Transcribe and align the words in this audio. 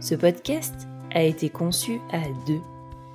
Ce 0.00 0.14
podcast 0.14 0.86
a 1.12 1.24
été 1.24 1.50
conçu 1.50 1.98
à 2.12 2.22
deux. 2.46 2.60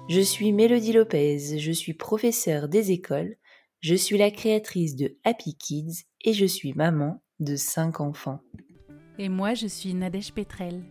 Je 0.09 0.19
suis 0.19 0.51
Mélodie 0.51 0.91
Lopez, 0.91 1.57
je 1.57 1.71
suis 1.71 1.93
professeure 1.93 2.67
des 2.67 2.91
écoles, 2.91 3.37
je 3.79 3.95
suis 3.95 4.17
la 4.17 4.29
créatrice 4.31 4.97
de 4.97 5.17
Happy 5.23 5.55
Kids 5.55 6.03
et 6.25 6.33
je 6.33 6.45
suis 6.45 6.73
maman 6.73 7.23
de 7.39 7.55
cinq 7.55 8.01
enfants. 8.01 8.41
Et 9.17 9.29
moi, 9.29 9.53
je 9.53 9.65
suis 9.65 9.93
Nadège 9.93 10.33
Petrel. 10.33 10.83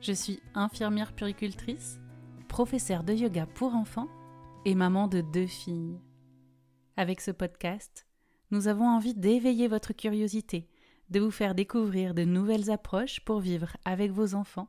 Je 0.00 0.12
suis 0.12 0.40
infirmière 0.56 1.12
puricultrice, 1.12 2.00
professeure 2.48 3.04
de 3.04 3.12
yoga 3.12 3.46
pour 3.46 3.76
enfants 3.76 4.08
et 4.64 4.74
maman 4.74 5.06
de 5.06 5.20
deux 5.20 5.46
filles. 5.46 6.00
Avec 6.96 7.20
ce 7.20 7.30
podcast, 7.30 8.08
nous 8.50 8.66
avons 8.66 8.88
envie 8.88 9.14
d'éveiller 9.14 9.68
votre 9.68 9.92
curiosité 9.92 10.68
de 11.10 11.20
vous 11.20 11.30
faire 11.30 11.54
découvrir 11.54 12.14
de 12.14 12.24
nouvelles 12.24 12.70
approches 12.70 13.20
pour 13.20 13.40
vivre 13.40 13.76
avec 13.84 14.10
vos 14.10 14.34
enfants 14.34 14.68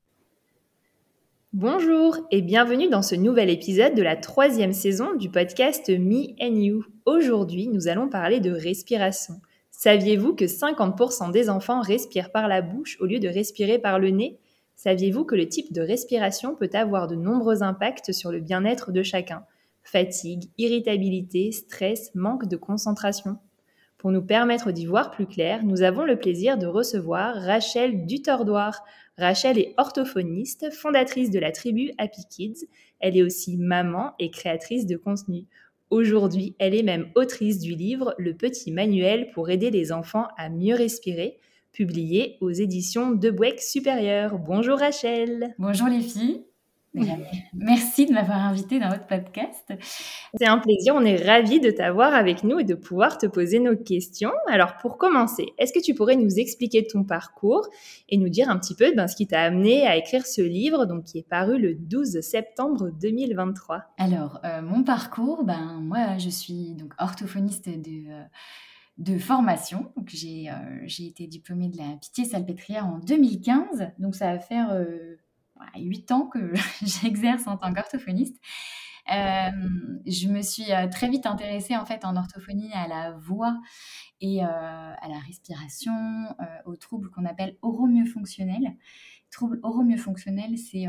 Bonjour 1.53 2.17
et 2.31 2.41
bienvenue 2.41 2.87
dans 2.87 3.01
ce 3.01 3.13
nouvel 3.13 3.49
épisode 3.49 3.93
de 3.93 4.01
la 4.01 4.15
troisième 4.15 4.71
saison 4.71 5.15
du 5.15 5.29
podcast 5.29 5.89
Me 5.89 6.29
and 6.41 6.55
You. 6.55 6.85
Aujourd'hui, 7.05 7.67
nous 7.67 7.89
allons 7.89 8.07
parler 8.07 8.39
de 8.39 8.51
respiration. 8.51 9.33
Saviez-vous 9.69 10.33
que 10.33 10.45
50% 10.45 11.29
des 11.33 11.49
enfants 11.49 11.81
respirent 11.81 12.31
par 12.31 12.47
la 12.47 12.61
bouche 12.61 12.95
au 13.01 13.05
lieu 13.05 13.19
de 13.19 13.27
respirer 13.27 13.79
par 13.79 13.99
le 13.99 14.11
nez? 14.11 14.39
Saviez-vous 14.77 15.25
que 15.25 15.35
le 15.35 15.49
type 15.49 15.73
de 15.73 15.81
respiration 15.81 16.55
peut 16.55 16.69
avoir 16.71 17.09
de 17.09 17.15
nombreux 17.15 17.63
impacts 17.63 18.13
sur 18.13 18.31
le 18.31 18.39
bien-être 18.39 18.93
de 18.93 19.03
chacun? 19.03 19.43
Fatigue, 19.83 20.45
irritabilité, 20.57 21.51
stress, 21.51 22.15
manque 22.15 22.47
de 22.47 22.55
concentration? 22.55 23.39
Pour 24.01 24.11
nous 24.11 24.23
permettre 24.23 24.71
d'y 24.71 24.87
voir 24.87 25.11
plus 25.11 25.27
clair, 25.27 25.63
nous 25.63 25.83
avons 25.83 26.05
le 26.05 26.17
plaisir 26.17 26.57
de 26.57 26.65
recevoir 26.65 27.35
Rachel 27.35 28.07
Dutordoir. 28.07 28.83
Rachel 29.15 29.59
est 29.59 29.75
orthophoniste, 29.77 30.73
fondatrice 30.73 31.29
de 31.29 31.37
la 31.37 31.51
tribu 31.51 31.91
Happy 31.99 32.21
Kids. 32.27 32.65
Elle 32.99 33.15
est 33.15 33.21
aussi 33.21 33.57
maman 33.57 34.13
et 34.17 34.31
créatrice 34.31 34.87
de 34.87 34.97
contenu. 34.97 35.45
Aujourd'hui, 35.91 36.55
elle 36.57 36.73
est 36.73 36.81
même 36.81 37.11
autrice 37.13 37.59
du 37.59 37.75
livre 37.75 38.15
Le 38.17 38.33
petit 38.33 38.71
manuel 38.71 39.29
pour 39.35 39.51
aider 39.51 39.69
les 39.69 39.91
enfants 39.91 40.29
à 40.35 40.49
mieux 40.49 40.73
respirer, 40.73 41.37
publié 41.71 42.37
aux 42.41 42.49
éditions 42.49 43.11
de 43.11 43.29
Bouec 43.29 43.61
Supérieur. 43.61 44.39
Bonjour 44.39 44.79
Rachel. 44.79 45.53
Bonjour 45.59 45.89
les 45.89 46.01
filles. 46.01 46.43
Merci 46.93 48.05
de 48.05 48.11
m'avoir 48.11 48.39
invité 48.39 48.79
dans 48.79 48.89
votre 48.89 49.07
podcast. 49.07 49.73
C'est 50.37 50.47
un 50.47 50.57
plaisir, 50.57 50.93
on 50.93 51.05
est 51.05 51.23
ravis 51.23 51.61
de 51.61 51.71
t'avoir 51.71 52.13
avec 52.13 52.43
nous 52.43 52.59
et 52.59 52.65
de 52.65 52.75
pouvoir 52.75 53.17
te 53.17 53.25
poser 53.27 53.59
nos 53.59 53.77
questions. 53.77 54.31
Alors 54.47 54.75
pour 54.77 54.97
commencer, 54.97 55.53
est-ce 55.57 55.71
que 55.71 55.79
tu 55.79 55.93
pourrais 55.93 56.17
nous 56.17 56.39
expliquer 56.39 56.85
ton 56.85 57.05
parcours 57.05 57.67
et 58.09 58.17
nous 58.17 58.27
dire 58.27 58.49
un 58.49 58.59
petit 58.59 58.75
peu 58.75 58.93
ben, 58.93 59.07
ce 59.07 59.15
qui 59.15 59.25
t'a 59.25 59.41
amené 59.41 59.87
à 59.87 59.95
écrire 59.95 60.25
ce 60.25 60.41
livre 60.41 60.85
donc, 60.85 61.05
qui 61.05 61.19
est 61.19 61.27
paru 61.27 61.59
le 61.59 61.75
12 61.75 62.19
septembre 62.19 62.91
2023 63.01 63.83
Alors 63.97 64.41
euh, 64.43 64.61
mon 64.61 64.83
parcours, 64.83 65.45
ben, 65.45 65.79
moi 65.81 66.17
je 66.17 66.29
suis 66.29 66.75
donc 66.75 66.93
orthophoniste 66.97 67.69
de... 67.69 68.11
Euh, 68.11 68.23
de 68.97 69.17
formation. 69.17 69.91
J'ai, 70.05 70.49
euh, 70.49 70.53
j'ai 70.85 71.07
été 71.07 71.25
diplômée 71.25 71.69
de 71.69 71.77
la 71.77 71.95
Pitié-Salpêtrière 71.99 72.85
en 72.85 72.99
2015. 72.99 73.93
Donc, 73.97 74.13
ça 74.13 74.33
va 74.33 74.39
faire 74.39 74.77
8 75.75 76.11
ans 76.11 76.27
que 76.27 76.53
j'exerce 76.81 77.47
en 77.47 77.57
tant 77.57 77.73
qu'orthophoniste. 77.73 78.37
Euh, 79.11 79.49
je 80.05 80.27
me 80.27 80.41
suis 80.41 80.71
euh, 80.71 80.87
très 80.87 81.09
vite 81.09 81.25
intéressée 81.25 81.75
en 81.75 81.85
fait 81.85 82.05
en 82.05 82.15
orthophonie 82.15 82.71
à 82.73 82.87
la 82.87 83.11
voix 83.11 83.59
et 84.21 84.43
euh, 84.43 84.47
à 84.47 85.07
la 85.09 85.17
respiration, 85.19 86.35
aux 86.65 86.75
troubles 86.75 87.09
qu'on 87.09 87.25
appelle 87.25 87.57
oromyofonctionnels. 87.61 88.75
Troubles 89.31 89.59
oromyofonctionnels, 89.63 90.57
c'est 90.57 90.85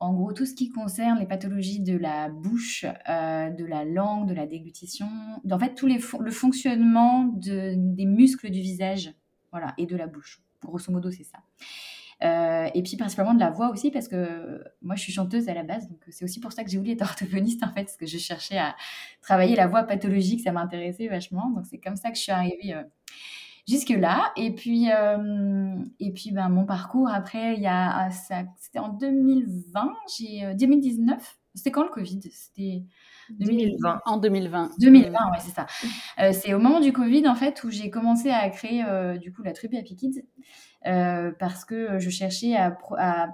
en 0.00 0.14
gros 0.14 0.32
tout 0.32 0.46
ce 0.46 0.54
qui 0.54 0.70
concerne 0.70 1.18
les 1.18 1.26
pathologies 1.26 1.80
de 1.80 1.96
la 1.96 2.28
bouche, 2.28 2.84
de 2.84 3.64
la 3.64 3.84
langue, 3.84 4.28
de 4.28 4.34
la 4.34 4.46
déglutition, 4.46 5.08
en 5.48 5.58
fait 5.58 5.74
tout 5.74 5.86
les 5.86 6.00
le 6.18 6.30
fonctionnement 6.30 7.24
de, 7.24 7.74
des 7.94 8.06
muscles 8.06 8.50
du 8.50 8.60
visage, 8.60 9.14
voilà, 9.52 9.74
et 9.78 9.86
de 9.86 9.96
la 9.96 10.06
bouche. 10.06 10.42
Grosso 10.62 10.90
modo, 10.90 11.10
c'est 11.10 11.24
ça. 11.24 11.38
Euh, 12.22 12.68
et 12.74 12.82
puis 12.82 12.96
principalement 12.96 13.32
de 13.32 13.40
la 13.40 13.50
voix 13.50 13.70
aussi, 13.70 13.90
parce 13.90 14.06
que 14.06 14.62
moi 14.82 14.94
je 14.94 15.02
suis 15.02 15.12
chanteuse 15.12 15.48
à 15.48 15.54
la 15.54 15.62
base, 15.62 15.88
donc 15.88 16.00
c'est 16.10 16.24
aussi 16.24 16.38
pour 16.38 16.52
ça 16.52 16.64
que 16.64 16.70
j'ai 16.70 16.76
voulu 16.76 16.90
être 16.90 17.02
orthophoniste 17.02 17.62
en 17.64 17.72
fait, 17.72 17.84
parce 17.84 17.96
que 17.96 18.06
je 18.06 18.18
cherchais 18.18 18.58
à 18.58 18.76
travailler 19.22 19.56
la 19.56 19.66
voix 19.66 19.84
pathologique, 19.84 20.40
ça 20.40 20.52
m'intéressait 20.52 21.08
vachement. 21.08 21.50
Donc 21.50 21.64
c'est 21.66 21.78
comme 21.78 21.96
ça 21.96 22.10
que 22.10 22.16
je 22.16 22.22
suis 22.22 22.32
arrivée 22.32 22.74
euh, 22.74 22.82
jusque-là. 23.66 24.32
Et 24.36 24.54
puis, 24.54 24.90
euh, 24.92 25.76
et 25.98 26.12
puis 26.12 26.32
ben, 26.32 26.50
mon 26.50 26.66
parcours 26.66 27.08
après, 27.08 27.54
il 27.54 27.62
y 27.62 27.66
a, 27.66 28.10
c'était 28.10 28.78
en 28.78 28.90
2020, 28.90 29.92
j'ai 30.18 30.54
2019. 30.54 31.38
C'était 31.54 31.70
quand 31.72 31.82
le 31.82 31.90
Covid? 31.90 32.20
C'était 32.30 32.84
2020. 33.30 34.02
En 34.04 34.18
2020. 34.18 34.70
2020, 34.78 35.10
ouais, 35.10 35.38
c'est 35.40 35.54
ça. 35.54 35.66
c'est 36.32 36.54
au 36.54 36.60
moment 36.60 36.80
du 36.80 36.92
Covid, 36.92 37.26
en 37.26 37.34
fait, 37.34 37.64
où 37.64 37.70
j'ai 37.70 37.90
commencé 37.90 38.30
à 38.30 38.48
créer, 38.50 38.84
du 39.18 39.32
coup, 39.32 39.42
la 39.42 39.52
tribu 39.52 39.76
Happy 39.76 39.96
Kids. 39.96 40.22
Euh, 40.86 41.30
parce 41.38 41.66
que 41.66 41.98
je 41.98 42.08
cherchais 42.08 42.56
à, 42.56 42.70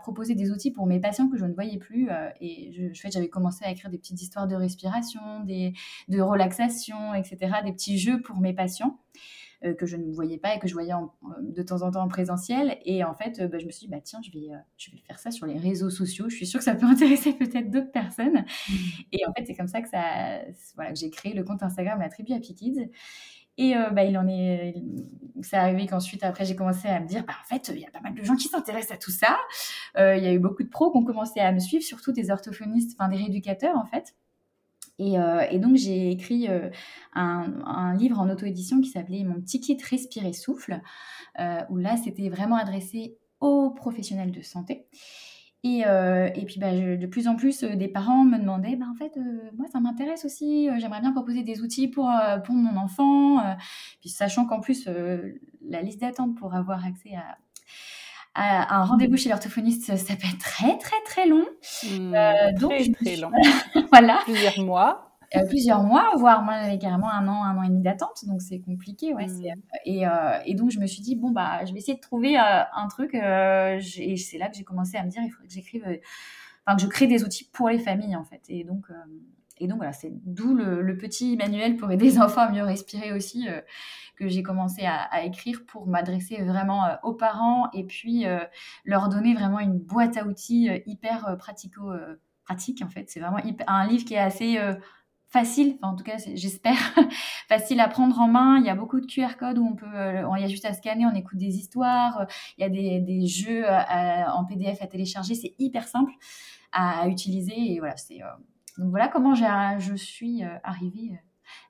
proposer 0.02 0.34
des 0.34 0.50
outils 0.50 0.72
pour 0.72 0.86
mes 0.86 0.98
patients 0.98 1.28
que 1.28 1.36
je 1.36 1.44
ne 1.44 1.52
voyais 1.52 1.78
plus. 1.78 2.10
Euh, 2.10 2.28
et 2.40 2.72
je, 2.72 3.08
j'avais 3.08 3.28
commencé 3.28 3.64
à 3.64 3.70
écrire 3.70 3.90
des 3.90 3.98
petites 3.98 4.20
histoires 4.20 4.48
de 4.48 4.56
respiration, 4.56 5.40
des, 5.44 5.72
de 6.08 6.20
relaxation, 6.20 7.14
etc., 7.14 7.56
des 7.64 7.72
petits 7.72 7.98
jeux 7.98 8.20
pour 8.20 8.38
mes 8.38 8.52
patients. 8.52 8.98
Euh, 9.64 9.72
que 9.72 9.86
je 9.86 9.96
ne 9.96 10.12
voyais 10.12 10.36
pas 10.36 10.54
et 10.54 10.58
que 10.58 10.68
je 10.68 10.74
voyais 10.74 10.92
de 11.40 11.62
temps 11.62 11.80
en 11.80 11.90
temps 11.90 12.02
en 12.02 12.08
présentiel. 12.08 12.76
Et 12.84 13.02
en 13.04 13.14
fait, 13.14 13.40
bah, 13.50 13.58
je 13.58 13.64
me 13.64 13.70
suis 13.70 13.86
dit, 13.86 13.90
bah, 13.90 14.02
tiens, 14.04 14.20
je 14.22 14.30
vais, 14.30 14.48
je 14.76 14.90
vais 14.90 14.98
faire 14.98 15.18
ça 15.18 15.30
sur 15.30 15.46
les 15.46 15.58
réseaux 15.58 15.88
sociaux. 15.88 16.28
Je 16.28 16.36
suis 16.36 16.46
sûre 16.46 16.58
que 16.58 16.64
ça 16.64 16.74
peut 16.74 16.84
intéresser 16.90 17.32
peut-être 17.32 17.70
d'autres 17.70 17.90
personnes. 17.90 18.44
Mmh. 18.68 18.74
Et 19.12 19.26
en 19.26 19.32
fait, 19.32 19.46
c'est 19.46 19.54
comme 19.54 19.66
ça 19.66 19.80
que, 19.80 19.88
ça, 19.88 20.42
voilà, 20.74 20.92
que 20.92 20.98
j'ai 20.98 21.08
créé 21.08 21.32
le 21.32 21.42
compte 21.42 21.62
Instagram 21.62 21.98
La 22.00 22.10
Tribu 22.10 22.34
Happy 22.34 22.54
Kids. 22.54 22.90
Et 23.58 23.76
euh, 23.76 23.90
bah, 23.90 24.04
il 24.04 24.16
en 24.18 24.28
est, 24.28 24.74
c'est 25.42 25.56
arrivé 25.56 25.86
qu'ensuite, 25.86 26.22
après, 26.24 26.44
j'ai 26.44 26.56
commencé 26.56 26.88
à 26.88 27.00
me 27.00 27.06
dire, 27.06 27.24
bah, 27.24 27.34
en 27.42 27.46
fait, 27.46 27.70
il 27.74 27.80
y 27.80 27.86
a 27.86 27.90
pas 27.90 28.00
mal 28.00 28.14
de 28.14 28.22
gens 28.22 28.36
qui 28.36 28.48
s'intéressent 28.48 28.96
à 28.96 28.98
tout 28.98 29.10
ça. 29.10 29.38
Euh, 29.96 30.16
il 30.16 30.24
y 30.24 30.26
a 30.26 30.32
eu 30.32 30.38
beaucoup 30.38 30.62
de 30.62 30.68
pros 30.68 30.90
qui 30.90 30.98
ont 30.98 31.04
commencé 31.04 31.40
à 31.40 31.52
me 31.52 31.58
suivre, 31.58 31.82
surtout 31.82 32.12
des 32.12 32.30
orthophonistes, 32.30 32.96
enfin 32.98 33.08
des 33.08 33.16
rééducateurs, 33.16 33.76
en 33.76 33.86
fait. 33.86 34.14
Et, 34.98 35.18
euh, 35.18 35.58
donc, 35.58 35.76
j'ai 35.76 36.10
écrit 36.10 36.48
un, 36.48 37.52
un, 37.64 37.94
livre 37.94 38.18
en 38.18 38.28
auto-édition 38.30 38.80
qui 38.80 38.88
s'appelait 38.88 39.24
Mon 39.24 39.40
petit 39.40 39.60
kit 39.60 39.78
Respirer 39.90 40.32
Souffle, 40.32 40.80
où 41.70 41.76
là, 41.76 41.96
c'était 41.96 42.28
vraiment 42.28 42.56
adressé 42.56 43.18
aux 43.40 43.70
professionnels 43.70 44.32
de 44.32 44.40
santé. 44.42 44.86
Euh, 45.64 46.30
et, 46.34 46.44
puis, 46.44 46.58
bah, 46.58 46.72
de 46.72 47.06
plus 47.06 47.28
en 47.28 47.36
plus, 47.36 47.62
euh, 47.62 47.74
des 47.74 47.88
parents 47.88 48.24
me 48.24 48.38
demandaient, 48.38 48.76
bah, 48.76 48.86
en 48.90 48.94
fait, 48.94 49.16
euh, 49.16 49.50
moi, 49.56 49.66
ça 49.72 49.80
m'intéresse 49.80 50.24
aussi, 50.24 50.68
j'aimerais 50.78 51.00
bien 51.00 51.12
proposer 51.12 51.42
des 51.42 51.60
outils 51.62 51.88
pour, 51.88 52.10
pour 52.44 52.54
mon 52.54 52.76
enfant. 52.76 53.42
puis, 54.00 54.08
sachant 54.08 54.46
qu'en 54.46 54.60
plus, 54.60 54.88
la 55.68 55.82
liste 55.82 56.00
d'attente 56.00 56.36
pour 56.36 56.54
avoir 56.54 56.84
accès 56.84 57.14
à, 57.14 57.36
à 58.34 58.80
un 58.80 58.84
rendez-vous 58.84 59.16
chez 59.16 59.28
l'orthophoniste, 59.28 59.96
ça 59.96 60.14
peut 60.14 60.28
être 60.28 60.38
très, 60.38 60.78
très, 60.78 61.00
très 61.04 61.26
long. 61.26 61.44
Mmh, 61.84 62.58
donc, 62.58 62.72
très, 62.72 62.92
très 62.92 63.16
long. 63.16 63.30
voilà. 63.90 64.20
Plusieurs 64.24 64.58
mois. 64.64 65.15
Euh, 65.36 65.46
plusieurs 65.46 65.82
mois, 65.82 66.12
voire 66.16 66.42
moi 66.42 66.54
j'avais 66.62 66.78
carrément 66.78 67.10
un 67.10 67.26
an, 67.28 67.44
un 67.44 67.56
an 67.56 67.62
et 67.62 67.68
demi 67.68 67.82
d'attente, 67.82 68.24
donc 68.26 68.42
c'est 68.42 68.60
compliqué. 68.60 69.14
Ouais, 69.14 69.26
mmh. 69.26 69.44
et, 69.84 70.06
euh, 70.06 70.38
et, 70.44 70.54
donc 70.54 70.70
je 70.70 70.78
me 70.78 70.86
suis 70.86 71.02
dit, 71.02 71.16
bon, 71.16 71.30
bah, 71.30 71.64
je 71.64 71.72
vais 71.72 71.78
essayer 71.78 71.96
de 71.96 72.00
trouver 72.00 72.38
euh, 72.38 72.62
un 72.74 72.88
truc, 72.88 73.14
et 73.14 74.16
c'est 74.16 74.38
là 74.38 74.48
que 74.48 74.56
j'ai 74.56 74.64
commencé 74.64 74.96
à 74.96 75.04
me 75.04 75.10
dire, 75.10 75.22
il 75.22 75.30
faudrait 75.30 75.48
que 75.48 75.54
j'écrive 75.54 75.84
enfin, 76.66 76.76
que 76.76 76.82
je 76.82 76.86
crée 76.86 77.06
des 77.06 77.24
outils 77.24 77.48
pour 77.52 77.68
les 77.68 77.78
familles 77.78 78.16
en 78.16 78.24
fait. 78.24 78.42
Et 78.48 78.64
donc, 78.64 78.86
et 79.58 79.68
donc 79.68 79.78
voilà, 79.78 79.92
c'est 79.92 80.12
d'où 80.24 80.54
le, 80.54 80.96
petit 80.96 81.36
manuel 81.36 81.76
pour 81.76 81.90
aider 81.90 82.06
les 82.06 82.18
enfants 82.18 82.42
à 82.42 82.50
mieux 82.50 82.62
respirer 82.62 83.12
aussi 83.12 83.46
que 84.16 84.28
j'ai 84.28 84.42
commencé 84.42 84.82
à, 84.84 85.24
écrire 85.24 85.64
pour 85.66 85.86
m'adresser 85.86 86.42
vraiment 86.42 86.84
aux 87.02 87.14
parents 87.14 87.70
et 87.72 87.84
puis 87.84 88.24
leur 88.84 89.08
donner 89.08 89.34
vraiment 89.34 89.60
une 89.60 89.78
boîte 89.78 90.16
à 90.16 90.26
outils 90.26 90.70
hyper 90.86 91.36
pratico 91.38 91.92
pratique 92.44 92.82
en 92.82 92.88
fait. 92.88 93.10
C'est 93.10 93.20
vraiment 93.20 93.40
un 93.66 93.86
livre 93.86 94.04
qui 94.04 94.14
est 94.14 94.18
assez 94.18 94.58
facile, 95.28 95.76
enfin 95.80 95.92
en 95.92 95.96
tout 95.96 96.04
cas 96.04 96.16
j'espère, 96.34 96.78
facile 97.48 97.80
à 97.80 97.88
prendre 97.88 98.18
en 98.20 98.28
main. 98.28 98.58
Il 98.58 98.66
y 98.66 98.70
a 98.70 98.74
beaucoup 98.74 99.00
de 99.00 99.06
QR 99.06 99.36
codes 99.38 99.58
où 99.58 99.66
on 99.66 99.74
peut, 99.74 99.86
euh, 99.86 100.28
il 100.36 100.42
y 100.42 100.44
a 100.44 100.48
juste 100.48 100.64
à 100.64 100.72
scanner, 100.72 101.06
on 101.06 101.14
écoute 101.14 101.38
des 101.38 101.56
histoires, 101.56 102.20
euh, 102.20 102.24
il 102.58 102.62
y 102.62 102.64
a 102.64 102.68
des, 102.68 103.00
des 103.00 103.26
jeux 103.26 103.64
euh, 103.64 104.24
en 104.32 104.44
PDF 104.44 104.82
à 104.82 104.86
télécharger, 104.86 105.34
c'est 105.34 105.54
hyper 105.58 105.88
simple 105.88 106.12
à, 106.72 107.08
utiliser 107.08 107.72
et 107.72 107.78
voilà, 107.78 107.96
c'est 107.96 108.18
donc 108.76 108.90
voilà 108.90 109.08
comment 109.08 109.34
je 109.34 109.94
suis 109.96 110.42
arrivée 110.62 111.18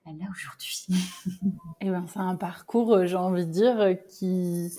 là 0.07 0.27
aujourd'hui. 0.31 0.87
et 0.89 1.35
eh 1.83 1.91
ben 1.91 2.07
c'est 2.09 2.19
un 2.19 2.35
parcours, 2.35 3.07
j'ai 3.07 3.17
envie 3.17 3.47
de 3.47 3.51
dire, 3.53 3.97
qui 4.09 4.73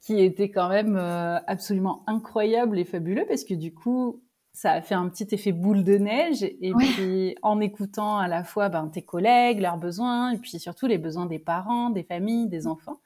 qui 0.00 0.20
était 0.20 0.50
quand 0.50 0.68
même 0.70 0.96
absolument 0.96 2.02
incroyable 2.06 2.78
et 2.78 2.84
fabuleux 2.84 3.26
parce 3.28 3.44
que 3.44 3.54
du 3.54 3.74
coup 3.74 4.22
ça 4.58 4.72
a 4.72 4.80
fait 4.80 4.96
un 4.96 5.08
petit 5.08 5.28
effet 5.30 5.52
boule 5.52 5.84
de 5.84 5.98
neige. 5.98 6.42
Et 6.42 6.72
puis, 6.76 7.36
en 7.42 7.60
écoutant 7.60 8.18
à 8.18 8.26
la 8.26 8.42
fois 8.42 8.68
ben, 8.68 8.88
tes 8.88 9.02
collègues, 9.02 9.60
leurs 9.60 9.76
besoins, 9.76 10.32
et 10.32 10.38
puis 10.38 10.58
surtout 10.58 10.88
les 10.88 10.98
besoins 10.98 11.26
des 11.26 11.38
parents, 11.38 11.90
des 11.90 12.02
familles, 12.02 12.48
des 12.48 12.66
enfants, 12.66 13.00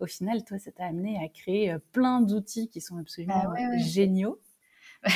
au 0.00 0.06
final, 0.06 0.42
toi, 0.44 0.58
ça 0.58 0.72
t'a 0.72 0.84
amené 0.84 1.16
à 1.24 1.28
créer 1.28 1.70
euh, 1.70 1.78
plein 1.92 2.20
d'outils 2.20 2.68
qui 2.68 2.80
sont 2.80 2.96
absolument 2.98 3.40
bah 3.54 3.78
géniaux. 3.78 4.40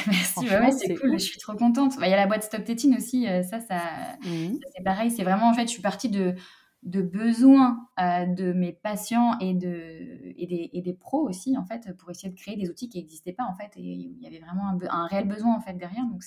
Merci, 0.07 0.47
c'est 0.79 0.95
cool, 0.95 1.15
je 1.15 1.25
suis 1.25 1.41
trop 1.41 1.55
contente. 1.55 1.99
Bah, 1.99 2.07
il 2.07 2.11
y 2.11 2.15
a 2.15 2.17
la 2.17 2.29
boîte 2.29 2.45
Stop 2.45 2.63
Tétine 2.63 2.95
aussi, 2.95 3.27
euh, 3.27 3.43
ça, 3.43 3.59
ça, 3.59 3.81
mmh. 4.25 4.53
ça 4.53 4.69
c'est 4.77 4.85
pareil. 4.85 5.11
C'est 5.11 5.25
vraiment, 5.25 5.51
en 5.51 5.55
fait, 5.55 5.63
je 5.63 5.73
suis 5.73 5.83
partie 5.83 6.09
de, 6.09 6.37
de 6.83 7.03
besoins 7.03 7.89
euh, 8.01 8.25
de 8.25 8.55
mes 8.55 8.73
patients 8.73 9.39
et, 9.39 9.53
de, 9.53 10.33
et, 10.37 10.47
des, 10.47 10.71
et 10.73 10.81
des 10.81 10.95
pros 10.95 11.29
aussi, 11.29 11.59
en 11.59 11.65
fait, 11.65 11.95
pour 11.99 12.11
essayer 12.11 12.31
de 12.31 12.39
créer 12.39 12.57
des 12.57 12.71
outils 12.71 12.89
qui 12.89 12.99
n'existaient 12.99 13.35
pas, 13.35 13.45
en 13.45 13.55
fait, 13.55 13.71
et 13.77 13.83
il 13.83 14.19
y 14.19 14.27
avait 14.27 14.39
vraiment 14.39 14.67
un, 14.69 14.79
un, 14.89 15.07
réel 15.07 15.29
besoin, 15.29 15.55
en 15.55 15.61
fait, 15.61 15.75
derrière. 15.75 16.07
Donc, 16.07 16.23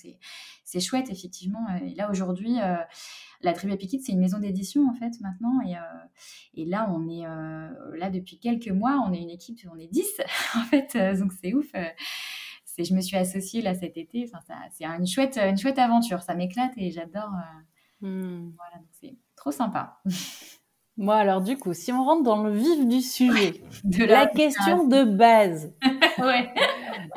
c'est 0.64 0.80
chouette, 0.80 1.10
effectivement. 1.10 1.66
Et 1.84 1.96
là, 1.96 2.10
aujourd'hui, 2.12 2.60
euh, 2.62 2.76
la 3.42 3.54
Tribu 3.54 3.76
Piquet, 3.78 3.98
c'est 4.00 4.12
une 4.12 4.20
maison 4.20 4.38
d'édition, 4.38 4.88
en 4.88 4.94
fait, 4.94 5.20
maintenant. 5.22 5.60
Et, 5.62 5.76
euh, 5.76 5.82
et 6.54 6.66
là, 6.66 6.88
on 6.92 7.10
est, 7.10 7.26
là, 7.98 8.12
depuis 8.12 8.38
quelques 8.38 8.70
mois, 8.70 9.04
on 9.08 9.12
est 9.12 9.22
une 9.22 9.32
équipe, 9.32 9.60
on 9.74 9.80
est 9.80 9.88
10, 9.88 10.22
en 10.56 10.64
fait. 10.66 10.96
donc, 11.18 11.32
c'est 11.34 11.56
ouf. 11.56 11.72
je 12.78 12.94
me 12.94 13.02
suis 13.02 13.18
associée, 13.18 13.64
là, 13.64 13.74
cet 13.74 13.98
été. 13.98 14.30
Enfin, 14.32 14.56
c'est 14.72 14.86
une 14.86 15.08
chouette, 15.08 15.40
une 15.40 15.58
chouette 15.58 15.80
aventure. 15.80 16.22
Ça 16.22 16.36
m'éclate 16.36 16.74
et 16.78 16.92
j'adore. 16.92 17.32
Mmh. 18.02 18.52
Voilà, 18.58 18.78
donc 18.78 18.90
c'est 18.92 19.16
Trop 19.44 19.52
sympa. 19.52 20.00
Moi, 20.96 21.18
alors 21.18 21.42
du 21.42 21.58
coup, 21.58 21.74
si 21.74 21.92
on 21.92 22.02
rentre 22.02 22.24
dans 22.24 22.44
le 22.44 22.54
vif 22.54 22.88
du 22.88 23.02
sujet, 23.02 23.62
de 23.84 24.06
la, 24.06 24.26
question 24.26 24.88
de 24.88 25.04
base. 25.04 25.74
ouais. 26.18 26.54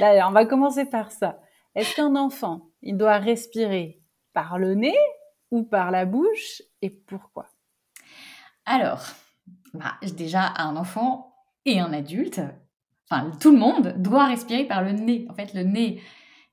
on 0.01 0.33
va 0.33 0.45
commencer 0.45 0.87
par 0.87 1.13
ça. 1.13 1.39
Est-ce 1.77 1.95
qu'un 1.95 2.17
enfant, 2.17 2.63
il 2.83 2.97
doit 2.97 3.19
respirer 3.19 4.03
par 4.33 4.59
le 4.59 4.75
nez 4.75 4.97
ou 5.53 5.63
par 5.63 5.93
la 5.93 6.05
bouche 6.05 6.63
et 6.83 6.91
pourquoi? 6.91 7.47
Alors, 8.65 9.05
bah, 9.73 9.95
déjà, 10.17 10.53
un 10.57 10.75
enfant 10.75 11.33
et 11.65 11.79
un 11.79 11.93
adulte, 11.93 12.41
enfin 13.09 13.31
tout 13.39 13.53
le 13.53 13.59
monde 13.59 13.95
doit 13.99 14.25
respirer 14.25 14.65
par 14.65 14.83
le 14.83 14.91
nez. 14.91 15.29
En 15.31 15.35
fait, 15.35 15.55
le 15.55 15.63
nez, 15.63 16.03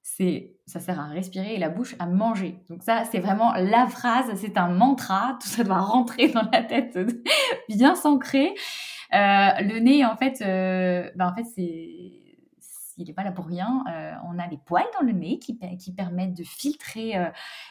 c'est 0.03 0.51
ça 0.65 0.79
sert 0.79 0.99
à 0.99 1.05
respirer 1.07 1.55
et 1.55 1.57
la 1.57 1.69
bouche 1.69 1.95
à 1.97 2.05
manger. 2.05 2.59
Donc 2.69 2.83
ça, 2.83 3.05
c'est 3.05 3.19
vraiment 3.19 3.53
la 3.53 3.87
phrase, 3.87 4.25
c'est 4.35 4.57
un 4.57 4.67
mantra, 4.67 5.37
tout 5.41 5.47
ça 5.47 5.63
doit 5.63 5.79
rentrer 5.79 6.27
dans 6.27 6.47
la 6.51 6.61
tête 6.61 6.97
bien 7.69 7.95
s'ancrer. 7.95 8.53
Euh, 9.13 9.51
le 9.61 9.79
nez, 9.79 10.05
en 10.05 10.17
fait, 10.17 10.41
euh, 10.41 11.09
bah, 11.15 11.29
en 11.31 11.35
fait, 11.35 11.45
c'est 11.55 12.19
il 12.97 13.07
n'est 13.07 13.13
pas 13.13 13.23
là 13.23 13.31
pour 13.31 13.47
rien. 13.47 13.83
Euh, 13.89 14.13
on 14.29 14.37
a 14.37 14.47
des 14.47 14.59
poils 14.63 14.85
dans 14.99 15.03
le 15.03 15.13
nez 15.13 15.39
qui, 15.39 15.57
permettent 15.97 16.35
de 16.35 16.43
filtrer 16.43 17.13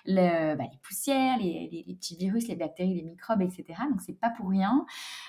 le, 0.05 0.57
bah, 0.57 0.65
les 0.65 0.79
poussières, 0.83 1.39
les, 1.39 1.85
les, 1.87 1.95
petits 1.95 2.17
virus, 2.17 2.49
les 2.49 2.57
bactéries, 2.57 2.95
les 2.95 3.05
microbes, 3.05 3.41
etc. 3.41 3.65
Donc 3.89 4.01
c'est 4.01 4.19
pas 4.19 4.31
pour 4.31 4.49
rien. 4.49 4.85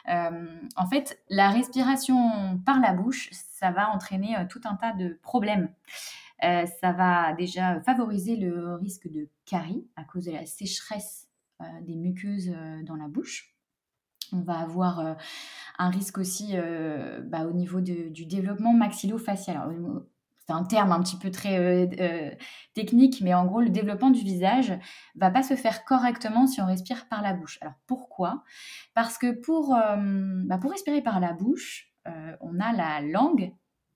en 0.08 0.88
fait, 0.90 1.20
la 1.30 1.50
respiration 1.50 2.60
par 2.66 2.80
la 2.80 2.94
bouche, 2.94 3.30
ça 3.32 3.70
va 3.70 3.92
entraîner 3.92 4.36
tout 4.50 4.62
un 4.66 4.76
tas 4.76 4.94
de 4.94 5.20
problèmes. 5.22 5.70
Euh, 6.44 6.66
ça 6.82 6.92
va 6.92 7.34
déjà 7.34 7.82
favoriser 7.82 8.36
le 8.36 8.76
risque 8.76 9.10
de 9.10 9.30
carie 9.46 9.88
à 9.96 10.04
cause 10.04 10.26
de 10.26 10.32
la 10.32 10.46
sécheresse 10.46 11.30
euh, 11.62 11.66
des 11.82 11.96
muqueuses 11.96 12.52
euh, 12.54 12.84
dans 12.84 12.96
la 12.96 13.08
bouche. 13.08 13.56
On 14.32 14.42
va 14.42 14.60
avoir 14.60 15.18
un 15.78 15.90
risque 15.92 16.18
aussi 16.18 16.56
bah, 17.26 17.46
au 17.46 17.52
niveau 17.52 17.82
du 17.82 18.26
développement 18.26 18.74
maxillofacial. 18.74 19.62
c'est 20.48 20.54
un 20.54 20.64
terme 20.64 20.92
un 20.92 21.04
petit 21.04 21.18
peu 21.18 21.30
très 21.30 22.36
technique, 22.74 23.22
mais 23.22 23.36
en 23.36 23.46
gros, 23.46 23.62
le 23.62 23.70
développement 23.70 24.10
du 24.10 24.24
visage 24.24 24.74
va 25.16 25.30
pas 25.30 25.44
se 25.44 25.56
faire 25.56 25.86
correctement 25.86 26.48
si 26.48 26.62
on 26.62 26.66
respire 26.66 27.08
par 27.10 27.22
la 27.22 27.34
bouche. 27.34 27.60
Alors 27.62 27.76
pourquoi? 27.86 28.44
Parce 28.96 29.20
que 29.20 29.40
bah, 30.48 30.58
pour 30.58 30.72
respirer 30.72 31.04
par 31.04 31.20
la 31.20 31.34
bouche, 31.34 31.94
on 32.42 32.60
a 32.60 32.74
la 32.74 33.02
langue 33.02 33.54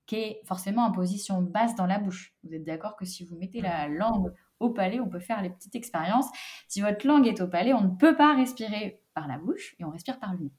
qui 0.07 0.15
est 0.15 0.41
forcément 0.45 0.83
en 0.83 0.91
position 0.91 1.41
basse 1.41 1.75
dans 1.75 1.85
la 1.85 1.99
bouche. 1.99 2.33
Vous 2.43 2.53
êtes 2.53 2.63
d'accord 2.63 2.95
que 2.95 3.05
si 3.05 3.25
vous 3.25 3.37
mettez 3.37 3.61
la 3.61 3.87
langue 3.89 4.33
au 4.59 4.69
palais, 4.71 4.99
on 4.99 5.09
peut 5.09 5.19
faire 5.19 5.41
les 5.41 5.49
petites 5.49 5.75
expériences. 5.75 6.27
Si 6.67 6.81
votre 6.81 7.05
langue 7.05 7.27
est 7.27 7.41
au 7.41 7.47
palais, 7.47 7.73
on 7.73 7.81
ne 7.81 7.95
peut 7.95 8.15
pas 8.15 8.33
respirer 8.33 9.03
par 9.13 9.27
la 9.27 9.37
bouche 9.37 9.75
et 9.79 9.85
on 9.85 9.89
respire 9.89 10.19
par 10.19 10.33
le 10.33 10.39
nez. 10.39 10.53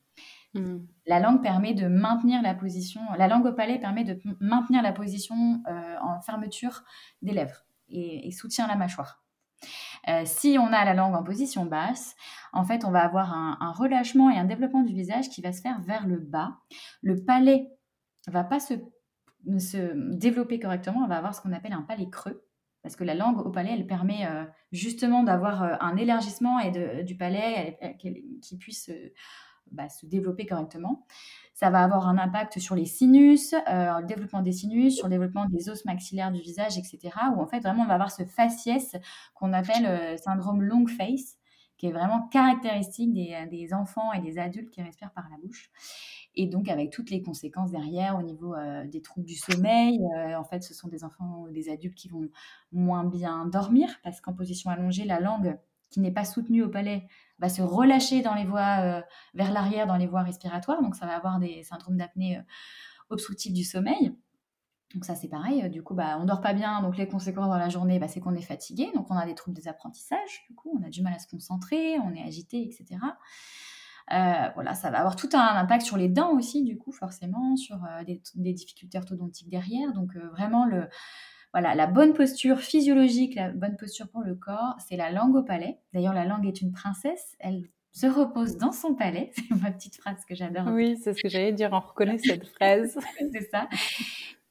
Hmm. 0.55 0.87
La 1.07 1.19
langue 1.19 1.43
permet 1.43 1.75
de 1.75 1.89
maintenir 1.89 2.43
la 2.43 2.55
position, 2.55 3.01
la 3.17 3.27
langue 3.27 3.47
au 3.47 3.53
palais 3.53 3.79
permet 3.79 4.05
de 4.05 4.19
maintenir 4.41 4.83
la 4.83 4.93
position 4.93 5.63
euh, 5.67 5.97
en 6.01 6.21
fermeture 6.21 6.83
des 7.23 7.33
lèvres 7.33 7.65
et, 7.89 8.31
soutient 8.33 8.67
la 8.67 8.77
mâchoire. 8.77 9.23
Euh, 10.09 10.23
si 10.25 10.57
on 10.59 10.67
a 10.67 10.85
la 10.85 10.95
langue 10.95 11.15
en 11.15 11.25
position 11.25 11.65
basse, 11.65 12.15
en 12.53 12.65
fait, 12.65 12.85
on 12.85 12.91
va 12.91 13.03
avoir 13.03 13.33
un, 13.33 13.57
un, 13.61 13.73
relâchement 13.73 14.31
et 14.31 14.39
un 14.39 14.45
développement 14.45 14.83
du 14.83 14.95
visage 14.95 15.29
qui 15.29 15.41
va 15.41 15.53
se 15.53 15.61
faire 15.61 15.81
vers 15.81 16.07
le 16.07 16.19
bas. 16.19 16.59
Le 17.03 17.25
palais 17.25 17.69
va 18.27 18.45
pas 18.45 18.61
se 18.61 18.75
se 19.57 19.95
développer 20.15 20.59
correctement, 20.59 21.01
on 21.05 21.09
va 21.09 21.17
avoir 21.17 21.35
ce 21.35 21.41
qu'on 21.41 21.53
appelle 21.53 21.73
un 21.73 21.83
palais 21.83 22.11
creux. 22.11 22.45
Parce 22.83 22.97
que 22.97 23.05
la 23.05 23.15
langue 23.15 23.45
au 23.45 23.51
palais, 23.51 23.73
elle 23.73 23.87
permet 23.87 24.27
euh, 24.27 24.45
justement 24.73 25.23
d'avoir 25.23 25.63
euh, 25.63 25.75
un 25.81 25.97
élargissement 25.97 26.61
et 26.61 27.03
du 27.03 27.17
palais 27.17 27.79
qui 27.99 28.57
puisse 28.57 28.89
euh, 28.91 29.13
bah, 29.73 29.89
se 29.89 30.07
développer 30.07 30.47
correctement. 30.47 31.07
Ça 31.55 31.71
va 31.71 31.83
avoir 31.83 32.09
un 32.09 32.19
impact 32.19 32.61
sur 32.61 32.77
les 32.77 32.87
sinus, 32.87 33.53
le 33.67 34.07
développement 34.07 34.43
des 34.43 34.53
sinus, 34.53 34.97
sur 34.97 35.07
le 35.07 35.11
développement 35.11 35.47
des 35.47 35.69
os 35.69 35.85
maxillaires 35.87 36.31
du 36.31 36.41
visage, 36.41 36.79
etc. 36.79 37.11
Où 37.35 37.41
en 37.41 37.49
fait, 37.49 37.59
vraiment, 37.59 37.83
on 37.83 37.87
va 37.87 37.95
avoir 37.95 38.13
ce 38.13 38.25
faciès 38.25 38.97
qu'on 39.35 39.53
appelle 39.53 40.17
syndrome 40.21 40.63
long 40.63 40.87
face, 40.87 41.37
qui 41.77 41.89
est 41.89 41.93
vraiment 41.93 42.29
caractéristique 42.29 43.13
des, 43.13 43.45
des, 43.51 43.75
enfants 43.75 44.13
et 44.13 44.21
des 44.21 44.39
adultes 44.39 44.71
qui 44.71 44.83
respirent 44.83 45.11
par 45.11 45.29
la 45.31 45.37
bouche 45.37 45.73
et 46.39 46.47
donc 46.47 46.69
avec 46.69 46.91
toutes 46.91 47.11
les 47.11 47.21
conséquences 47.21 47.73
derrière 47.73 48.17
au 48.17 48.23
niveau 48.23 48.55
euh, 48.55 48.87
des 48.87 49.03
troubles 49.03 49.27
du 49.27 49.35
sommeil. 49.35 49.99
Euh, 50.17 50.37
en 50.37 50.45
fait, 50.45 50.63
ce 50.63 50.73
sont 50.73 50.87
des 50.87 51.03
enfants 51.03 51.43
ou 51.43 51.51
des 51.51 51.69
adultes 51.69 51.97
qui 51.97 52.09
vont 52.09 52.29
moins 52.71 53.05
bien 53.05 53.45
dormir 53.47 53.89
parce 54.05 54.21
qu'en 54.21 54.33
position 54.33 54.71
allongée, 54.71 55.05
la 55.05 55.19
langue 55.19 55.59
qui 55.91 55.99
n'est 55.99 56.13
pas 56.13 56.25
soutenue 56.25 56.63
au 56.63 56.69
palais 56.69 57.09
va 57.41 57.49
se 57.49 57.61
relâcher 57.61 58.23
dans 58.23 58.35
les 58.35 58.45
voies 58.45 58.79
euh, 58.83 59.01
vers 59.35 59.53
l'arrière 59.53 59.89
dans 59.89 59.97
les 59.97 60.07
voies 60.07 60.23
respiratoires. 60.23 60.81
Donc 60.81 60.95
ça 60.95 61.07
va 61.07 61.17
avoir 61.17 61.41
des 61.41 61.65
syndromes 61.65 61.97
d'apnée 61.97 62.41
obstructive 63.11 63.53
du 63.53 63.65
sommeil. 63.65 64.15
Donc 64.95 65.05
ça 65.05 65.17
c'est 65.17 65.29
pareil, 65.29 65.69
du 65.69 65.83
coup 65.83 65.95
bah, 65.95 66.17
on 66.19 66.25
dort 66.25 66.41
pas 66.41 66.55
bien, 66.55 66.81
donc 66.81 66.97
les 66.97 67.07
conséquences 67.07 67.49
dans 67.49 67.59
la 67.59 67.69
journée 67.69 67.99
bah, 67.99 68.09
c'est 68.09 68.21
qu'on 68.21 68.35
est 68.35 68.41
fatigué, 68.41 68.91
donc 68.95 69.11
on 69.11 69.17
a 69.17 69.27
des 69.27 69.35
troubles 69.35 69.55
des 69.55 69.69
apprentissages, 69.69 70.47
du 70.49 70.55
coup 70.55 70.81
on 70.81 70.87
a 70.87 70.89
du 70.89 71.03
mal 71.03 71.13
à 71.13 71.19
se 71.19 71.29
concentrer, 71.29 71.99
on 71.99 72.15
est 72.15 72.23
agité, 72.23 72.63
etc. 72.63 72.99
Euh, 74.13 74.49
voilà, 74.55 74.75
ça 74.75 74.91
va 74.91 74.99
avoir 74.99 75.17
tout 75.17 75.29
un 75.35 75.57
impact 75.57 75.85
sur 75.85 75.97
les 75.97 76.09
dents 76.09 76.33
aussi, 76.33 76.65
du 76.65 76.79
coup, 76.79 76.93
forcément, 76.93 77.57
sur 77.57 77.77
euh, 77.77 78.05
des, 78.05 78.53
difficultés 78.53 78.99
orthodontiques 78.99 79.51
derrière. 79.51 79.93
Donc, 79.93 80.17
euh, 80.17 80.29
vraiment, 80.31 80.65
le, 80.65 80.89
voilà, 81.53 81.75
la 81.75 81.87
bonne 81.87 82.15
posture 82.15 82.61
physiologique, 82.61 83.35
la 83.35 83.51
bonne 83.51 83.77
posture 83.77 84.09
pour 84.09 84.23
le 84.23 84.35
corps, 84.35 84.77
c'est 84.87 84.97
la 84.97 85.11
langue 85.11 85.37
au 85.37 85.43
palais. 85.43 85.79
D'ailleurs, 85.93 86.15
la 86.15 86.25
langue 86.25 86.47
est 86.47 86.61
une 86.63 86.73
princesse. 86.73 87.37
Elle 87.39 87.65
se 87.93 88.07
repose 88.07 88.57
dans 88.57 88.73
son 88.73 88.95
palais. 88.95 89.31
C'est 89.35 89.55
ma 89.57 89.71
petite 89.73 89.97
phrase 89.97 90.25
que 90.27 90.35
j'adore. 90.35 90.69
Oui, 90.69 90.97
c'est 91.03 91.15
ce 91.15 91.23
que 91.23 91.29
j'allais 91.29 91.53
dire. 91.53 91.71
On 91.73 91.81
reconnaît 91.81 92.19
cette 92.19 92.47
phrase. 92.47 92.99
c'est 93.33 93.51
ça. 93.51 93.69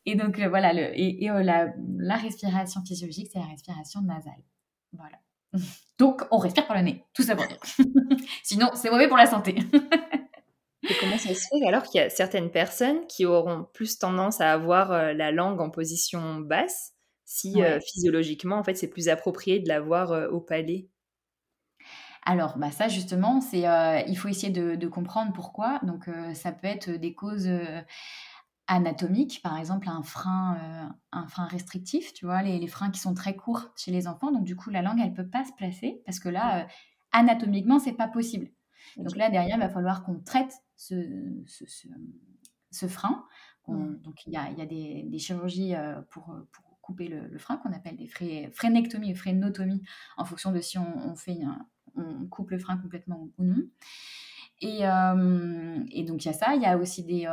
Et 0.05 0.15
donc, 0.15 0.39
voilà, 0.39 0.73
le, 0.73 0.99
et, 0.99 1.27
la, 1.27 1.73
la 1.97 2.15
respiration 2.15 2.81
physiologique, 2.81 3.29
c'est 3.31 3.39
la 3.39 3.45
respiration 3.45 4.01
nasale. 4.01 4.43
Voilà. 4.91 5.17
Donc, 5.97 6.23
on 6.31 6.37
respire 6.37 6.67
par 6.67 6.77
le 6.77 6.83
nez, 6.83 7.05
tout 7.13 7.23
ça 7.23 7.35
pour 7.35 7.47
dire. 7.47 7.59
Sinon, 8.43 8.69
c'est 8.75 8.89
mauvais 8.89 9.07
pour 9.07 9.17
la 9.17 9.25
santé. 9.25 9.55
Et 10.83 10.93
comment 10.99 11.17
ça 11.17 11.33
se 11.33 11.47
fait 11.49 11.67
alors 11.67 11.83
qu'il 11.83 11.99
y 11.99 12.03
a 12.03 12.09
certaines 12.09 12.51
personnes 12.51 13.05
qui 13.07 13.25
auront 13.25 13.67
plus 13.73 13.97
tendance 13.97 14.41
à 14.41 14.53
avoir 14.53 14.91
euh, 14.91 15.13
la 15.13 15.31
langue 15.31 15.59
en 15.59 15.69
position 15.69 16.35
basse 16.35 16.93
si 17.25 17.55
physiologiquement, 17.85 18.55
en 18.55 18.63
fait, 18.63 18.75
c'est 18.75 18.87
plus 18.87 19.09
approprié 19.09 19.59
de 19.59 19.67
l'avoir 19.67 20.31
au 20.31 20.39
palais? 20.39 20.87
Alors, 22.25 22.57
bah 22.57 22.71
ça 22.71 22.87
justement, 22.87 23.41
c'est 23.41 23.65
il 24.07 24.15
faut 24.15 24.29
essayer 24.29 24.49
de, 24.49 24.87
comprendre 24.87 25.33
pourquoi. 25.33 25.81
Donc, 25.83 26.05
ça 26.35 26.53
peut 26.53 26.67
être 26.67 26.89
des 26.89 27.13
causes 27.13 27.49
anatomiques, 28.67 29.41
par 29.41 29.57
exemple 29.57 29.89
un 29.89 30.03
frein, 30.03 30.95
un 31.11 31.27
frein 31.27 31.45
restrictif, 31.45 32.13
tu 32.13 32.25
vois, 32.25 32.41
les, 32.41 32.67
freins 32.67 32.91
qui 32.91 32.99
sont 32.99 33.13
très 33.13 33.35
courts 33.35 33.71
chez 33.75 33.91
les 33.91 34.07
enfants. 34.07 34.31
Donc, 34.31 34.43
du 34.43 34.55
coup, 34.55 34.69
la 34.69 34.81
langue, 34.81 34.99
elle 35.01 35.13
peut 35.13 35.27
pas 35.27 35.45
se 35.45 35.53
placer 35.53 36.01
parce 36.05 36.19
que 36.19 36.29
là, 36.29 36.67
anatomiquement, 37.11 37.79
c'est 37.79 37.93
pas 37.93 38.07
possible. 38.07 38.49
Donc 38.97 39.15
là, 39.15 39.29
derrière, 39.29 39.57
il 39.57 39.61
va 39.61 39.69
falloir 39.69 40.03
qu'on 40.03 40.19
traite 40.19 40.53
ce, 40.75 40.95
ce, 41.45 42.87
frein. 42.87 43.25
Mmh. 43.67 43.95
Donc, 44.01 44.25
il 44.25 44.33
y 44.33 44.37
a, 44.37 44.51
y 44.51 44.61
a 44.61 44.65
des, 44.65 45.19
chirurgies 45.19 45.73
pour, 46.09 46.35
pour 46.51 46.79
couper 46.81 47.07
le, 47.07 47.37
frein 47.37 47.57
qu'on 47.57 47.73
appelle 47.73 47.97
des 47.97 48.49
frénectomies 48.53 49.11
ou 49.11 49.15
frénotomies 49.15 49.83
en 50.15 50.25
fonction 50.25 50.51
de 50.51 50.59
si 50.61 50.77
on, 50.77 51.15
fait 51.15 51.39
on 51.95 52.27
coupe 52.27 52.51
le 52.51 52.59
frein 52.59 52.77
complètement 52.77 53.29
ou 53.37 53.43
non. 53.43 53.63
Et, 54.61 54.79
et, 54.79 56.03
donc, 56.03 56.25
il 56.25 56.27
y 56.27 56.29
a 56.29 56.33
ça. 56.33 56.55
Il 56.55 56.61
y 56.61 56.65
a 56.65 56.77
aussi 56.77 57.03
des, 57.03 57.27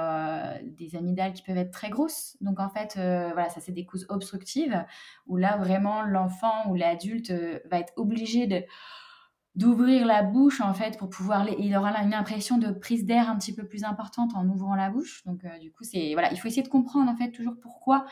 des, 0.76 0.96
amygdales 0.96 1.32
qui 1.32 1.42
peuvent 1.42 1.56
être 1.56 1.70
très 1.70 1.88
grosses. 1.88 2.36
Donc, 2.40 2.60
en 2.60 2.68
fait, 2.68 2.94
voilà, 2.96 3.48
ça, 3.48 3.60
c'est 3.60 3.72
des 3.72 3.86
causes 3.86 4.06
obstructives 4.08 4.84
où 5.26 5.36
là, 5.36 5.56
vraiment, 5.56 6.02
l'enfant 6.02 6.68
ou 6.68 6.74
l'adulte 6.74 7.32
va 7.70 7.78
être 7.78 7.92
obligé 7.96 8.46
de 8.46 8.62
d'ouvrir 9.56 10.04
la 10.04 10.24
bouche 10.24 10.60
en 10.60 10.74
fait 10.74 10.98
pour 10.98 11.08
pouvoir 11.08 11.48
il 11.48 11.76
aura 11.76 11.96
une 12.02 12.12
impression 12.12 12.58
de 12.58 12.72
prise 12.72 13.06
d'air 13.06 13.30
un 13.30 13.38
petit 13.38 13.54
peu 13.54 13.64
plus 13.64 13.84
importante 13.84 14.32
en 14.34 14.48
ouvrant 14.48 14.74
la 14.74 14.90
bouche 14.90 15.22
donc 15.26 15.46
du 15.60 15.70
coup 15.70 15.84
c'est 15.84 16.12
voilà 16.14 16.32
il 16.32 16.40
faut 16.40 16.48
essayer 16.48 16.64
de 16.64 16.68
comprendre 16.68 17.08
en 17.08 17.14
fait 17.14 17.30
toujours 17.30 17.54
pourquoi 17.62 18.04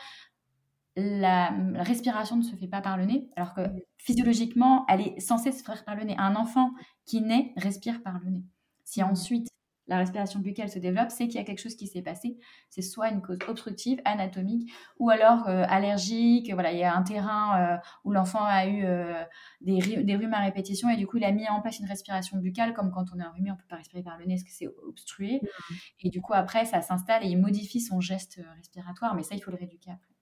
la, 0.95 1.53
respiration 1.75 2.35
ne 2.35 2.43
se 2.43 2.55
fait 2.55 2.67
pas 2.67 2.81
par 2.81 2.97
le 2.97 3.05
nez, 3.05 3.27
alors 3.35 3.53
que 3.53 3.61
physiologiquement, 3.97 4.85
elle 4.87 5.01
est 5.01 5.19
censée 5.19 5.51
se 5.51 5.63
faire 5.63 5.83
par 5.85 5.95
le 5.95 6.03
nez. 6.03 6.15
Un 6.17 6.35
enfant 6.35 6.71
qui 7.05 7.21
naît 7.21 7.53
respire 7.57 8.01
par 8.03 8.19
le 8.19 8.29
nez. 8.29 8.43
Si 8.85 9.01
mmh. 9.01 9.05
ensuite 9.05 9.47
la 9.87 9.97
respiration 9.97 10.39
buccale 10.39 10.69
se 10.69 10.79
développe, 10.79 11.11
c'est 11.11 11.27
qu'il 11.27 11.35
y 11.35 11.39
a 11.39 11.43
quelque 11.43 11.61
chose 11.61 11.75
qui 11.75 11.87
s'est 11.87 12.01
passé. 12.01 12.37
C'est 12.69 12.81
soit 12.81 13.09
une 13.09 13.21
cause 13.21 13.37
obstructive, 13.47 13.99
anatomique, 14.05 14.71
ou 14.97 15.09
alors 15.09 15.47
euh, 15.49 15.65
allergique. 15.67 16.51
Voilà, 16.53 16.71
il 16.71 16.79
y 16.79 16.83
a 16.83 16.95
un 16.95 17.03
terrain 17.03 17.59
euh, 17.59 17.77
où 18.05 18.11
l'enfant 18.11 18.43
a 18.43 18.65
eu 18.65 18.85
euh, 18.85 19.21
des, 19.59 20.03
des, 20.03 20.15
rhumes 20.15 20.33
à 20.33 20.39
répétition 20.39 20.89
et 20.89 20.95
du 20.95 21.05
coup, 21.05 21.17
il 21.17 21.25
a 21.25 21.31
mis 21.31 21.47
en 21.49 21.61
place 21.61 21.79
une 21.79 21.85
respiration 21.85 22.37
buccale, 22.37 22.73
comme 22.73 22.91
quand 22.91 23.05
on 23.13 23.19
est 23.19 23.25
enrhumé, 23.25 23.51
on 23.51 23.55
ne 23.55 23.59
peut 23.59 23.67
pas 23.67 23.75
respirer 23.75 24.03
par 24.03 24.17
le 24.17 24.25
nez 24.25 24.35
parce 24.35 24.43
que 24.43 24.51
c'est 24.51 24.67
obstrué. 24.87 25.41
Mmh. 25.41 25.73
Et 26.03 26.09
du 26.09 26.21
coup, 26.21 26.33
après, 26.33 26.65
ça 26.65 26.81
s'installe 26.81 27.25
et 27.25 27.27
il 27.27 27.37
modifie 27.37 27.81
son 27.81 27.99
geste 27.99 28.39
respiratoire. 28.55 29.15
Mais 29.15 29.23
ça, 29.23 29.35
il 29.35 29.41
faut 29.41 29.51
le 29.51 29.57
rééduquer 29.57 29.91
après. 29.91 30.13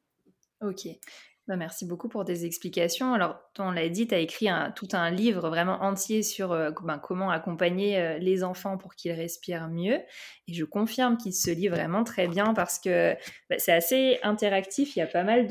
Ok. 0.61 0.87
Bah, 1.47 1.55
merci 1.55 1.87
beaucoup 1.87 2.07
pour 2.07 2.23
tes 2.23 2.45
explications. 2.45 3.13
Alors, 3.13 3.35
on 3.57 3.71
l'a 3.71 3.89
dit, 3.89 4.07
tu 4.07 4.13
as 4.13 4.19
écrit 4.19 4.47
tout 4.75 4.87
un 4.93 5.09
livre 5.09 5.49
vraiment 5.49 5.81
entier 5.81 6.21
sur 6.21 6.51
euh, 6.51 6.69
ben, 6.83 6.99
comment 6.99 7.31
accompagner 7.31 7.97
euh, 7.99 8.19
les 8.19 8.43
enfants 8.43 8.77
pour 8.77 8.93
qu'ils 8.93 9.11
respirent 9.13 9.67
mieux. 9.67 9.95
Et 10.47 10.53
je 10.53 10.63
confirme 10.63 11.17
qu'il 11.17 11.33
se 11.33 11.49
lit 11.49 11.67
vraiment 11.67 12.03
très 12.03 12.27
bien 12.27 12.53
parce 12.53 12.77
que 12.77 13.15
bah, 13.49 13.55
c'est 13.57 13.73
assez 13.73 14.19
interactif. 14.21 14.95
Il 14.95 14.99
y 14.99 15.01
a 15.01 15.07
pas 15.07 15.23
mal 15.23 15.47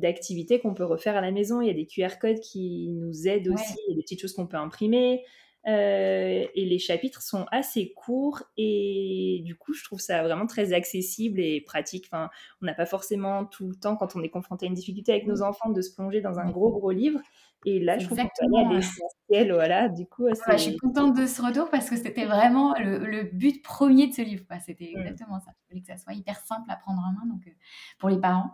d'activités 0.00 0.58
qu'on 0.58 0.72
peut 0.72 0.84
refaire 0.84 1.16
à 1.16 1.20
la 1.20 1.32
maison. 1.32 1.60
Il 1.60 1.68
y 1.68 1.70
a 1.70 1.74
des 1.74 1.86
QR 1.86 2.18
codes 2.18 2.40
qui 2.40 2.88
nous 2.88 3.28
aident 3.28 3.48
aussi. 3.48 3.76
Il 3.88 3.90
y 3.90 3.92
a 3.92 3.96
des 3.96 4.02
petites 4.02 4.22
choses 4.22 4.32
qu'on 4.32 4.46
peut 4.46 4.56
imprimer. 4.56 5.22
Euh, 5.66 6.46
et 6.54 6.64
les 6.64 6.78
chapitres 6.78 7.20
sont 7.20 7.44
assez 7.50 7.92
courts 7.92 8.42
et 8.56 9.42
du 9.44 9.56
coup, 9.56 9.74
je 9.74 9.84
trouve 9.84 10.00
ça 10.00 10.22
vraiment 10.22 10.46
très 10.46 10.72
accessible 10.72 11.38
et 11.38 11.60
pratique. 11.60 12.06
Enfin, 12.10 12.30
on 12.62 12.66
n'a 12.66 12.74
pas 12.74 12.86
forcément 12.86 13.44
tout 13.44 13.68
le 13.68 13.74
temps, 13.74 13.96
quand 13.96 14.16
on 14.16 14.22
est 14.22 14.30
confronté 14.30 14.66
à 14.66 14.68
une 14.68 14.74
difficulté 14.74 15.12
avec 15.12 15.26
nos 15.26 15.42
enfants, 15.42 15.70
de 15.70 15.82
se 15.82 15.94
plonger 15.94 16.22
dans 16.22 16.38
un 16.38 16.50
gros, 16.50 16.70
gros 16.70 16.92
livre. 16.92 17.20
Et 17.66 17.78
là, 17.78 17.98
je 17.98 18.06
trouve 18.06 18.16
que 18.16 18.74
l'essentiel, 18.74 19.52
voilà. 19.52 19.90
Du 19.90 20.06
coup, 20.06 20.26
je 20.28 20.56
suis 20.56 20.76
contente 20.78 21.14
de 21.14 21.26
ce 21.26 21.42
retour 21.42 21.68
parce 21.68 21.90
que 21.90 21.96
c'était 21.96 22.24
vraiment 22.24 22.74
le, 22.78 23.24
but 23.24 23.62
premier 23.62 24.06
de 24.06 24.14
ce 24.14 24.22
livre. 24.22 24.44
C'était 24.64 24.94
mmh. 24.94 25.00
exactement 25.00 25.40
ça. 25.40 25.50
Je 25.64 25.68
voulais 25.68 25.82
que 25.82 25.88
ça 25.88 25.98
soit 25.98 26.14
hyper 26.14 26.40
simple 26.40 26.70
à 26.70 26.76
prendre 26.76 27.00
en 27.00 27.12
main 27.12 27.30
donc, 27.30 27.46
euh, 27.46 27.50
pour 27.98 28.08
les 28.08 28.18
parents. 28.18 28.52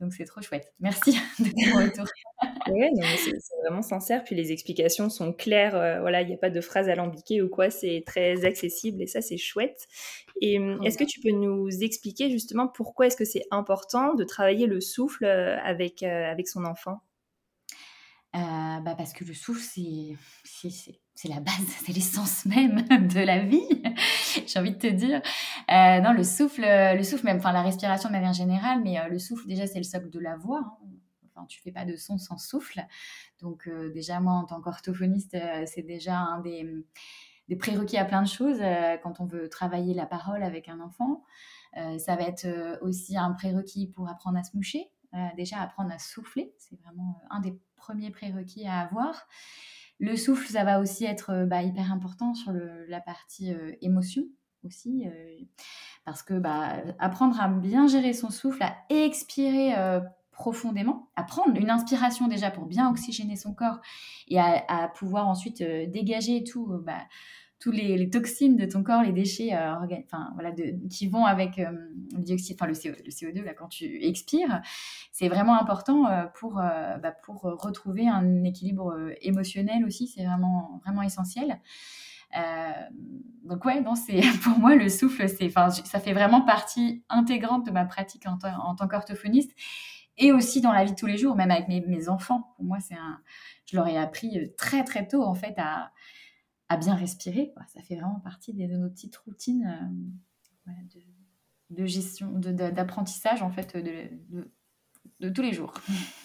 Donc 0.00 0.12
c'est 0.12 0.24
trop 0.24 0.42
chouette. 0.42 0.72
Merci 0.80 1.12
de 1.38 1.50
ton 1.50 1.78
retour. 1.78 2.04
oui, 2.70 2.90
c'est 3.16 3.56
vraiment 3.62 3.82
sincère. 3.82 4.24
Puis 4.24 4.34
les 4.34 4.52
explications 4.52 5.08
sont 5.08 5.32
claires. 5.32 5.76
Euh, 5.76 6.00
voilà, 6.00 6.22
il 6.22 6.28
n'y 6.28 6.34
a 6.34 6.38
pas 6.38 6.50
de 6.50 6.60
phrases 6.60 6.88
alambiquées 6.88 7.42
ou 7.42 7.48
quoi. 7.48 7.70
C'est 7.70 8.02
très 8.06 8.44
accessible 8.44 9.02
et 9.02 9.06
ça, 9.06 9.22
c'est 9.22 9.36
chouette. 9.36 9.86
Et 10.40 10.58
hum, 10.58 10.82
est-ce 10.82 10.98
que 10.98 11.04
tu 11.04 11.20
peux 11.20 11.30
nous 11.30 11.68
expliquer 11.82 12.30
justement 12.30 12.68
pourquoi 12.68 13.06
est-ce 13.06 13.16
que 13.16 13.24
c'est 13.24 13.44
important 13.50 14.14
de 14.14 14.24
travailler 14.24 14.66
le 14.66 14.80
souffle 14.80 15.24
euh, 15.24 15.56
avec, 15.62 16.02
euh, 16.02 16.30
avec 16.30 16.48
son 16.48 16.64
enfant? 16.64 17.00
Bah 18.32 18.96
parce 18.98 19.12
que 19.12 19.24
le 19.24 19.32
souffle, 19.32 19.62
c'est 19.62 21.00
c'est 21.14 21.28
la 21.28 21.40
base, 21.40 21.54
c'est 21.84 21.92
l'essence 21.92 22.44
même 22.46 22.82
de 23.08 23.20
la 23.20 23.38
vie, 23.38 23.82
j'ai 24.46 24.58
envie 24.58 24.72
de 24.72 24.78
te 24.78 24.86
dire. 24.86 25.22
Euh, 25.70 26.00
non, 26.00 26.12
le 26.12 26.24
souffle, 26.24 26.62
le 26.62 27.02
souffle 27.02 27.24
même, 27.24 27.38
enfin 27.38 27.52
la 27.52 27.62
respiration 27.62 28.08
de 28.08 28.14
manière 28.14 28.32
générale, 28.32 28.80
mais 28.82 28.98
euh, 28.98 29.08
le 29.08 29.18
souffle 29.18 29.46
déjà 29.46 29.66
c'est 29.66 29.78
le 29.78 29.84
socle 29.84 30.10
de 30.10 30.20
la 30.20 30.36
voix. 30.36 30.60
Hein. 30.60 30.88
Enfin, 31.36 31.46
tu 31.46 31.60
fais 31.60 31.72
pas 31.72 31.84
de 31.84 31.96
son 31.96 32.16
sans 32.16 32.38
souffle. 32.38 32.84
Donc 33.40 33.66
euh, 33.66 33.92
déjà 33.92 34.20
moi 34.20 34.34
en 34.34 34.44
tant 34.44 34.60
qu'orthophoniste, 34.60 35.36
c'est 35.66 35.82
déjà 35.82 36.18
un 36.18 36.40
des, 36.40 36.68
des, 37.48 37.56
prérequis 37.56 37.96
à 37.96 38.04
plein 38.04 38.22
de 38.22 38.28
choses 38.28 38.60
quand 39.02 39.20
on 39.20 39.26
veut 39.26 39.48
travailler 39.48 39.94
la 39.94 40.06
parole 40.06 40.44
avec 40.44 40.68
un 40.68 40.78
enfant. 40.78 41.24
ça 41.74 42.14
va 42.14 42.22
être 42.22 42.46
aussi 42.82 43.16
un 43.16 43.32
prérequis 43.32 43.88
pour 43.88 44.08
apprendre 44.08 44.38
à 44.38 44.44
se 44.44 44.56
moucher. 44.56 44.92
déjà 45.36 45.60
apprendre 45.60 45.90
à 45.92 45.98
souffler, 45.98 46.54
c'est 46.56 46.80
vraiment 46.82 47.20
un 47.30 47.40
des 47.40 47.58
premiers 47.74 48.12
prérequis 48.12 48.68
à 48.68 48.78
avoir. 48.78 49.26
Le 49.98 50.16
souffle, 50.16 50.48
ça 50.48 50.64
va 50.64 50.80
aussi 50.80 51.04
être 51.04 51.30
euh, 51.30 51.46
bah, 51.46 51.62
hyper 51.62 51.92
important 51.92 52.34
sur 52.34 52.52
la 52.88 53.00
partie 53.00 53.52
euh, 53.52 53.72
émotion 53.80 54.24
aussi, 54.64 55.06
euh, 55.06 55.44
parce 56.04 56.22
que 56.22 56.34
bah, 56.34 56.76
apprendre 56.98 57.40
à 57.40 57.48
bien 57.48 57.86
gérer 57.86 58.12
son 58.12 58.30
souffle, 58.30 58.62
à 58.62 58.76
expirer 58.88 59.74
profondément, 60.32 61.10
à 61.16 61.22
prendre 61.22 61.56
une 61.60 61.70
inspiration 61.70 62.28
déjà 62.28 62.50
pour 62.50 62.64
bien 62.64 62.90
oxygéner 62.90 63.36
son 63.36 63.52
corps 63.52 63.80
et 64.28 64.40
à, 64.40 64.90
pouvoir 64.94 65.28
ensuite 65.28 65.62
dégager 65.62 66.44
tout, 66.44 66.66
bah, 66.82 67.02
tous 67.64 67.70
les, 67.70 68.10
toxines 68.10 68.56
de 68.56 68.66
ton 68.66 68.82
corps, 68.82 69.02
les 69.02 69.12
déchets 69.12 69.54
euh, 69.54 69.72
enfin, 70.04 70.30
voilà, 70.34 70.52
qui 70.90 71.08
vont 71.08 71.24
avec 71.24 71.58
euh, 71.58 71.70
le 72.14 72.22
dioxyde, 72.22 72.58
le, 72.60 72.74
CO, 72.74 73.32
2 73.34 73.42
là, 73.42 73.54
quand 73.54 73.68
tu 73.68 74.04
expires, 74.04 74.60
c'est 75.12 75.28
vraiment 75.30 75.58
important 75.58 76.06
euh, 76.06 76.26
pour, 76.38 76.56
bah, 76.56 77.12
pour 77.22 77.40
retrouver 77.40 78.06
un 78.06 78.44
équilibre 78.44 78.94
émotionnel 79.22 79.86
aussi, 79.86 80.08
c'est 80.08 80.26
vraiment, 80.26 80.78
vraiment 80.84 81.00
essentiel. 81.00 81.58
donc 83.44 83.64
ouais, 83.64 83.80
non, 83.80 83.94
pour 84.44 84.58
moi 84.58 84.74
le 84.74 84.90
souffle, 84.90 85.26
ça 85.26 86.00
fait 86.00 86.12
vraiment 86.12 86.42
partie 86.42 87.02
intégrante 87.08 87.64
de 87.64 87.70
ma 87.70 87.86
pratique 87.86 88.26
en, 88.26 88.74
tant 88.74 88.88
qu'orthophoniste 88.88 89.52
et 90.18 90.32
aussi 90.32 90.60
dans 90.60 90.72
la 90.72 90.84
vie 90.84 90.90
de 90.90 90.96
tous 90.96 91.06
les 91.06 91.16
jours, 91.16 91.34
même 91.34 91.50
avec 91.50 91.68
mes, 91.68 91.80
mes 91.80 92.10
enfants. 92.10 92.52
Pour 92.56 92.66
moi, 92.66 92.76
un, 92.90 93.20
je 93.64 93.74
leur 93.74 93.88
ai 93.88 93.96
appris 93.96 94.52
très 94.58 94.84
très 94.84 95.08
tôt 95.08 95.22
en 95.22 95.34
fait 95.34 95.54
à 95.56 95.92
à 96.68 96.76
bien 96.76 96.94
respirer. 96.94 97.52
Ça 97.68 97.82
fait 97.82 97.96
vraiment 97.96 98.20
partie 98.20 98.52
de, 98.52 98.66
nos 98.66 98.88
petites 98.88 99.16
routines 99.16 99.66
euh, 100.66 100.72
de, 101.70 101.86
gestion, 101.86 102.32
d'apprentissage 102.32 103.42
en 103.42 103.50
fait 103.50 103.76
de, 103.76 104.44
de, 105.20 105.28
tous 105.28 105.42
les 105.42 105.52
jours. 105.52 105.74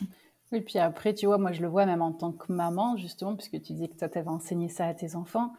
Et 0.51 0.61
puis 0.61 0.79
après, 0.79 1.13
tu 1.13 1.27
vois, 1.27 1.37
moi 1.37 1.51
je 1.51 1.61
le 1.61 1.67
vois 1.67 1.85
même 1.85 2.01
en 2.01 2.11
tant 2.11 2.31
que 2.31 2.51
maman, 2.51 2.97
justement, 2.97 3.35
puisque 3.35 3.61
tu 3.61 3.73
dis 3.73 3.87
que 3.87 3.95
toi, 3.95 4.09
tu 4.09 4.17
avais 4.17 4.29
enseigné 4.29 4.67
ça 4.67 4.87
à 4.87 4.93
tes 4.93 5.15
enfants, 5.15 5.53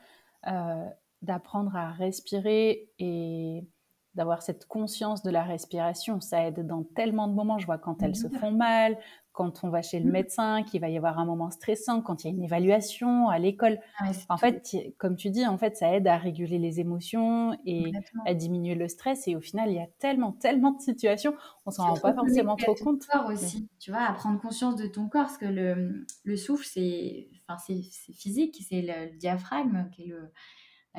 euh, 0.49 0.85
d'apprendre 1.23 1.77
à 1.77 1.93
respirer 1.93 2.91
et 2.99 3.69
d'avoir 4.15 4.43
cette 4.43 4.67
conscience 4.67 5.23
de 5.23 5.31
la 5.31 5.43
respiration. 5.43 6.21
Ça 6.21 6.47
aide 6.47 6.67
dans 6.67 6.83
tellement 6.83 7.29
de 7.29 7.35
moments. 7.35 7.59
Je 7.59 7.67
vois 7.67 7.79
quand 7.79 8.03
elles 8.03 8.17
se 8.17 8.29
font 8.29 8.51
mal, 8.51 8.97
quand 9.33 9.63
on 9.63 9.71
va 9.71 9.81
chez 9.83 10.01
le 10.01 10.09
mmh. 10.09 10.13
médecin, 10.13 10.63
qu'il 10.65 10.81
va 10.81 10.89
y 10.89 10.97
avoir 10.97 11.19
un 11.19 11.25
moment 11.25 11.51
stressant, 11.51 12.03
quand 12.03 12.25
il 12.25 12.27
y 12.27 12.31
a 12.31 12.37
une 12.37 12.43
évaluation 12.43 13.29
à 13.29 13.39
l'école. 13.39 13.79
Ah 13.99 14.11
en 14.29 14.37
fait, 14.37 14.77
comme 14.99 15.17
tu 15.17 15.31
dis, 15.31 15.47
en 15.47 15.57
fait, 15.57 15.77
ça 15.77 15.95
aide 15.95 16.07
à 16.09 16.17
réguler 16.17 16.59
les 16.59 16.81
émotions 16.81 17.57
et 17.65 17.93
à 18.27 18.35
diminuer 18.35 18.75
le 18.75 18.89
stress. 18.89 19.29
Et 19.29 19.37
au 19.37 19.41
final, 19.41 19.71
il 19.71 19.77
y 19.77 19.81
a 19.81 19.87
tellement, 19.99 20.33
tellement 20.33 20.73
de 20.73 20.81
situations, 20.81 21.35
on 21.65 21.71
s'en 21.71 21.95
rend 21.95 22.01
pas 22.01 22.15
forcément 22.15 22.57
trop 22.57 22.75
compte. 22.75 23.07
Corps 23.07 23.31
aussi, 23.31 23.69
tu 23.79 23.93
vois, 23.93 24.03
à 24.03 24.13
prendre 24.13 24.41
conscience 24.41 24.77
de 24.77 24.87
ton 24.87 25.09
corps, 25.09 25.27
parce 25.27 25.39
que 25.39 25.47
le, 25.47 26.05
le 26.25 26.37
souffle, 26.37 26.67
c'est, 26.67 27.29
enfin, 27.49 27.59
c'est, 27.65 27.81
physique, 28.13 28.57
c'est 28.69 28.83
le 28.83 29.17
diaphragme 29.17 29.89
qui 29.91 30.03
est 30.03 30.09
le 30.09 30.33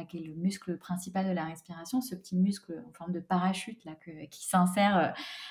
qui 0.08 0.18
est 0.18 0.22
le 0.22 0.34
muscle 0.34 0.78
principal 0.78 1.28
de 1.28 1.32
la 1.32 1.46
respiration, 1.46 2.02
ce 2.02 2.16
petit 2.16 2.36
muscle 2.36 2.82
en 2.88 2.94
forme 2.94 3.12
de 3.12 3.20
parachute 3.20 3.84
là, 3.86 3.94
qui 4.30 4.46
s'insère 4.46 4.98
euh, 4.98 5.08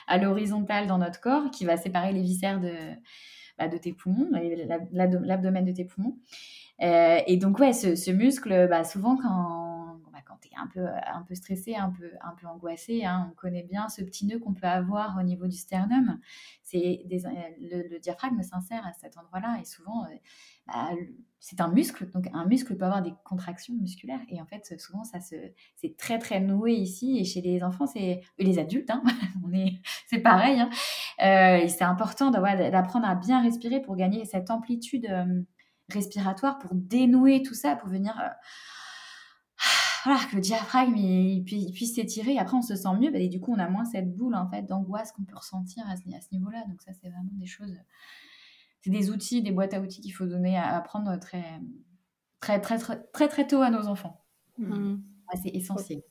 à 0.06 0.18
l'horizontale 0.18 0.86
dans 0.86 0.98
notre 0.98 1.20
corps, 1.20 1.50
qui 1.50 1.64
va 1.64 1.76
séparer 1.76 2.12
les 2.12 2.22
viscères 2.22 2.60
de, 2.60 2.74
bah, 3.58 3.68
tes 3.68 3.92
poumons, 3.92 4.30
l'abdomen 4.92 5.64
de 5.64 5.72
tes 5.72 5.84
poumons. 5.84 6.16
Euh, 6.82 7.20
et 7.26 7.36
donc, 7.36 7.58
ouais, 7.58 7.74
ce, 7.74 8.10
muscle, 8.10 8.68
bah, 8.68 8.84
souvent, 8.84 9.16
quand, 9.16 10.00
bah, 10.12 10.20
tu 10.40 10.48
es 10.48 10.56
un 10.56 11.22
peu, 11.22 11.34
stressé, 11.34 11.76
un 11.76 11.90
peu, 11.90 12.46
angoissé. 12.46 13.04
Hein. 13.04 13.28
On 13.30 13.34
connaît 13.34 13.62
bien 13.62 13.90
ce 13.90 14.02
petit 14.02 14.24
nœud 14.24 14.38
qu'on 14.38 14.54
peut 14.54 14.66
avoir 14.66 15.18
au 15.18 15.22
niveau 15.22 15.46
du 15.46 15.56
sternum. 15.56 16.18
C'est 16.62 17.04
le, 17.10 17.88
le, 17.88 17.98
diaphragme 17.98 18.42
s'insère 18.42 18.86
à 18.86 18.94
cet 18.94 19.18
endroit-là 19.18 19.58
et 19.60 19.66
souvent, 19.66 20.06
c'est 21.40 21.60
un 21.62 21.68
muscle, 21.68 22.10
donc 22.10 22.28
un 22.34 22.44
muscle 22.44 22.76
peut 22.76 22.84
avoir 22.84 23.02
des 23.02 23.14
contractions 23.24 23.74
musculaires 23.74 24.20
et 24.28 24.42
en 24.42 24.46
fait 24.46 24.78
souvent 24.78 25.04
ça 25.04 25.20
se, 25.20 25.34
c'est 25.74 25.96
très 25.96 26.18
très 26.18 26.38
noué 26.38 26.72
ici 26.72 27.18
et 27.18 27.24
chez 27.24 27.40
les 27.40 27.62
enfants 27.62 27.86
c'est 27.86 28.20
les 28.38 28.58
adultes, 28.58 28.90
hein, 28.90 29.02
on 29.44 29.52
est, 29.54 29.80
c'est 30.06 30.18
pareil. 30.18 30.60
Hein. 30.60 30.70
Euh, 31.22 31.66
c'est 31.68 31.84
important 31.84 32.30
d'apprendre 32.30 33.06
à 33.06 33.14
bien 33.14 33.42
respirer 33.42 33.80
pour 33.80 33.96
gagner 33.96 34.26
cette 34.26 34.50
amplitude 34.50 35.06
euh, 35.06 35.42
respiratoire, 35.88 36.58
pour 36.58 36.74
dénouer 36.74 37.42
tout 37.42 37.54
ça, 37.54 37.74
pour 37.74 37.88
venir 37.88 38.14
euh, 38.20 38.28
voilà, 40.04 40.20
que 40.30 40.36
le 40.36 40.42
diaphragme 40.42 40.94
puisse 41.44 41.94
s'étirer. 41.94 42.38
Après, 42.38 42.56
on 42.56 42.62
se 42.62 42.76
sent 42.76 42.94
mieux. 42.98 43.14
et 43.14 43.28
du 43.28 43.40
coup, 43.40 43.52
on 43.54 43.58
a 43.58 43.68
moins 43.68 43.84
cette 43.84 44.14
boule 44.14 44.34
en 44.34 44.48
fait 44.48 44.62
d'angoisse 44.62 45.12
qu'on 45.12 45.24
peut 45.24 45.36
ressentir 45.36 45.84
à 45.88 45.96
ce 45.96 46.32
niveau-là. 46.32 46.64
Donc 46.68 46.82
ça, 46.82 46.92
c'est 47.00 47.08
vraiment 47.08 47.32
des 47.32 47.46
choses 47.46 47.74
c'est 48.82 48.90
des 48.90 49.10
outils, 49.10 49.42
des 49.42 49.50
boîtes 49.50 49.74
à 49.74 49.80
outils 49.80 50.00
qu'il 50.00 50.12
faut 50.12 50.26
donner 50.26 50.56
à 50.56 50.76
apprendre 50.76 51.18
très, 51.18 51.60
très, 52.40 52.60
très, 52.60 52.78
très, 52.78 53.02
très, 53.12 53.28
très 53.28 53.46
tôt 53.46 53.60
à 53.62 53.70
nos 53.70 53.86
enfants. 53.86 54.24
Mmh. 54.58 54.96
c'est 55.42 55.50
essentiel. 55.50 56.02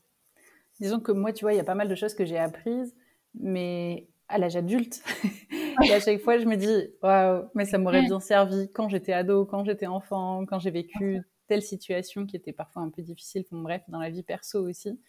Disons 0.80 1.00
que 1.00 1.12
moi, 1.12 1.34
tu 1.34 1.46
vois, 1.46 1.54
il 1.54 1.58
y 1.58 1.60
a 1.60 1.66
pas 1.66 1.76
mal 1.76 1.88
de 1.88 1.96
choses 1.96 2.14
que 2.14 2.26
j'ai 2.26 2.38
apprises, 2.38 2.96
mais 3.34 4.08
à 4.28 4.38
l'âge 4.38 4.56
adulte. 4.56 5.04
et 5.84 5.94
à 5.94 6.00
chaque 6.00 6.22
fois, 6.22 6.38
je 6.38 6.46
me 6.46 6.56
dis, 6.56 6.88
waouh, 7.04 7.50
mais 7.56 7.66
ça 7.66 7.78
m'aurait 7.78 8.04
bien 8.04 8.20
servi 8.20 8.72
quand 8.72 8.90
j'étais 8.90 9.14
ado, 9.14 9.46
quand 9.46 9.66
j'étais 9.66 9.88
enfant, 9.88 10.46
quand 10.46 10.60
j'ai 10.60 10.72
vécu 10.72 11.22
telle 11.48 11.62
situation 11.64 12.26
qui 12.26 12.36
était 12.36 12.54
parfois 12.54 12.84
un 12.84 12.90
peu 12.90 13.02
difficile, 13.02 13.44
bon, 13.52 13.62
bref, 13.62 13.82
dans 13.88 14.00
la 14.00 14.10
vie 14.10 14.24
perso 14.24 14.68
aussi. 14.68 15.00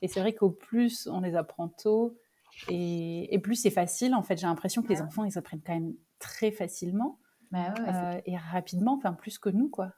Et 0.00 0.08
c'est 0.08 0.20
vrai 0.20 0.32
qu'au 0.32 0.50
plus 0.50 1.06
on 1.06 1.20
les 1.20 1.36
apprend 1.36 1.68
tôt, 1.68 2.18
et, 2.68 3.32
et 3.32 3.38
plus 3.38 3.56
c'est 3.56 3.70
facile, 3.70 4.14
en 4.14 4.22
fait, 4.22 4.38
j'ai 4.38 4.46
l'impression 4.46 4.82
que 4.82 4.88
les 4.88 5.02
enfants, 5.02 5.24
ils 5.24 5.38
apprennent 5.38 5.62
quand 5.64 5.74
même 5.74 5.94
très 6.22 6.52
facilement 6.52 7.18
bah 7.50 7.74
euh, 7.86 8.20
et 8.24 8.38
rapidement, 8.38 8.94
enfin 8.96 9.12
plus 9.12 9.38
que 9.38 9.50
nous, 9.50 9.68
quoi. 9.68 9.92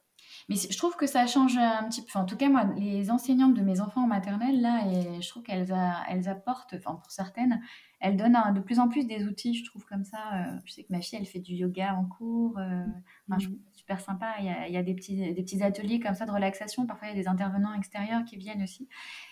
Mais 0.49 0.57
je 0.57 0.77
trouve 0.77 0.97
que 0.97 1.07
ça 1.07 1.27
change 1.27 1.57
un 1.57 1.85
petit 1.89 2.05
peu. 2.05 2.19
en 2.19 2.25
tout 2.25 2.37
cas, 2.37 2.49
moi, 2.49 2.65
les 2.77 3.11
enseignantes 3.11 3.55
de 3.55 3.63
mes 3.63 3.81
enfants 3.81 4.05
en 4.05 4.07
maternelle, 4.07 4.61
là, 4.61 4.87
et 4.87 5.23
je 5.23 5.29
trouve 5.29 5.43
qu'elles 5.43 5.73
elles 6.09 6.29
apportent, 6.29 6.75
enfin, 6.75 6.97
pour 6.97 7.11
certaines, 7.11 7.61
elles 8.01 8.17
donnent 8.17 8.37
de 8.55 8.61
plus 8.61 8.81
en 8.81 8.89
plus 8.89 9.07
des 9.07 9.27
outils, 9.27 9.55
je 9.55 9.65
trouve, 9.65 9.85
comme 9.85 10.05
ça. 10.05 10.19
Euh, 10.35 10.59
je 10.65 10.73
sais 10.73 10.83
que 10.83 10.93
ma 10.93 11.01
fille, 11.01 11.19
elle 11.19 11.27
fait 11.27 11.41
du 11.41 11.55
yoga 11.55 11.95
en 11.95 12.05
cours. 12.05 12.59
Euh, 12.59 12.85
mmh. 13.29 13.39
super 13.73 14.01
sympa. 14.01 14.35
Il 14.41 14.47
y, 14.47 14.51
a, 14.51 14.69
il 14.69 14.75
y 14.75 14.77
a, 14.77 14.83
des, 14.83 14.95
petits, 14.95 15.17
des 15.17 15.43
petits 15.43 15.63
ateliers 15.63 16.01
comme 16.01 16.15
ça 16.15 16.27
de 16.27 16.31
relaxation. 16.31 16.87
Parfois, 16.87 17.09
il 17.09 17.17
y 17.17 17.19
a 17.19 17.23
des 17.23 17.29
intervenants 17.29 17.73
extérieurs 17.73 18.25
qui 18.25 18.37
viennent 18.37 18.63
aussi. 18.63 18.89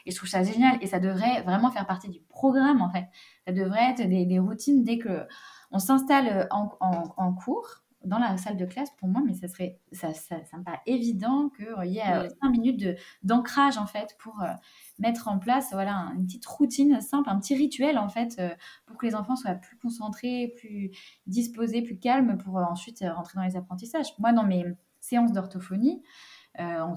Et 0.06 0.10
je 0.10 0.16
trouve 0.16 0.28
ça 0.28 0.42
génial. 0.42 0.78
Et 0.80 0.86
ça 0.86 1.00
devrait 1.00 1.42
vraiment 1.42 1.70
faire 1.70 1.86
partie 1.86 2.08
du 2.08 2.20
programme, 2.20 2.80
en 2.80 2.90
fait. 2.90 3.08
Ça 3.46 3.52
devrait 3.52 3.90
être 3.90 4.08
des, 4.08 4.24
des 4.24 4.38
routines 4.38 4.84
dès 4.84 4.98
que 4.98 5.26
on 5.72 5.78
s'installe 5.78 6.46
en, 6.50 6.70
en, 6.80 7.14
en 7.16 7.32
cours 7.32 7.82
dans 8.04 8.18
la 8.18 8.36
salle 8.36 8.56
de 8.56 8.64
classe, 8.64 8.90
pour 8.98 9.08
moi, 9.08 9.22
mais 9.24 9.34
ça 9.34 9.48
serait, 9.48 9.78
ça, 9.92 10.12
ça, 10.12 10.36
me 10.56 10.62
paraît 10.62 10.80
évident 10.86 11.50
qu'il 11.50 11.92
y 11.92 11.98
ait 11.98 12.12
euh, 12.12 12.28
cinq 12.42 12.50
minutes 12.50 12.84
d'ancrage 13.22 13.78
en 13.78 13.86
fait 13.86 14.16
pour 14.18 14.42
euh, 14.42 14.48
mettre 14.98 15.28
en 15.28 15.38
place, 15.38 15.68
voilà, 15.72 16.12
une 16.16 16.26
petite 16.26 16.46
routine 16.46 17.00
simple, 17.00 17.28
un 17.30 17.38
petit 17.38 17.54
rituel 17.54 17.98
en 17.98 18.08
fait 18.08 18.36
euh, 18.38 18.50
pour 18.86 18.96
que 18.96 19.06
les 19.06 19.14
enfants 19.14 19.36
soient 19.36 19.54
plus 19.54 19.76
concentrés, 19.78 20.54
plus 20.56 20.90
disposés, 21.26 21.82
plus 21.82 21.98
calmes 21.98 22.38
pour 22.38 22.56
ensuite 22.56 23.04
rentrer 23.14 23.36
dans 23.36 23.44
les 23.44 23.56
apprentissages. 23.56 24.08
Moi, 24.18 24.32
dans 24.32 24.44
mes 24.44 24.64
séances 25.00 25.32
d'orthophonie, 25.32 26.02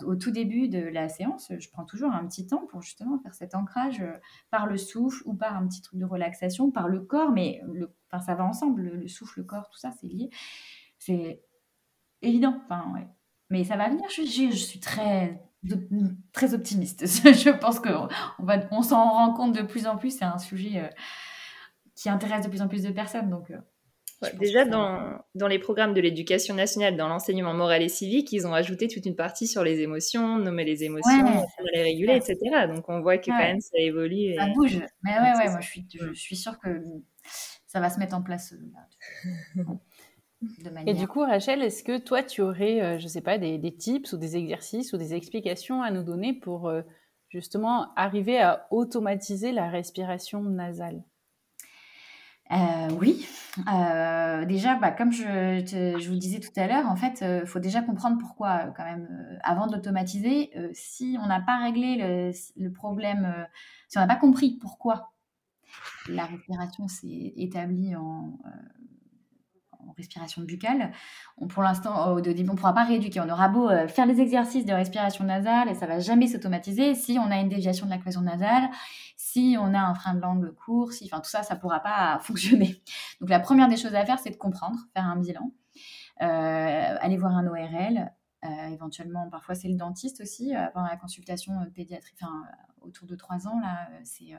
au 0.05 0.15
tout 0.17 0.32
début 0.32 0.67
de 0.67 0.79
la 0.79 1.08
séance, 1.08 1.50
je 1.58 1.70
prends 1.70 1.86
toujours 1.86 2.12
un 2.12 2.27
petit 2.27 2.46
temps 2.46 2.65
pour 2.67 2.82
justement 2.82 3.17
faire 3.20 3.34
cet 3.34 3.55
ancrage 3.55 4.03
par 4.51 4.67
le 4.67 4.75
souffle 4.75 5.24
ou 5.25 5.34
par 5.34 5.55
un 5.55 5.65
petit 5.65 5.82
truc 5.82 5.98
de 5.98 6.03
relaxation, 6.03 6.72
par 6.72 6.89
le 6.89 7.00
corps, 7.00 7.32
mais 7.32 7.62
le, 7.72 7.89
enfin, 8.15 8.25
ça 8.25 8.36
va 8.36 8.45
ensemble, 8.45 8.81
le, 8.81 8.95
le 8.95 9.07
souffle, 9.07 9.39
le 9.39 9.45
corps, 9.45 9.69
tout 9.69 9.77
ça, 9.77 9.91
c'est 10.00 10.07
lié. 10.07 10.29
C'est 10.98 11.41
évident. 12.22 12.60
Enfin, 12.65 12.91
ouais. 12.93 13.07
Mais 13.50 13.63
ça 13.63 13.77
va 13.77 13.89
venir. 13.89 14.05
Je, 14.10 14.24
je, 14.24 14.55
suis 14.55 14.79
très, 14.79 15.39
très 16.34 16.53
optimiste. 16.53 17.05
je 17.05 17.50
pense 17.51 17.79
qu'on 17.79 18.07
on 18.40 18.68
on 18.72 18.81
s'en 18.81 19.09
rend 19.09 19.33
compte 19.33 19.55
de 19.55 19.61
plus 19.61 19.87
en 19.87 19.98
plus. 19.98 20.18
C'est 20.18 20.25
un 20.25 20.37
sujet 20.37 20.79
euh, 20.79 20.87
qui 21.96 22.09
intéresse 22.09 22.46
de 22.46 22.50
plus 22.50 22.61
en 22.61 22.68
plus 22.68 22.83
de 22.83 22.92
personnes. 22.92 23.29
Donc, 23.29 23.51
euh, 23.51 24.29
déjà, 24.40 24.66
dans, 24.66 25.20
dans, 25.35 25.48
les 25.48 25.59
programmes 25.59 25.94
de 25.94 26.01
l'éducation 26.01 26.55
nationale, 26.55 26.98
dans 26.98 27.07
l'enseignement 27.07 27.53
moral 27.53 27.83
et 27.83 27.90
civique, 27.90 28.31
ils 28.31 28.48
ont 28.48 28.53
ajouté 28.53 28.87
toute 28.87 29.05
une 29.05 29.16
partie 29.16 29.46
sur 29.46 29.63
les 29.63 29.81
émotions, 29.81 30.37
nommer 30.40 30.63
les 30.63 30.83
émotions, 30.83 31.46
les 31.74 31.83
réguler, 31.83 32.16
etc. 32.16 32.37
Donc, 32.68 32.90
on 32.90 33.01
voit 33.01 33.20
que 33.20 33.27
quand 33.27 33.37
même 33.37 33.61
ça 33.61 33.77
évolue. 33.77 34.33
Ça 34.35 34.48
bouge. 34.55 34.79
Mais 35.03 35.11
ouais, 35.11 35.37
ouais, 35.37 35.50
moi, 35.51 35.59
je 35.61 35.68
suis, 35.68 35.87
je 35.94 36.13
suis 36.13 36.35
sûre 36.35 36.57
que 36.57 36.81
ça 37.75 37.81
va 37.81 37.90
se 37.90 38.00
mettre 38.00 38.16
en 38.16 38.22
place. 38.22 38.53
Euh, 39.57 39.61
Et 40.88 40.94
du 40.94 41.09
coup, 41.09 41.20
Rachel, 41.20 41.61
est-ce 41.61 41.83
que 41.83 41.98
toi, 41.98 42.24
tu 42.24 42.42
aurais, 42.42 42.81
euh, 42.81 43.00
je 43.00 43.03
ne 43.03 43.09
sais 43.09 43.20
pas, 43.20 43.38
des, 43.38 43.75
tips 43.75 44.14
ou 44.14 44.18
des 44.18 44.38
exercices 44.38 44.94
ou 44.94 44.98
des 44.98 45.14
explications 45.14 45.81
à 45.81 45.92
nous 45.92 46.03
donner 46.03 46.31
pour 46.31 46.70
euh, 46.70 46.83
justement 47.27 47.94
arriver 47.98 48.40
à 48.40 48.66
automatiser 48.72 49.51
la 49.51 49.70
respiration 49.70 50.42
nasale? 50.42 51.03
Euh, 52.51 52.88
oui, 53.01 53.27
déjà, 54.48 54.75
bah, 54.75 54.92
comme 54.92 55.11
je, 55.11 55.24
je, 55.66 56.07
vous 56.07 56.16
disais 56.16 56.40
tout 56.40 56.57
à 56.57 56.68
l'heure, 56.68 56.88
en 56.88 56.96
fait, 56.96 57.25
il 57.42 57.46
faut 57.46 57.59
déjà 57.59 57.81
comprendre 57.81 58.18
pourquoi, 58.20 58.74
quand 58.77 58.85
même, 58.85 59.09
avant 59.44 59.68
de 59.68 59.75
l'automatiser, 59.75 60.51
si 60.72 61.18
on 61.22 61.27
n'a 61.27 61.42
pas 61.42 61.57
réglé 61.57 61.98
le, 61.98 62.31
le 62.55 62.72
problème, 62.72 63.48
si 63.90 63.98
on 63.98 64.01
n'a 64.01 64.07
pas 64.07 64.16
compris 64.16 64.59
pourquoi 64.61 65.15
la 66.07 66.25
respiration 66.25 66.88
s'est 66.88 67.33
établie 67.35 67.96
en, 67.96 68.38
respiration 69.98 70.42
buccale. 70.42 70.92
On, 71.38 71.48
pour 71.48 71.64
l'instant, 71.64 72.11
on 72.11 72.16
ne 72.16 72.55
pourra 72.55 72.74
pas 72.74 72.83
rééduquer. 72.83 73.22
On 73.22 73.29
aura 73.29 73.48
beau 73.48 73.70
euh, 73.70 73.88
faire 73.88 74.07
des 74.07 74.20
exercices 74.20 74.66
de 74.66 74.74
respiration 74.74 75.24
nasale 75.24 75.70
et 75.70 75.75
ça 75.75 75.85
va 75.85 76.00
jamais 76.00 76.27
s'automatiser. 76.27 76.96
Si 76.96 77.18
on 77.20 77.31
a 77.31 77.38
une 77.40 77.50
déviation 77.50 77.85
de 77.85 77.92
la 77.92 77.98
cloison 77.98 78.22
nasale, 78.22 78.70
si 79.16 79.55
on 79.59 79.74
a 79.74 79.79
un 79.79 79.94
frein 79.96 80.16
de 80.16 80.22
langue 80.22 80.53
court, 80.53 80.92
si, 80.92 81.05
enfin 81.05 81.22
tout 81.22 81.29
ça, 81.29 81.44
ça 81.44 81.55
ne 81.55 81.59
pourra 81.59 81.79
pas 81.79 82.20
fonctionner. 82.24 82.81
Donc 83.22 83.29
la 83.29 83.40
première 83.40 83.68
des 83.68 83.77
choses 83.77 83.96
à 83.96 84.05
faire, 84.05 84.20
c'est 84.20 84.31
de 84.31 84.38
comprendre, 84.38 84.77
faire 84.94 85.05
un 85.05 85.18
bilan, 85.18 85.51
euh, 86.22 86.98
aller 87.00 87.18
voir 87.18 87.35
un 87.35 87.48
ORL. 87.48 88.11
Euh, 88.46 88.68
éventuellement, 88.68 89.29
parfois 89.29 89.55
c'est 89.55 89.68
le 89.68 89.75
dentiste 89.75 90.22
aussi, 90.22 90.53
pendant 90.74 90.88
la 90.88 90.98
consultation 90.98 91.53
pédiatrique, 91.74 92.18
enfin, 92.22 92.44
autour 92.81 93.08
de 93.08 93.16
3 93.16 93.48
ans, 93.48 93.60
là, 93.60 93.90
c'est 94.03 94.36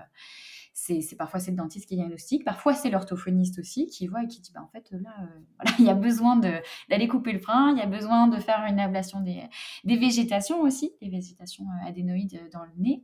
c'est 0.77 1.17
parfois 1.17 1.41
c'est 1.41 1.51
le 1.51 1.57
dentiste 1.57 1.89
qui 1.89 1.97
diagnostique, 1.97 2.45
parfois 2.45 2.75
c'est 2.75 2.91
l'orthophoniste 2.91 3.59
aussi 3.59 3.87
qui 3.87 4.07
voit 4.07 4.23
et 4.23 4.29
qui 4.29 4.41
dit 4.41 4.53
bah, 4.55 4.61
en 4.63 4.69
fait 4.69 4.91
là 4.93 5.11
euh, 5.23 5.41
voilà, 5.59 5.77
il 5.79 5.85
y 5.87 5.91
a 5.91 5.95
besoin 5.95 6.37
d'aller 6.37 7.09
couper 7.09 7.33
le 7.33 7.39
frein, 7.39 7.73
il 7.73 7.79
y 7.79 7.83
a 7.83 7.87
besoin 7.87 8.29
de 8.29 8.37
faire 8.37 8.63
une 8.69 8.79
ablation 8.79 9.21
des, 9.21 9.43
des 9.85 9.97
végétations 9.97 10.61
aussi, 10.61 10.93
des 11.01 11.09
végétations 11.09 11.65
euh, 11.65 11.89
adénoïdes 11.89 12.51
dans 12.53 12.63
le 12.63 12.73
nez. 12.77 13.03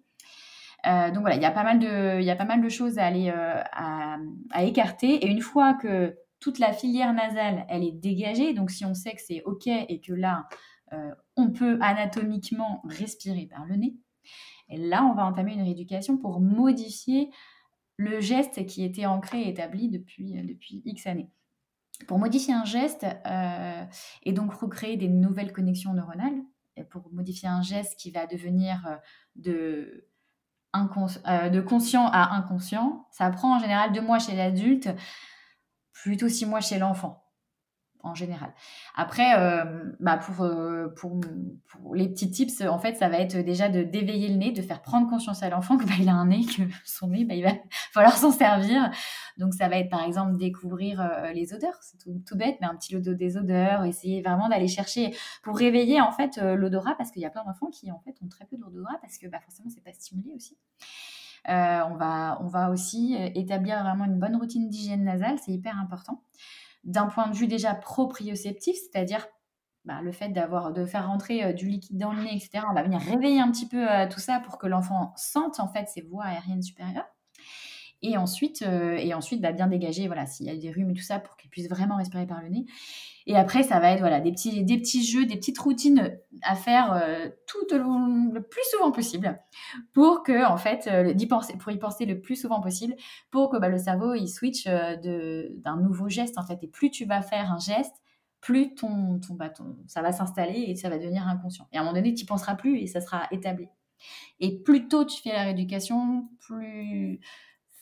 Euh, 0.87 1.11
donc 1.11 1.21
voilà, 1.21 1.37
il 1.37 1.43
y 1.43 1.47
a 1.47 1.51
pas 1.51 1.63
mal 1.63 1.79
de, 1.79 2.21
il 2.21 2.25
y 2.25 2.31
a 2.31 2.37
pas 2.37 2.45
mal 2.45 2.61
de 2.61 2.69
choses 2.69 2.99
à 2.99 3.07
aller 3.07 3.31
à, 3.31 4.19
à, 4.51 4.65
écarter. 4.65 5.25
Et 5.25 5.29
une 5.29 5.41
fois 5.41 5.75
que 5.75 6.19
toute 6.41 6.59
la 6.59 6.73
filière 6.73 7.15
nasale, 7.15 7.65
elle 7.69 7.85
est 7.85 7.93
dégagée, 7.93 8.53
donc 8.53 8.71
si 8.71 8.85
on 8.85 8.93
sait 8.93 9.13
que 9.13 9.23
c'est 9.23 9.43
ok 9.45 9.69
et 9.69 10.01
que 10.01 10.13
là, 10.13 10.49
on 11.37 11.51
peut 11.51 11.79
anatomiquement 11.81 12.83
respirer 12.85 13.47
par 13.47 13.65
le 13.67 13.77
nez, 13.77 13.97
et 14.69 14.79
là, 14.79 15.05
on 15.05 15.15
va 15.15 15.27
entamer 15.27 15.53
une 15.53 15.63
rééducation 15.63 16.17
pour 16.17 16.41
modifier 16.41 17.31
le 17.97 18.21
geste 18.21 18.67
qui 18.67 18.85
était 18.85 19.07
ancré 19.07 19.43
et 19.43 19.49
établi 19.51 19.91
depuis, 19.91 20.39
euh, 20.39 20.81
X 20.85 21.07
années. 21.07 21.31
Pour 22.09 22.19
modifier 22.19 22.55
un 22.55 22.65
geste 22.65 23.07
euh, 23.27 23.85
et 24.23 24.33
donc 24.33 24.53
recréer 24.55 24.97
des 24.97 25.09
nouvelles 25.09 25.53
connexions 25.53 25.93
neuronales, 25.93 26.41
pour 26.91 27.13
modifier 27.13 27.49
un 27.49 27.61
geste 27.61 27.99
qui 27.99 28.11
va 28.11 28.27
devenir 28.27 28.85
euh, 28.87 28.97
de, 29.37 30.09
de 30.75 31.61
conscient 31.61 32.07
à 32.07 32.35
inconscient, 32.35 33.07
ça 33.11 33.31
prend 33.31 33.57
en 33.57 33.59
général 33.59 33.93
deux 33.93 34.01
mois 34.01 34.19
chez 34.19 34.35
l'adulte, 34.35 34.89
plutôt 35.93 36.29
six 36.29 36.47
mois 36.47 36.61
chez 36.61 36.79
l'enfant 36.79 37.22
en 38.03 38.15
général. 38.15 38.53
Après, 38.97 39.39
euh, 39.39 39.65
bah 40.01 40.17
pour, 40.17 40.45
euh, 40.45 40.89
pour, 40.97 41.21
les 41.95 42.09
petits 42.09 42.31
tips, 42.31 42.63
en 42.63 42.79
fait, 42.79 42.97
ça 42.97 43.09
va 43.09 43.19
être 43.19 43.37
déjà 43.39 43.69
de 43.69 43.83
d'éveiller 43.83 44.29
le 44.29 44.37
nez, 44.37 44.53
de 44.53 44.63
faire 44.63 44.83
prendre 44.83 45.09
conscience 45.09 45.43
à 45.43 45.51
l'enfant 45.51 45.77
que 45.77 45.85
bah, 45.85 45.93
il 45.99 46.09
a 46.09 46.15
un 46.15 46.27
nez, 46.27 46.45
que 46.45 46.63
son 46.85 47.09
nez, 47.09 47.25
bah, 47.25 47.35
il 47.35 47.45
va 47.45 47.53
falloir 47.93 48.17
s'en 48.17 48.33
servir. 48.33 48.91
Donc, 49.39 49.55
ça 49.55 49.69
va 49.69 49.77
être 49.79 49.91
par 49.91 50.03
exemple 50.03 50.37
découvrir 50.37 51.01
euh, 51.01 51.33
les 51.33 51.55
odeurs, 51.55 51.79
c'est 51.81 51.99
tout, 51.99 52.37
bête, 52.37 52.57
mais 52.61 52.67
un 52.67 52.75
petit 52.75 52.95
lot 52.95 53.01
des 53.01 53.37
odeurs, 53.37 53.85
essayer 53.85 54.23
vraiment 54.23 54.49
d'aller 54.49 54.69
chercher 54.69 55.15
pour 55.43 55.57
réveiller 55.57 56.01
en 56.01 56.13
fait 56.13 56.39
l'odorat, 56.39 56.95
parce 56.97 57.11
qu'il 57.11 57.23
y 57.23 57.27
a 57.27 57.31
plein 57.31 57.45
d'enfants 57.45 57.69
qui 57.71 57.91
en 57.91 58.01
fait 58.01 58.15
ont 58.23 58.29
très 58.29 58.47
peu 58.47 58.57
d'odorat 58.57 58.99
parce 59.01 59.19
que 59.19 59.27
bah, 59.27 59.39
forcément 59.41 59.69
c'est 59.69 59.85
pas 59.85 59.93
stimulé 59.93 60.33
aussi. 60.35 60.57
on, 61.47 61.97
va, 61.97 62.39
on 62.41 62.47
va 62.47 62.71
aussi 62.71 63.17
établir 63.35 63.83
vraiment 63.83 64.05
une 64.05 64.19
bonne 64.19 64.37
routine 64.37 64.69
d'hygiène 64.69 65.05
nasale, 65.05 65.39
c'est 65.39 65.53
hyper 65.53 65.79
important 65.79 66.23
d'un 66.85 67.07
point 67.07 67.29
de 67.29 67.37
vue 67.37 67.47
déjà 67.47 67.75
proprioceptif, 67.75 68.77
c'est-à-dire 68.77 69.27
bah, 69.85 70.01
le 70.03 70.13
fait 70.13 70.29
d'avoir 70.29 70.73
de 70.73 70.85
faire 70.85 71.07
rentrer 71.07 71.53
du 71.55 71.67
liquide 71.69 71.99
dans 71.99 72.13
le 72.13 72.23
nez, 72.23 72.37
etc., 72.37 72.65
on 72.71 72.75
va 72.75 72.83
venir 72.83 73.01
réveiller 73.01 73.41
un 73.41 73.51
petit 73.51 73.69
peu 73.69 73.87
tout 74.11 74.21
ça 74.21 74.41
pour 74.41 74.59
que 74.59 74.67
l'enfant 74.67 75.13
sente 75.17 75.59
en 75.61 75.69
fait 75.69 75.89
ses 75.89 76.03
voies 76.03 76.25
aériennes 76.25 76.63
supérieures. 76.63 77.09
Et 78.03 78.17
ensuite, 78.17 78.63
et 78.63 79.15
ensuite 79.15 79.41
bah, 79.41 79.53
bien 79.53 79.69
dégager 79.69 80.07
voilà, 80.09 80.27
s'il 80.27 80.47
y 80.47 80.51
a 80.51 80.57
des 80.57 80.71
rhumes 80.71 80.91
et 80.91 80.95
tout 80.95 81.03
ça 81.03 81.21
pour 81.21 81.37
qu'il 81.37 81.51
puisse 81.51 81.69
vraiment 81.69 81.97
respirer 81.97 82.27
par 82.27 82.43
le 82.43 82.49
nez. 82.49 82.67
Et 83.27 83.37
après, 83.37 83.63
ça 83.63 83.79
va 83.79 83.93
être 83.93 84.01
voilà, 84.01 84.21
des, 84.21 84.33
petits, 84.33 84.65
des 84.65 84.79
petits 84.79 85.05
jeux, 85.05 85.27
des 85.27 85.37
petites 85.37 85.59
routines 85.59 86.19
à 86.43 86.55
faire 86.55 86.93
euh, 86.93 87.29
tout 87.47 87.59
le, 87.71 88.41
plus 88.41 88.63
souvent 88.71 88.91
possible 88.91 89.39
pour 89.93 90.23
que, 90.23 90.45
en 90.45 90.57
fait, 90.57 90.89
euh, 90.89 91.15
y 91.17 91.27
penser, 91.27 91.57
pour 91.57 91.71
y 91.71 91.79
penser 91.79 92.05
le 92.05 92.21
plus 92.21 92.37
souvent 92.37 92.61
possible 92.61 92.95
pour 93.31 93.51
que 93.51 93.59
bah, 93.59 93.69
le 93.69 93.79
cerveau 93.79 94.15
il 94.15 94.29
switch 94.29 94.67
euh, 94.67 94.97
d'un 95.57 95.77
nouveau 95.77 96.09
geste. 96.09 96.39
En 96.39 96.43
fait, 96.43 96.59
et 96.63 96.69
plus 96.69 96.91
tu 96.91 97.05
vas 97.05 97.23
faire 97.23 97.53
un 97.53 97.59
geste, 97.59 97.95
plus 98.41 98.75
ton, 98.75 99.21
ton, 99.21 99.35
bah, 99.35 99.53
ça 99.87 100.03
va 100.03 100.13
s'installer 100.13 100.65
et 100.69 100.75
ça 100.75 100.89
va 100.89 100.99
devenir 100.99 101.27
inconscient. 101.29 101.69
Et 101.73 101.77
à 101.77 101.81
un 101.81 101.85
moment 101.85 101.95
donné, 101.95 102.15
tu 102.15 102.25
n'y 102.25 102.27
penseras 102.27 102.57
plus 102.57 102.79
et 102.79 102.87
ça 102.87 103.01
sera 103.01 103.29
établi. 103.31 103.69
Et 104.41 104.59
plus 104.59 104.89
tôt 104.89 105.05
tu 105.05 105.23
fais 105.23 105.33
la 105.33 105.45
rééducation, 105.45 106.25
plus 106.41 107.21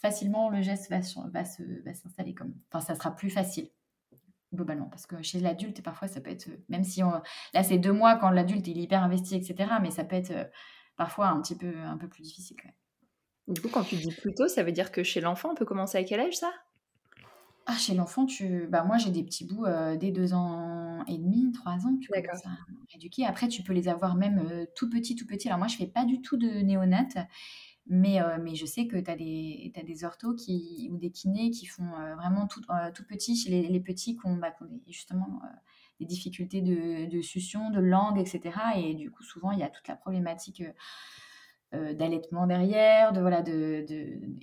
facilement 0.01 0.51
le 0.51 0.63
geste 0.63 0.91
va, 0.91 1.01
va 1.01 1.45
s'installer 1.45 2.35
comme. 2.35 2.55
Enfin, 2.73 2.85
ça 2.85 2.95
sera 2.95 3.15
plus 3.15 3.31
facile 3.31 3.71
globalement. 4.55 4.87
Parce 4.87 5.07
que 5.07 5.23
chez 5.23 5.41
l'adulte, 5.41 5.83
parfois, 5.83 6.09
ça 6.09 6.21
peut 6.21 6.31
être, 6.31 6.49
euh, 6.49 6.57
même 6.69 6.85
si 6.85 7.03
on, 7.03 7.11
là, 7.55 7.63
c'est 7.63 7.79
deux 7.79 7.93
mois 7.93 8.17
quand 8.17 8.31
l'adulte 8.31 8.67
est 8.69 8.73
hyper 8.73 9.03
investi, 9.03 9.37
etc., 9.37 9.75
mais 9.81 9.91
ça 9.91 10.05
peut 10.05 10.17
être 10.17 10.31
euh, 10.31 10.45
parfois 10.97 11.29
un 11.29 11.41
petit 11.41 11.57
peu, 11.57 11.73
un 11.79 11.97
peu 11.97 12.09
plus 12.09 12.23
difficile 12.23 12.57
quand 12.61 12.69
même. 12.69 13.55
Du 13.55 13.61
coup, 13.61 13.69
quand 13.69 13.85
tu 13.85 13.97
dis 13.97 14.13
plus 14.13 14.35
tôt, 14.35 14.49
ça 14.49 14.63
veut 14.63 14.73
dire 14.73 14.93
que 14.93 15.03
chez 15.03 15.21
l'enfant, 15.21 15.51
on 15.53 15.55
peut 15.55 15.65
commencer 15.65 15.99
à 15.99 16.05
quel 16.05 16.21
âge 16.21 16.37
ça? 16.37 16.51
Ah, 17.67 17.77
chez 17.77 17.95
l'enfant, 17.95 18.27
tu... 18.27 18.67
bah, 18.69 18.85
moi 18.85 18.97
j'ai 18.97 19.11
des 19.11 19.23
petits 19.23 19.45
bouts 19.45 19.65
euh, 19.67 19.97
dès 19.97 20.11
deux 20.11 20.35
ans 20.35 21.05
et 21.07 21.19
demi, 21.19 21.53
trois 21.53 21.75
ans, 21.87 21.97
tu 22.01 22.09
commences 22.09 22.47
à 22.47 22.51
éduquer. 22.95 23.25
Après, 23.27 23.49
tu 23.49 23.63
peux 23.63 23.73
les 23.73 23.89
avoir 23.89 24.17
même 24.17 24.67
tout 24.75 24.89
petit, 24.89 25.15
tout 25.15 25.27
petit. 25.27 25.49
Alors 25.49 25.59
moi, 25.59 25.69
je 25.69 25.77
fais 25.77 25.87
pas 25.87 26.05
du 26.05 26.21
tout 26.21 26.37
de 26.37 26.49
néonat. 26.49 27.09
Mais, 27.93 28.23
euh, 28.23 28.39
mais 28.41 28.55
je 28.55 28.67
sais 28.67 28.87
que 28.87 28.97
tu 28.97 29.11
as 29.11 29.17
des, 29.17 29.73
des 29.85 30.05
orthos 30.05 30.37
qui, 30.37 30.89
ou 30.93 30.97
des 30.97 31.11
kinés 31.11 31.51
qui 31.51 31.67
font 31.67 31.93
euh, 31.99 32.15
vraiment 32.15 32.47
tout, 32.47 32.63
euh, 32.71 32.93
tout 32.95 33.05
petit 33.05 33.37
chez 33.37 33.51
les, 33.51 33.81
petits 33.81 34.17
qui 34.17 34.27
ont, 34.27 34.37
bah, 34.37 34.55
justement 34.87 35.43
des 35.99 36.07
difficultés 36.07 36.61
de, 36.61 37.11
de, 37.11 37.21
succion, 37.21 37.71
de 37.71 37.81
langue, 37.81 38.21
etc. 38.21 38.57
Et 38.77 38.95
du 38.95 39.11
coup, 39.11 39.25
souvent, 39.25 39.51
il 39.51 39.59
y 39.59 39.65
a 39.65 39.69
toute 39.69 39.89
la 39.89 39.97
problématique 39.97 40.63
d'allaitement 41.73 42.47
derrière, 42.47 43.13
de, 43.13 43.21
voilà, 43.21 43.43
de, 43.43 43.85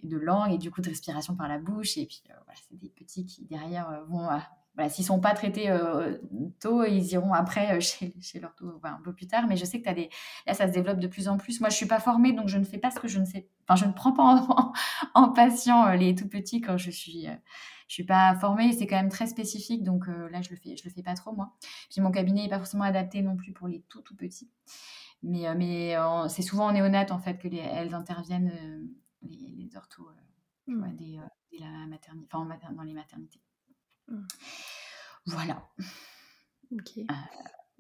de, 0.03 0.17
langue 0.17 0.51
et 0.51 0.57
du 0.57 0.69
coup 0.69 0.81
de 0.81 0.89
respiration 0.89 1.35
par 1.37 1.47
la 1.47 1.57
bouche. 1.57 1.97
Et 1.97 2.05
puis, 2.05 2.21
voilà, 2.27 2.59
c'est 2.69 2.77
des 2.77 2.89
petits 2.89 3.25
qui, 3.25 3.45
derrière, 3.45 4.03
vont 4.09 4.27
voilà, 4.77 4.91
s'ils 4.91 5.05
sont 5.05 5.19
pas 5.19 5.33
traités 5.33 5.71
euh, 5.71 6.19
tôt, 6.59 6.85
ils 6.85 7.11
iront 7.11 7.33
après 7.33 7.75
euh, 7.75 7.79
chez, 7.81 8.13
chez 8.21 8.39
l'ortho 8.39 8.79
un 8.83 9.01
peu 9.03 9.11
plus 9.11 9.25
tard. 9.25 9.47
Mais 9.47 9.57
je 9.57 9.65
sais 9.65 9.81
que 9.81 9.89
as 9.89 9.95
des... 9.95 10.09
là, 10.45 10.53
ça 10.53 10.67
se 10.67 10.71
développe 10.71 10.99
de 10.99 11.07
plus 11.07 11.27
en 11.27 11.37
plus. 11.37 11.59
Moi, 11.59 11.69
je 11.69 11.75
suis 11.75 11.87
pas 11.87 11.99
formée, 11.99 12.31
donc 12.31 12.47
je 12.47 12.59
ne 12.59 12.63
fais 12.63 12.77
pas 12.77 12.91
ce 12.91 12.99
que 12.99 13.07
je 13.07 13.19
ne 13.19 13.25
sais. 13.25 13.49
Enfin, 13.67 13.75
je 13.75 13.85
ne 13.85 13.91
prends 13.91 14.13
pas 14.13 14.23
en, 14.23 14.73
en 15.15 15.29
patient 15.29 15.87
euh, 15.87 15.95
les 15.95 16.13
tout 16.13 16.29
petits 16.29 16.61
quand 16.61 16.77
je 16.77 16.91
suis. 16.91 17.25
je 17.87 17.93
suis 17.93 18.03
pas 18.03 18.35
formée. 18.35 18.71
C'est 18.71 18.85
quand 18.85 18.97
même 18.97 19.09
très 19.09 19.25
spécifique, 19.25 19.83
donc 19.83 20.05
là, 20.07 20.43
je 20.43 20.51
le 20.51 20.57
fais. 20.57 20.77
Je 20.77 20.83
le 20.83 20.91
fais 20.91 21.01
pas 21.01 21.15
trop 21.15 21.33
moi. 21.33 21.55
Puis 21.89 21.99
mon 22.01 22.11
cabinet 22.11 22.45
est 22.45 22.49
pas 22.49 22.59
forcément 22.59 22.83
adapté 22.83 23.23
non 23.23 23.35
plus 23.35 23.53
pour 23.53 23.67
les 23.67 23.81
tout 23.89 24.01
tout 24.01 24.15
petits. 24.15 24.51
Mais 25.23 25.53
mais 25.55 25.95
c'est 26.29 26.43
souvent 26.43 26.67
en 26.67 26.71
néonate 26.71 27.11
en 27.11 27.17
fait 27.17 27.39
que 27.39 27.47
les, 27.47 27.57
elles 27.57 27.95
interviennent 27.95 28.51
les, 29.23 29.55
les 29.57 29.75
orthos 29.75 30.07
mmh. 30.67 30.95
dès, 30.95 31.17
la 31.59 31.87
maternité, 31.87 32.27
enfin 32.35 32.73
dans 32.73 32.83
les 32.83 32.93
maternités. 32.93 33.41
Mmh. 34.07 34.27
Voilà. 35.27 35.67
Ok. 36.71 36.97
Euh, 36.97 37.13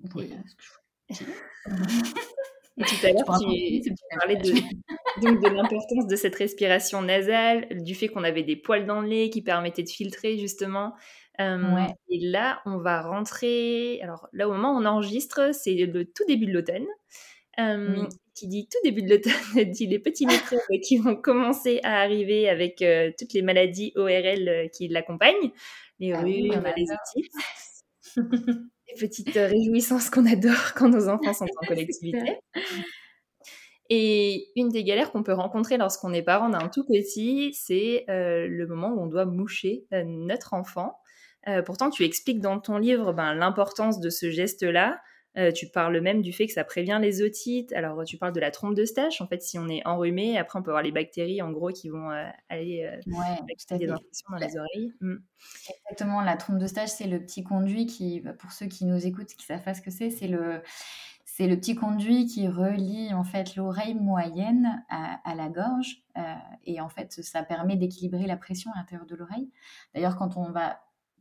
voilà 0.03 0.35
ce 0.45 0.55
que 0.55 0.63
je 0.63 1.23
Et 2.77 2.83
tout 2.83 3.05
à 3.05 3.11
l'heure, 3.11 3.39
tu, 3.39 3.95
parlais 4.19 4.35
de, 4.35 4.51
de 5.21 5.55
l'importance 5.55 6.07
de 6.07 6.15
cette 6.15 6.35
respiration 6.35 7.01
nasale, 7.01 7.67
du 7.83 7.95
fait 7.95 8.07
qu'on 8.07 8.23
avait 8.23 8.43
des 8.43 8.55
poils 8.55 8.85
dans 8.85 9.01
le 9.01 9.07
nez 9.07 9.29
qui 9.29 9.41
permettaient 9.41 9.83
de 9.83 9.89
filtrer 9.89 10.37
justement. 10.37 10.93
ouais. 11.39 11.95
Et 12.09 12.19
là, 12.19 12.61
on 12.65 12.77
va 12.77 13.01
rentrer. 13.01 13.99
Alors 14.01 14.27
là, 14.33 14.47
au 14.47 14.51
moment 14.51 14.73
où 14.73 14.81
on 14.81 14.85
enregistre, 14.85 15.53
c'est 15.53 15.73
le 15.73 16.05
tout 16.05 16.25
début 16.27 16.45
de 16.45 16.53
l'automne. 16.53 16.87
oui 17.57 18.07
qui 18.37 18.47
dit 18.47 18.67
tout 18.69 18.77
début 18.83 19.01
de 19.01 19.09
l'automne, 19.09 19.33
dit 19.71 19.87
les 19.87 19.99
petits 19.99 20.25
microbes 20.25 20.59
qui 20.83 20.97
vont 20.97 21.15
commencer 21.15 21.79
à 21.83 22.01
arriver 22.01 22.47
avec 22.47 22.81
euh, 22.81 23.11
toutes 23.17 23.33
les 23.33 23.41
maladies 23.41 23.93
ORL 23.95 24.47
euh, 24.47 24.67
qui 24.67 24.87
l'accompagnent, 24.87 25.51
les 25.99 26.13
ah 26.13 26.21
rhumes, 26.21 26.63
les 26.75 26.87
otites. 26.91 27.33
les 28.87 28.95
petites 28.99 29.35
euh, 29.37 29.47
réjouissances 29.47 30.09
qu'on 30.09 30.25
adore 30.25 30.73
quand 30.75 30.89
nos 30.89 31.09
enfants 31.09 31.33
sont 31.33 31.45
en 31.45 31.65
collectivité. 31.67 32.39
Et 33.89 34.47
une 34.55 34.69
des 34.69 34.83
galères 34.83 35.11
qu'on 35.11 35.23
peut 35.23 35.33
rencontrer 35.33 35.77
lorsqu'on 35.77 36.13
est 36.13 36.23
parent 36.23 36.49
d'un 36.49 36.67
tout 36.67 36.85
petit, 36.85 37.53
c'est 37.53 38.03
le 38.09 38.65
moment 38.65 38.89
où 38.89 39.01
on 39.01 39.07
doit 39.07 39.25
moucher 39.25 39.85
notre 40.05 40.53
enfant. 40.53 40.99
pourtant, 41.65 41.89
tu 41.89 42.03
expliques 42.03 42.41
dans 42.41 42.59
ton 42.59 42.77
livre 42.77 43.13
ben, 43.13 43.33
l'importance 43.33 44.01
de 44.01 44.09
ce 44.09 44.29
geste-là, 44.29 44.99
euh, 45.37 45.51
tu 45.51 45.67
parles 45.67 45.99
même 46.01 46.21
du 46.21 46.33
fait 46.33 46.47
que 46.47 46.53
ça 46.53 46.63
prévient 46.63 46.97
les 47.01 47.21
otites. 47.21 47.71
Alors, 47.73 48.03
tu 48.03 48.17
parles 48.17 48.33
de 48.33 48.39
la 48.39 48.49
trompe 48.49 48.73
de 48.73 48.85
stache. 48.85 49.21
En 49.21 49.27
fait, 49.27 49.41
si 49.41 49.59
on 49.59 49.67
est 49.67 49.85
enrhumé, 49.85 50.37
après, 50.37 50.57
on 50.57 50.63
peut 50.63 50.71
avoir 50.71 50.83
les 50.83 50.91
bactéries, 50.91 51.41
en 51.41 51.51
gros, 51.51 51.69
qui 51.69 51.89
vont 51.89 52.09
euh, 52.09 52.25
aller 52.49 52.85
euh, 52.85 53.11
ouais, 53.11 53.77
des 53.77 53.89
infections 53.89 54.29
dans 54.31 54.37
les 54.37 54.57
oreilles. 54.57 54.93
Mm. 55.01 55.17
Exactement. 55.85 56.21
La 56.21 56.37
trompe 56.37 56.57
de 56.57 56.65
stache, 56.65 56.89
c'est 56.89 57.07
le 57.07 57.19
petit 57.19 57.43
conduit 57.43 57.85
qui, 57.85 58.21
bah, 58.21 58.33
pour 58.33 58.51
ceux 58.51 58.65
qui 58.65 58.85
nous 58.85 59.05
écoutent, 59.05 59.27
qui 59.27 59.45
savent 59.45 59.63
pas 59.63 59.75
ce 59.75 59.81
que 59.81 59.91
c'est, 59.91 60.09
c'est 60.09 60.27
le 60.27 60.61
c'est 61.29 61.45
le 61.45 61.55
petit 61.55 61.75
conduit 61.75 62.25
qui 62.25 62.47
relie 62.47 63.13
en 63.13 63.23
fait 63.23 63.55
l'oreille 63.55 63.93
moyenne 63.93 64.83
à, 64.89 65.19
à 65.23 65.35
la 65.35 65.49
gorge 65.49 66.01
et 66.65 66.81
en 66.81 66.89
fait 66.89 67.11
ça 67.21 67.43
permet 67.43 67.75
d'équilibrer 67.75 68.25
la 68.25 68.37
pression 68.37 68.71
à 68.73 68.79
l'intérieur 68.79 69.05
de 69.05 69.15
l'oreille. 69.15 69.51
D'ailleurs 69.93 70.15
quand 70.15 70.35
on 70.35 70.49
va 70.49 70.79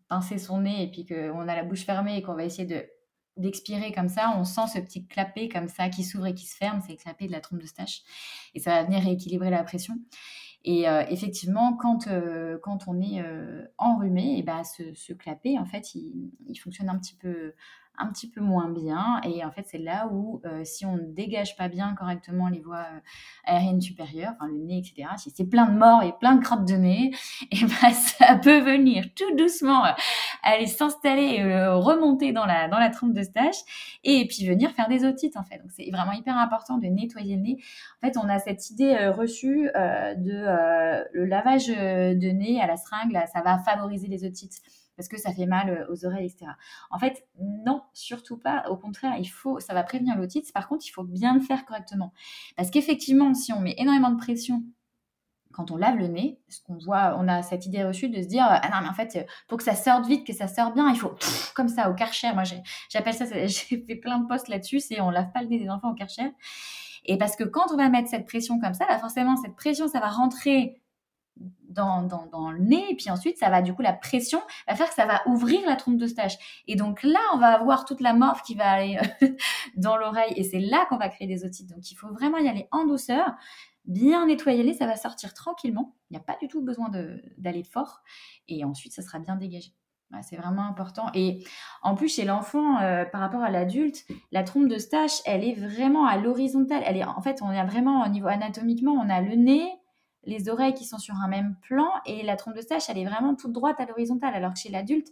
pincer 0.09 0.39
son 0.39 0.63
nez 0.63 0.85
et 0.85 0.91
puis 0.91 1.05
qu'on 1.05 1.49
a 1.49 1.55
la 1.55 1.65
bouche 1.65 1.85
fermée 1.85 2.17
et 2.17 2.23
qu'on 2.23 2.35
va 2.35 2.45
essayer 2.45 2.67
de 2.67 2.87
d'expirer 3.37 3.93
comme 3.93 4.09
ça, 4.09 4.35
on 4.39 4.45
sent 4.45 4.69
ce 4.75 4.79
petit 4.79 5.07
clapet 5.07 5.49
comme 5.49 5.69
ça 5.69 5.89
qui 5.89 6.05
s'ouvre 6.05 6.27
et 6.27 6.35
qui 6.35 6.47
se 6.47 6.57
ferme, 6.57 6.81
c'est 6.85 6.93
le 6.93 6.99
clapet 6.99 7.27
de 7.27 7.33
la 7.33 7.41
trompe 7.41 7.61
de 7.61 7.67
stache. 7.67 8.03
Et 8.55 8.61
ça 8.61 8.71
va 8.71 8.85
venir 8.85 9.03
rééquilibrer 9.03 9.51
la 9.51 9.63
pression. 9.63 9.99
Et 10.67 10.89
euh, 10.89 11.05
effectivement, 11.09 11.77
quand, 11.77 12.09
euh, 12.09 12.59
quand 12.61 12.89
on 12.89 13.01
est 13.01 13.23
euh, 13.23 13.65
enrhumé, 13.79 14.37
et 14.37 14.43
ben 14.43 14.63
ce, 14.65 15.13
clapet, 15.13 15.59
en 15.59 15.65
fait, 15.65 15.95
il, 15.95 16.59
fonctionne 16.59 16.89
un 16.89 16.99
petit 16.99 17.15
peu 17.15 17.55
un 17.99 18.09
petit 18.09 18.29
peu 18.29 18.41
moins 18.41 18.69
bien. 18.69 19.21
Et 19.25 19.45
en 19.45 19.51
fait, 19.51 19.65
c'est 19.67 19.79
là 19.79 20.09
où, 20.11 20.41
euh, 20.45 20.63
si 20.65 20.85
on 20.85 20.97
ne 20.97 21.03
dégage 21.03 21.57
pas 21.57 21.69
bien 21.69 21.95
correctement 21.95 22.49
les 22.49 22.61
voies 22.61 22.87
euh, 22.95 23.01
aériennes 23.45 23.81
supérieures, 23.81 24.33
enfin 24.35 24.49
le 24.49 24.59
nez, 24.59 24.79
etc., 24.79 25.09
si 25.17 25.31
c'est 25.31 25.45
plein 25.47 25.67
de 25.67 25.77
morts 25.77 26.03
et 26.03 26.13
plein 26.19 26.37
de 26.37 26.43
crottes 26.43 26.67
de 26.67 26.75
nez, 26.75 27.13
et 27.51 27.61
ben, 27.61 27.91
ça 27.91 28.37
peut 28.37 28.61
venir 28.61 29.07
tout 29.15 29.35
doucement 29.37 29.85
euh, 29.87 29.91
aller 30.43 30.67
s'installer, 30.67 31.43
remonter 31.75 32.33
dans 32.33 32.47
la, 32.47 32.69
dans 32.69 32.79
la 32.79 32.91
trompe 32.91 33.13
de 33.13 33.23
stache 33.23 33.99
et 34.05 34.27
puis 34.27 34.47
venir 34.47 34.71
faire 34.73 34.89
des 34.89 35.05
otites, 35.05 35.37
en 35.37 35.45
fait. 35.45 35.59
Donc, 35.59 35.71
c'est 35.71 35.89
vraiment 35.91 36.13
hyper 36.13 36.37
important 36.37 36.79
de 36.79 36.87
nettoyer 36.87 37.37
le 37.37 37.43
nez. 37.43 37.59
En 38.03 38.07
fait, 38.07 38.17
on 38.19 38.29
a 38.29 38.39
cette 38.39 38.71
idée 38.71 39.09
reçue 39.09 39.71
de 39.75 41.07
le 41.13 41.25
lavage 41.25 41.67
de 41.69 42.31
nez 42.31 42.61
à 42.61 42.67
la 42.67 42.77
seringue, 42.77 43.19
ça 43.33 43.43
va 43.43 43.59
favoriser 43.59 44.07
les 44.07 44.25
otites 44.25 44.61
parce 44.97 45.09
que 45.09 45.19
ça 45.19 45.33
fait 45.33 45.47
mal 45.47 45.71
euh, 45.71 45.93
aux 45.93 46.05
oreilles, 46.07 46.27
etc. 46.27 46.53
En 46.91 46.99
fait, 46.99 47.27
non, 47.39 47.83
surtout 47.93 48.37
pas. 48.37 48.65
Au 48.69 48.77
contraire, 48.77 49.15
il 49.19 49.27
faut, 49.27 49.61
ça 49.61 49.75
va 49.75 49.83
prévenir 49.83 50.17
l'otite. 50.17 50.53
Par 50.53 50.69
contre, 50.69 50.87
il 50.87 50.91
faut 50.91 51.05
bien 51.05 51.35
le 51.35 51.41
faire 51.41 51.65
correctement. 51.67 52.13
Parce 52.57 52.71
qu'effectivement, 52.71 53.35
si 53.35 53.53
on 53.53 53.61
met 53.61 53.75
énormément 53.79 54.11
de 54.11 54.17
pression 54.17 54.63
quand 55.57 55.71
on 55.71 55.77
lave 55.77 55.97
le 55.97 56.09
nez, 56.09 56.39
ce 56.49 56.61
qu'on 56.61 56.77
voit, 56.77 57.17
on 57.19 57.29
a 57.29 57.43
cette 57.43 57.65
idée 57.65 57.83
reçue 57.83 58.11
de 58.11 58.21
se 58.21 58.29
dire 58.29 58.45
ah 58.47 58.69
non 58.71 58.83
mais 58.83 58.89
en 58.89 58.93
fait 58.93 59.27
pour 59.49 59.57
que 59.57 59.65
ça 59.65 59.75
sorte 59.75 60.07
vite, 60.07 60.27
que 60.27 60.35
ça 60.35 60.49
sorte 60.49 60.75
bien, 60.75 60.91
il 60.91 60.99
faut 60.99 61.15
comme 61.55 61.69
ça 61.69 61.89
au 61.91 61.95
karcher. 61.95 62.31
Moi 62.35 62.43
j'appelle 62.91 63.15
ça, 63.15 63.25
j'ai 63.47 63.79
fait 63.87 63.97
plein 63.97 64.19
de 64.19 64.27
posts 64.27 64.49
là-dessus, 64.49 64.81
c'est 64.81 65.01
on 65.01 65.09
lave 65.09 65.33
pas 65.33 65.41
le 65.41 65.49
nez 65.49 65.59
des 65.59 65.71
enfants 65.71 65.91
au 65.91 65.95
karcher. 65.95 66.31
Et 67.07 67.17
parce 67.17 67.37
que 67.37 67.45
quand 67.45 67.73
on 67.73 67.77
va 67.77 67.89
mettre 67.89 68.11
cette 68.11 68.27
pression 68.27 68.61
comme 68.61 68.75
ça, 68.75 68.85
bah 68.87 68.99
forcément 68.99 69.37
cette 69.37 69.57
pression 69.57 69.89
ça 69.89 69.99
va 69.99 70.11
rentrer 70.11 70.83
dans, 71.69 72.03
dans, 72.03 72.51
le 72.51 72.59
nez, 72.59 72.85
et 72.91 72.95
puis 72.95 73.11
ensuite, 73.11 73.39
ça 73.39 73.51
va, 73.51 73.61
du 73.61 73.75
coup, 73.75 73.83
la 73.83 73.93
pression 73.93 74.41
va 74.67 74.75
faire 74.75 74.89
que 74.89 74.95
ça 74.95 75.07
va 75.07 75.21
ouvrir 75.27 75.61
la 75.67 75.77
trompe 75.77 75.99
de 75.99 76.07
stache. 76.07 76.63
Et 76.67 76.77
donc 76.77 77.03
là, 77.03 77.21
on 77.35 77.39
va 77.39 77.49
avoir 77.49 77.85
toute 77.85 78.01
la 78.01 78.15
morphe 78.15 78.43
qui 78.43 78.55
va 78.55 78.71
aller 78.71 78.99
euh, 79.23 79.29
dans 79.77 79.97
l'oreille, 79.97 80.33
et 80.37 80.45
c'est 80.45 80.61
là 80.61 80.87
qu'on 80.89 80.97
va 80.97 81.09
créer 81.09 81.29
des 81.29 81.45
otites. 81.45 81.69
Donc 81.69 81.91
il 81.91 81.95
faut 81.95 82.09
vraiment 82.09 82.39
y 82.39 82.49
aller 82.49 82.67
en 82.73 82.87
douceur, 82.87 83.35
bien 83.85 84.27
nettoyer 84.27 84.63
les, 84.63 84.75
ça 84.75 84.87
va 84.87 84.97
sortir 84.97 85.35
tranquillement. 85.35 85.95
Il 86.11 86.15
n'y 86.15 86.19
a 86.19 86.25
pas 86.25 86.37
du 86.41 86.49
tout 86.49 86.63
besoin 86.63 86.91
d'aller 87.37 87.65
fort, 87.65 88.03
et 88.49 88.65
ensuite, 88.65 88.93
ça 88.93 89.03
sera 89.03 89.19
bien 89.19 89.37
dégagé. 89.37 89.73
c'est 90.23 90.37
vraiment 90.37 90.67
important. 90.67 91.11
Et 91.15 91.45
en 91.83 91.95
plus, 91.95 92.15
chez 92.15 92.25
l'enfant, 92.25 92.81
euh, 92.81 93.05
par 93.05 93.21
rapport 93.21 93.43
à 93.43 93.51
l'adulte, 93.51 94.07
la 94.33 94.45
trompe 94.45 94.69
de 94.69 94.79
stache, 94.79 95.21
elle 95.27 95.45
est 95.45 95.55
vraiment 95.55 96.07
à 96.07 96.17
l'horizontale. 96.17 96.83
Elle 96.87 96.97
est, 96.97 97.05
en 97.05 97.21
fait, 97.21 97.43
on 97.43 97.49
a 97.49 97.65
vraiment, 97.67 98.05
au 98.05 98.09
niveau 98.09 98.29
anatomiquement, 98.29 98.93
on 98.93 99.11
a 99.11 99.21
le 99.21 99.35
nez, 99.35 99.76
les 100.27 100.49
oreilles 100.49 100.75
qui 100.75 100.85
sont 100.85 100.99
sur 100.99 101.15
un 101.15 101.29
même 101.29 101.57
plan 101.63 101.89
et 102.05 102.23
la 102.23 102.37
trompe 102.37 102.57
de 102.57 102.61
stache, 102.61 102.89
elle 102.89 102.99
est 102.99 103.05
vraiment 103.05 103.35
toute 103.35 103.53
droite 103.53 103.81
à 103.81 103.87
l'horizontale. 103.87 104.35
Alors 104.35 104.53
que 104.53 104.59
chez 104.59 104.71
l'adulte, 104.71 105.09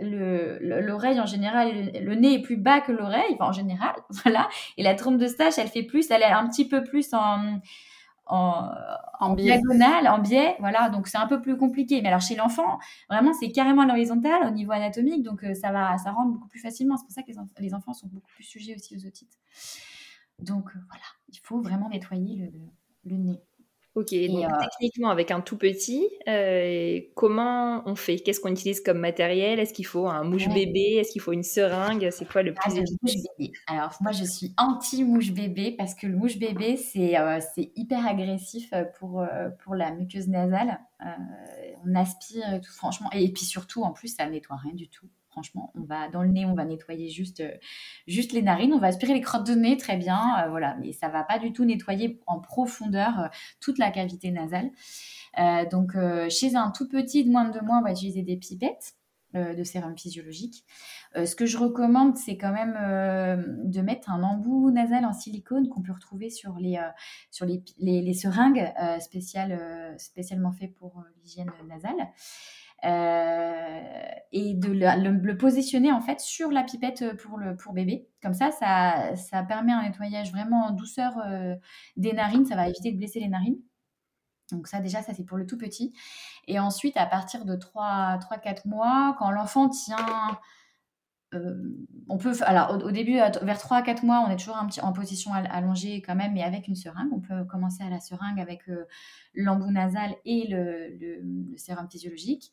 l'oreille 0.00 1.20
en 1.20 1.26
général, 1.26 1.92
le, 2.02 2.14
nez 2.14 2.34
est 2.34 2.42
plus 2.42 2.56
bas 2.56 2.80
que 2.80 2.92
l'oreille, 2.92 3.34
enfin, 3.34 3.48
en 3.48 3.52
général, 3.52 3.94
voilà. 4.24 4.48
Et 4.76 4.82
la 4.82 4.94
trompe 4.94 5.18
de 5.18 5.26
stache, 5.26 5.58
elle 5.58 5.68
fait 5.68 5.82
plus, 5.82 6.10
elle 6.10 6.22
est 6.22 6.24
un 6.24 6.48
petit 6.48 6.66
peu 6.66 6.82
plus 6.82 7.12
en, 7.12 7.60
en, 8.26 8.70
en, 9.20 9.34
diagonale, 9.34 10.08
en 10.08 10.18
biais, 10.18 10.56
voilà. 10.60 10.88
Donc 10.88 11.08
c'est 11.08 11.18
un 11.18 11.26
peu 11.26 11.40
plus 11.40 11.58
compliqué. 11.58 12.00
Mais 12.00 12.08
alors 12.08 12.22
chez 12.22 12.36
l'enfant, 12.36 12.78
vraiment, 13.10 13.32
c'est 13.34 13.52
carrément 13.52 13.82
à 13.82 13.86
l'horizontale 13.86 14.46
au 14.46 14.50
niveau 14.50 14.72
anatomique, 14.72 15.22
donc 15.22 15.44
euh, 15.44 15.54
ça 15.54 15.72
va, 15.72 15.98
ça 15.98 16.10
rentre 16.10 16.32
beaucoup 16.32 16.48
plus 16.48 16.60
facilement. 16.60 16.96
C'est 16.96 17.04
pour 17.04 17.12
ça 17.12 17.22
que 17.22 17.60
les, 17.60 17.74
enfants 17.74 17.92
sont 17.92 18.08
beaucoup 18.08 18.30
plus 18.34 18.44
sujets 18.44 18.74
aussi 18.74 18.96
aux 18.96 19.06
otites. 19.06 19.38
Donc 20.38 20.70
euh, 20.74 20.78
voilà, 20.88 21.04
il 21.28 21.38
faut 21.38 21.60
vraiment 21.60 21.90
nettoyer 21.90 22.50
le 23.04 23.16
nez. 23.16 23.42
Ok, 23.96 24.14
donc 24.28 24.44
euh, 24.44 24.48
techniquement 24.72 25.08
avec 25.08 25.30
un 25.30 25.40
tout 25.40 25.56
petit, 25.56 26.06
euh, 26.28 27.00
comment 27.14 27.82
on 27.86 27.96
fait? 27.96 28.18
Qu'est-ce 28.18 28.40
qu'on 28.40 28.50
utilise 28.50 28.82
comme 28.82 28.98
matériel? 28.98 29.58
Est-ce 29.58 29.72
qu'il 29.72 29.86
faut 29.86 30.06
un 30.06 30.22
mouche 30.22 30.50
bébé? 30.50 30.98
Est-ce 30.98 31.12
qu'il 31.12 31.22
faut 31.22 31.32
une 31.32 31.42
seringue? 31.42 32.10
C'est 32.10 32.30
quoi 32.30 32.42
le 32.42 32.52
ah, 32.58 32.68
plus 32.68 33.24
ah, 33.66 33.72
Alors 33.72 33.96
moi 34.02 34.12
je 34.12 34.24
suis 34.24 34.52
anti 34.58 35.02
mouche 35.02 35.32
bébé 35.32 35.74
parce 35.78 35.94
que 35.94 36.06
le 36.06 36.14
mouche 36.14 36.36
bébé 36.36 36.76
c'est 36.76 37.18
euh, 37.18 37.40
hyper 37.74 38.06
agressif 38.06 38.70
pour, 38.98 39.24
pour 39.64 39.74
la 39.74 39.92
muqueuse 39.92 40.28
nasale. 40.28 40.78
on 41.86 41.94
aspire 41.94 42.52
et 42.52 42.60
tout 42.60 42.72
franchement. 42.72 43.08
Et 43.12 43.32
puis 43.32 43.46
surtout 43.46 43.82
en 43.82 43.92
plus 43.92 44.14
ça 44.14 44.28
nettoie 44.28 44.56
rien 44.56 44.74
du 44.74 44.90
tout. 44.90 45.08
Franchement, 45.36 45.70
on 45.74 45.82
va 45.82 46.08
dans 46.08 46.22
le 46.22 46.30
nez, 46.30 46.46
on 46.46 46.54
va 46.54 46.64
nettoyer 46.64 47.10
juste, 47.10 47.40
euh, 47.40 47.52
juste 48.06 48.32
les 48.32 48.40
narines, 48.40 48.72
on 48.72 48.78
va 48.78 48.86
aspirer 48.86 49.12
les 49.12 49.20
crottes 49.20 49.46
de 49.46 49.52
nez, 49.52 49.76
très 49.76 49.98
bien, 49.98 50.18
euh, 50.38 50.48
voilà. 50.48 50.78
Mais 50.80 50.94
ça 50.94 51.08
va 51.10 51.24
pas 51.24 51.38
du 51.38 51.52
tout 51.52 51.66
nettoyer 51.66 52.22
en 52.26 52.40
profondeur 52.40 53.20
euh, 53.20 53.26
toute 53.60 53.76
la 53.76 53.90
cavité 53.90 54.30
nasale. 54.30 54.70
donc, 55.70 55.94
chez 56.30 56.56
un 56.56 56.70
tout 56.70 56.88
petit 56.88 57.22
de 57.22 57.30
moins 57.30 57.44
de 57.44 57.52
deux 57.52 57.60
mois, 57.60 57.80
on 57.80 57.82
va 57.82 57.90
utiliser 57.92 58.22
des 58.22 58.38
pipettes 58.38 58.94
de 59.34 59.62
sérum 59.64 59.94
physiologique. 59.98 60.64
ce 61.14 61.36
que 61.36 61.44
je 61.44 61.58
recommande, 61.58 62.16
c'est 62.16 62.38
quand 62.38 62.52
même 62.52 62.72
de 63.64 63.80
mettre 63.82 64.10
un 64.10 64.22
embout 64.22 64.70
nasal 64.70 65.04
en 65.04 65.12
silicone 65.12 65.68
qu'on 65.68 65.82
peut 65.82 65.92
retrouver 65.92 66.30
sur 66.30 66.56
les, 66.56 66.80
les, 67.78 68.14
seringues 68.14 68.72
spécialement 69.98 70.52
fait 70.52 70.68
pour 70.68 71.04
l'hygiène 71.22 71.52
nasale. 71.68 72.08
Euh, 72.84 73.80
et 74.32 74.54
de 74.54 74.68
le, 74.68 75.36
positionner 75.36 75.92
en 75.92 76.00
fait 76.00 76.20
sur 76.20 76.50
la 76.50 76.62
pipette 76.62 77.16
pour 77.16 77.38
le 77.38 77.56
pour 77.56 77.72
bébé. 77.72 78.08
Comme 78.22 78.34
ça, 78.34 78.50
ça, 78.50 79.16
ça 79.16 79.42
permet 79.42 79.72
un 79.72 79.82
nettoyage 79.82 80.30
vraiment 80.30 80.66
en 80.66 80.70
douceur 80.72 81.14
euh, 81.26 81.54
des 81.96 82.12
narines. 82.12 82.44
Ça 82.44 82.56
va 82.56 82.68
éviter 82.68 82.92
de 82.92 82.98
blesser 82.98 83.20
les 83.20 83.28
narines. 83.28 83.58
Donc 84.52 84.68
ça 84.68 84.80
déjà, 84.80 85.02
ça 85.02 85.14
c'est 85.14 85.24
pour 85.24 85.38
le 85.38 85.46
tout 85.46 85.58
petit. 85.58 85.92
Et 86.46 86.58
ensuite, 86.58 86.96
à 86.96 87.06
partir 87.06 87.44
de 87.44 87.56
3-4 87.56 88.68
mois, 88.68 89.16
quand 89.18 89.30
l'enfant 89.30 89.68
tient 89.68 90.38
on 92.08 92.18
peut, 92.18 92.32
alors 92.42 92.84
au, 92.84 92.90
début, 92.90 93.14
vers 93.14 93.58
3 93.58 93.78
à 93.78 93.82
4 93.82 94.04
mois, 94.04 94.24
on 94.26 94.30
est 94.30 94.36
toujours 94.36 94.56
un 94.56 94.66
petit, 94.66 94.80
en 94.80 94.92
position 94.92 95.32
allongée 95.32 96.00
quand 96.00 96.14
même, 96.14 96.32
mais 96.32 96.42
avec 96.42 96.68
une 96.68 96.76
seringue. 96.76 97.12
On 97.12 97.20
peut 97.20 97.44
commencer 97.44 97.82
à 97.82 97.90
la 97.90 98.00
seringue 98.00 98.40
avec 98.40 98.68
euh, 98.68 98.86
l'embout 99.34 99.70
nasal 99.70 100.14
et 100.24 100.46
le, 100.48 101.56
sérum 101.56 101.88
physiologique. 101.90 102.52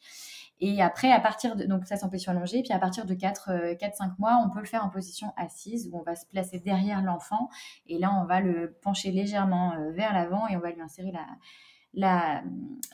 Et 0.59 0.81
après, 0.81 1.11
à 1.11 1.19
partir 1.19 1.55
de, 1.55 1.65
donc 1.65 1.85
ça 1.85 1.97
c'est 1.97 2.05
en 2.05 2.09
position 2.09 2.31
allongée, 2.31 2.61
puis 2.63 2.73
à 2.73 2.79
partir 2.79 3.05
de 3.05 3.13
4, 3.13 3.75
4, 3.77 3.95
5 3.95 4.19
mois, 4.19 4.41
on 4.45 4.49
peut 4.49 4.59
le 4.59 4.65
faire 4.65 4.83
en 4.83 4.89
position 4.89 5.33
assise, 5.37 5.89
où 5.91 5.97
on 5.97 6.03
va 6.03 6.15
se 6.15 6.25
placer 6.25 6.59
derrière 6.59 7.01
l'enfant, 7.01 7.49
et 7.87 7.99
là 7.99 8.11
on 8.21 8.25
va 8.25 8.39
le 8.39 8.77
pencher 8.81 9.11
légèrement 9.11 9.73
euh, 9.73 9.91
vers 9.91 10.13
l'avant 10.13 10.47
et 10.47 10.55
on 10.55 10.59
va 10.59 10.71
lui 10.71 10.81
insérer 10.81 11.11
la, 11.11 11.25
la, 11.93 12.43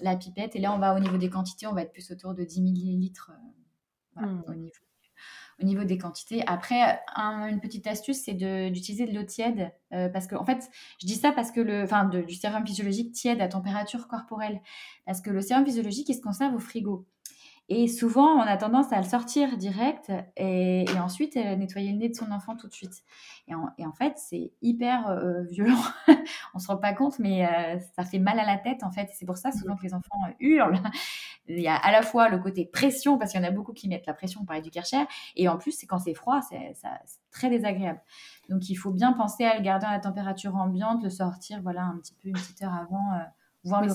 la, 0.02 0.16
pipette. 0.18 0.56
Et 0.56 0.60
là, 0.60 0.74
on 0.74 0.80
va 0.80 0.96
au 0.96 1.00
niveau 1.00 1.18
des 1.18 1.30
quantités, 1.30 1.68
on 1.68 1.74
va 1.74 1.84
être 1.84 1.94
plus 1.94 2.12
autour 2.12 2.34
de 2.34 2.44
10 2.44 2.62
millilitres 2.62 3.32
mmh. 4.16 4.42
au 4.48 4.54
niveau 4.56 4.89
au 5.62 5.66
niveau 5.66 5.84
des 5.84 5.98
quantités. 5.98 6.44
Après, 6.48 7.02
une 7.18 7.60
petite 7.60 7.88
astuce, 7.88 8.22
c'est 8.24 8.34
d'utiliser 8.34 9.06
de, 9.06 9.14
l'eau 9.14 9.24
tiède. 9.24 9.72
Euh, 9.92 10.08
parce 10.08 10.28
que, 10.28 10.36
en 10.36 10.46
fait, 10.46 10.70
je 11.02 11.08
dis 11.08 11.16
ça 11.16 11.32
parce 11.32 11.52
que 11.52 11.60
le, 11.60 11.84
enfin, 11.84 12.06
du 12.06 12.36
sérum 12.36 12.66
physiologique 12.66 13.12
tiède 13.12 13.42
à 13.42 13.48
température 13.48 14.08
corporelle. 14.08 14.62
Parce 15.06 15.22
que 15.22 15.30
le 15.30 15.42
sérum 15.42 15.66
physiologique, 15.66 16.10
il 16.10 16.16
se 16.16 16.22
conserve 16.22 16.56
au 16.56 16.60
frigo. 16.60 17.06
Et 17.72 17.88
souvent, 17.88 18.34
on 18.34 18.42
a 18.42 18.58
tendance 18.58 18.92
à 18.92 18.98
le 18.98 19.04
sortir 19.04 19.56
direct 19.56 20.12
et, 20.36 20.86
ensuite 21.00 21.38
euh, 21.38 21.56
nettoyer 21.56 21.92
le 21.92 22.00
nez 22.00 22.10
de 22.10 22.16
son 22.16 22.32
enfant 22.32 22.56
tout 22.56 22.68
de 22.68 22.74
suite. 22.74 23.04
Et 23.48 23.54
en, 23.54 23.92
fait, 23.94 24.14
c'est 24.18 24.52
hyper 24.64 25.08
euh, 25.08 25.44
violent. 25.44 25.82
on 26.56 26.60
se 26.60 26.68
rend 26.68 26.78
pas 26.78 26.94
compte, 26.94 27.20
mais 27.20 27.46
euh, 27.46 27.80
ça 27.96 28.04
fait 28.04 28.18
mal 28.18 28.40
à 28.40 28.46
la 28.46 28.58
tête 28.58 28.84
en 28.84 28.92
fait. 28.92 29.10
C'est 29.14 29.28
pour 29.28 29.38
ça 29.38 29.52
souvent 29.52 29.76
que 29.76 29.84
les 29.84 29.94
enfants 29.94 30.18
hurlent. 30.40 30.82
Il 31.48 31.60
y 31.60 31.68
a 31.68 31.76
à 31.76 31.92
la 31.92 32.02
fois 32.02 32.30
le 32.30 32.40
côté 32.40 32.66
pression, 32.66 33.20
parce 33.20 33.32
qu'il 33.32 33.42
y 33.42 33.44
en 33.44 33.48
a 33.48 33.52
beaucoup 33.52 33.74
qui 33.74 33.88
mettent 33.88 34.08
la 34.08 34.14
pression, 34.14 34.46
pour 34.46 34.60
du 34.62 34.72
Karcher, 34.72 35.06
et 35.36 35.48
en 35.48 35.58
plus, 35.58 35.72
c'est 35.72 35.88
quand 35.88 36.00
c'est 36.00 36.14
froid, 36.14 36.42
c'est 36.42 36.74
très 37.32 37.50
désagréable. 37.50 38.02
Donc, 38.50 38.70
il 38.70 38.76
faut 38.76 38.92
bien 38.92 39.14
penser 39.14 39.46
à 39.46 39.56
le 39.56 39.62
garder 39.62 39.88
à 39.88 39.92
la 39.92 40.00
température 40.00 40.56
ambiante, 40.56 41.02
le 41.04 41.10
sortir, 41.10 41.60
voilà, 41.64 41.84
un 41.84 41.98
petit 41.98 42.14
peu 42.22 42.30
une 42.30 42.36
petite 42.36 42.62
heure 42.62 42.74
avant, 42.74 43.20
voir 43.64 43.82
le 43.82 43.90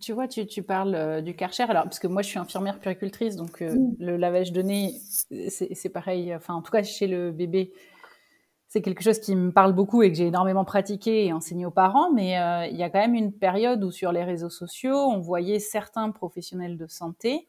tu 0.00 0.12
vois, 0.12 0.28
tu, 0.28 0.46
tu 0.46 0.62
parles 0.62 0.94
euh, 0.94 1.20
du 1.20 1.34
Karcher, 1.34 1.64
alors 1.64 1.84
parce 1.84 1.98
que 1.98 2.06
moi 2.06 2.22
je 2.22 2.28
suis 2.28 2.38
infirmière 2.38 2.78
puricultrice, 2.78 3.36
donc 3.36 3.62
euh, 3.62 3.74
le 3.98 4.16
lavage 4.16 4.52
de 4.52 4.62
nez, 4.62 4.94
c'est 5.48 5.88
pareil. 5.88 6.34
Enfin, 6.34 6.54
en 6.54 6.62
tout 6.62 6.72
cas 6.72 6.82
chez 6.82 7.06
le 7.06 7.32
bébé, 7.32 7.72
c'est 8.68 8.82
quelque 8.82 9.02
chose 9.02 9.20
qui 9.20 9.34
me 9.36 9.52
parle 9.52 9.72
beaucoup 9.72 10.02
et 10.02 10.10
que 10.10 10.18
j'ai 10.18 10.26
énormément 10.26 10.64
pratiqué 10.64 11.26
et 11.26 11.32
enseigné 11.32 11.66
aux 11.66 11.70
parents. 11.70 12.12
Mais 12.12 12.38
euh, 12.38 12.66
il 12.66 12.76
y 12.76 12.82
a 12.82 12.90
quand 12.90 12.98
même 12.98 13.14
une 13.14 13.32
période 13.32 13.82
où 13.84 13.90
sur 13.90 14.12
les 14.12 14.24
réseaux 14.24 14.50
sociaux, 14.50 14.96
on 14.96 15.20
voyait 15.20 15.60
certains 15.60 16.10
professionnels 16.10 16.76
de 16.76 16.86
santé 16.86 17.48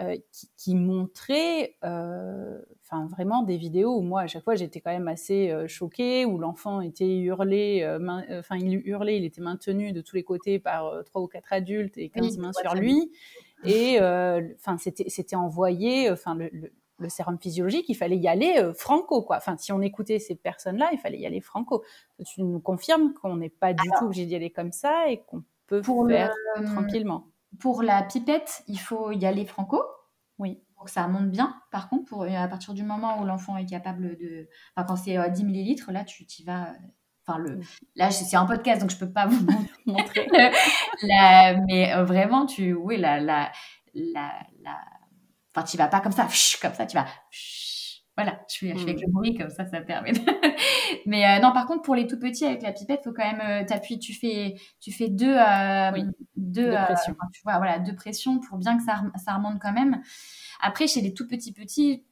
euh, 0.00 0.16
qui, 0.32 0.50
qui, 0.56 0.74
montrait 0.74 1.76
euh, 1.84 2.60
enfin 2.82 3.06
vraiment 3.06 3.44
des 3.44 3.56
vidéos 3.56 3.96
où 3.96 4.00
moi 4.00 4.22
à 4.22 4.26
chaque 4.26 4.42
fois 4.42 4.56
j'étais 4.56 4.80
quand 4.80 4.90
même 4.90 5.06
assez 5.06 5.52
euh, 5.52 5.68
choquée 5.68 6.24
où 6.24 6.36
l'enfant 6.36 6.80
était 6.80 7.16
hurlé 7.18 7.86
enfin 8.36 8.56
il 8.56 8.82
hurlait 8.88 9.18
il 9.18 9.24
était 9.24 9.40
maintenu 9.40 9.92
de 9.92 10.00
tous 10.00 10.16
les 10.16 10.24
côtés 10.24 10.58
par 10.58 11.04
trois 11.04 11.22
ou 11.22 11.28
quatre 11.28 11.52
adultes 11.52 11.96
et 11.96 12.08
15 12.08 12.38
mains 12.38 12.50
sur 12.52 12.74
lui 12.74 13.12
et 13.62 14.00
enfin 14.00 14.78
c'était 14.78 15.08
c'était 15.10 15.36
envoyé 15.36 16.10
enfin 16.10 16.34
le, 16.34 16.50
le, 16.98 17.08
sérum 17.08 17.38
physiologique, 17.38 17.88
il 17.88 17.94
fallait 17.94 18.16
y 18.16 18.26
aller 18.26 18.72
franco, 18.74 19.22
quoi. 19.22 19.36
Enfin, 19.36 19.56
si 19.56 19.70
on 19.70 19.80
écoutait 19.80 20.18
ces 20.18 20.34
personnes-là, 20.34 20.90
il 20.92 20.98
fallait 20.98 21.18
y 21.18 21.26
aller 21.26 21.40
franco. 21.40 21.84
Tu 22.26 22.42
nous 22.42 22.60
confirmes 22.60 23.14
qu'on 23.14 23.36
n'est 23.36 23.48
pas 23.48 23.74
du 23.74 23.88
tout 23.98 24.06
obligé 24.06 24.26
d'y 24.26 24.34
aller 24.34 24.50
comme 24.50 24.72
ça 24.72 25.08
et 25.08 25.18
qu'on 25.18 25.44
peut 25.66 25.82
faire 25.82 26.34
tranquillement. 26.64 27.26
Pour 27.60 27.82
la 27.82 28.02
pipette, 28.02 28.62
il 28.68 28.78
faut 28.78 29.12
y 29.12 29.26
aller 29.26 29.44
franco. 29.44 29.82
Oui. 30.38 30.62
Pour 30.74 30.86
que 30.86 30.90
ça 30.90 31.06
monte 31.06 31.30
bien. 31.30 31.60
Par 31.70 31.88
contre, 31.88 32.04
pour, 32.06 32.24
à 32.24 32.48
partir 32.48 32.74
du 32.74 32.82
moment 32.82 33.20
où 33.20 33.24
l'enfant 33.24 33.56
est 33.56 33.66
capable 33.66 34.16
de. 34.16 34.48
Enfin, 34.76 34.86
quand 34.86 34.96
c'est 34.96 35.30
10 35.30 35.42
euh, 35.42 35.46
millilitres, 35.46 35.92
là, 35.92 36.04
tu 36.04 36.24
y 36.24 36.44
vas. 36.44 36.64
Euh, 36.64 36.72
enfin, 37.26 37.38
le, 37.38 37.60
là, 37.94 38.10
c'est 38.10 38.36
un 38.36 38.46
podcast, 38.46 38.80
donc 38.80 38.90
je 38.90 38.98
peux 38.98 39.10
pas 39.10 39.26
vous 39.26 39.46
montrer. 39.86 40.26
mais 41.02 41.94
euh, 41.94 42.04
vraiment, 42.04 42.46
tu. 42.46 42.74
Oui, 42.74 42.96
la. 42.96 43.20
la, 43.20 43.52
la, 43.94 44.32
la... 44.62 44.80
Enfin, 45.54 45.64
tu 45.64 45.76
vas 45.76 45.86
pas 45.86 46.00
comme 46.00 46.12
ça, 46.12 46.26
comme 46.60 46.74
ça, 46.74 46.86
tu 46.86 46.96
vas. 46.96 47.06
Voilà, 48.16 48.40
je 48.48 48.58
fais, 48.58 48.72
je 48.74 48.78
fais 48.78 48.90
avec 48.90 49.00
le 49.00 49.10
bruit 49.10 49.34
comme 49.34 49.50
ça, 49.50 49.66
ça 49.66 49.80
permet. 49.80 50.12
Mais 51.06 51.26
euh, 51.26 51.40
non, 51.40 51.52
par 51.52 51.66
contre, 51.66 51.82
pour 51.82 51.96
les 51.96 52.06
tout 52.06 52.18
petits 52.18 52.44
avec 52.44 52.62
la 52.62 52.72
pipette, 52.72 53.02
faut 53.02 53.12
quand 53.12 53.24
même 53.24 53.62
euh, 53.62 53.66
t'appuies. 53.66 53.98
Tu 53.98 54.14
fais, 54.14 54.54
tu 54.80 54.92
fais 54.92 55.08
deux, 55.08 55.36
euh, 55.36 55.90
deux, 56.36 56.70
pressions. 56.70 57.16
tu 57.32 57.42
vois, 57.42 57.56
voilà, 57.56 57.80
deux 57.80 57.94
pressions 57.94 58.38
pour 58.38 58.58
bien 58.58 58.76
que 58.76 58.84
ça, 58.84 59.02
ça 59.16 59.34
remonte 59.34 59.60
quand 59.60 59.72
même. 59.72 60.00
Après, 60.60 60.86
chez 60.86 61.00
les 61.00 61.12
tout 61.12 61.26
petits 61.26 61.52
petits, 61.52 62.04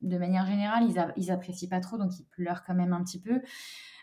de 0.00 0.16
manière 0.16 0.46
générale, 0.46 0.84
ils, 0.88 1.04
ils 1.16 1.30
apprécient 1.30 1.68
pas 1.68 1.80
trop, 1.80 1.98
donc 1.98 2.18
ils 2.18 2.24
pleurent 2.24 2.62
quand 2.64 2.74
même 2.74 2.94
un 2.94 3.04
petit 3.04 3.20
peu. 3.20 3.42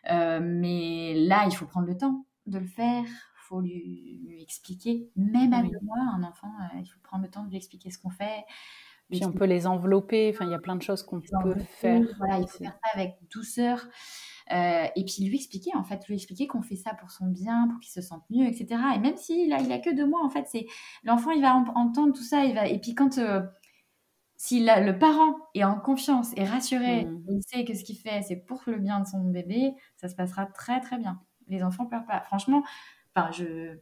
mais 0.05 1.15
là, 1.15 1.45
il 1.47 1.55
faut 1.55 1.65
prendre 1.65 1.87
le 1.87 1.97
temps 1.97 2.25
de 2.45 2.59
le 2.59 2.67
faire. 2.67 3.05
Faut 3.47 3.61
lui, 3.61 4.21
lui 4.27 4.43
expliquer, 4.43 5.09
même 5.15 5.53
à 5.53 5.63
deux 5.63 5.79
mois, 5.81 5.97
un 6.13 6.21
enfant, 6.23 6.51
il 6.77 6.85
faut 6.85 6.99
prendre 7.01 7.23
le 7.23 7.29
temps 7.29 7.45
de 7.45 7.49
lui 7.49 7.55
expliquer 7.55 7.89
ce 7.89 7.97
qu'on 7.97 8.09
fait. 8.09 8.43
Puis 9.09 9.25
on 9.25 9.31
peut 9.31 9.45
les 9.45 9.67
envelopper. 9.67 10.31
Enfin, 10.33 10.45
il 10.45 10.51
y 10.51 10.55
a 10.55 10.59
plein 10.59 10.75
de 10.75 10.81
choses 10.81 11.03
qu'on 11.03 11.21
peut 11.21 11.55
faire. 11.59 12.01
Voilà, 12.17 12.39
il 12.39 12.47
faut 12.47 12.57
faire 12.57 12.77
ça 12.83 12.89
avec 12.93 13.15
douceur. 13.31 13.87
Euh, 14.51 14.85
et 14.95 15.03
puis 15.03 15.25
lui 15.25 15.35
expliquer, 15.35 15.71
en 15.75 15.83
fait, 15.83 16.07
lui 16.07 16.15
expliquer 16.15 16.47
qu'on 16.47 16.61
fait 16.61 16.75
ça 16.75 16.93
pour 16.93 17.11
son 17.11 17.27
bien, 17.27 17.67
pour 17.69 17.79
qu'il 17.79 17.91
se 17.91 18.01
sente 18.01 18.23
mieux, 18.29 18.45
etc. 18.45 18.81
Et 18.95 18.99
même 18.99 19.17
s'il 19.17 19.51
a, 19.51 19.59
il 19.59 19.71
a 19.71 19.79
que 19.79 19.93
deux 19.93 20.05
mois, 20.05 20.23
en 20.23 20.29
fait, 20.29 20.45
c'est 20.47 20.65
l'enfant, 21.03 21.31
il 21.31 21.41
va 21.41 21.55
entendre 21.55 22.13
tout 22.13 22.23
ça. 22.23 22.45
Il 22.45 22.55
va... 22.55 22.67
Et 22.67 22.79
puis 22.79 22.95
quand 22.95 23.17
euh, 23.17 23.41
si 24.37 24.63
le 24.63 24.97
parent 24.97 25.35
est 25.53 25.63
en 25.63 25.79
confiance 25.79 26.31
et 26.37 26.45
rassuré, 26.45 27.05
mmh. 27.05 27.25
il 27.29 27.41
sait 27.43 27.65
que 27.65 27.73
ce 27.73 27.83
qu'il 27.83 27.97
fait, 27.97 28.21
c'est 28.21 28.37
pour 28.37 28.61
le 28.67 28.77
bien 28.77 28.99
de 29.01 29.07
son 29.07 29.19
bébé, 29.19 29.73
ça 29.95 30.07
se 30.07 30.15
passera 30.15 30.45
très 30.45 30.79
très 30.79 30.97
bien. 30.97 31.19
Les 31.47 31.63
enfants 31.63 31.85
pleurent 31.85 32.05
pas. 32.05 32.21
Franchement, 32.21 32.63
enfin, 33.15 33.31
je 33.31 33.77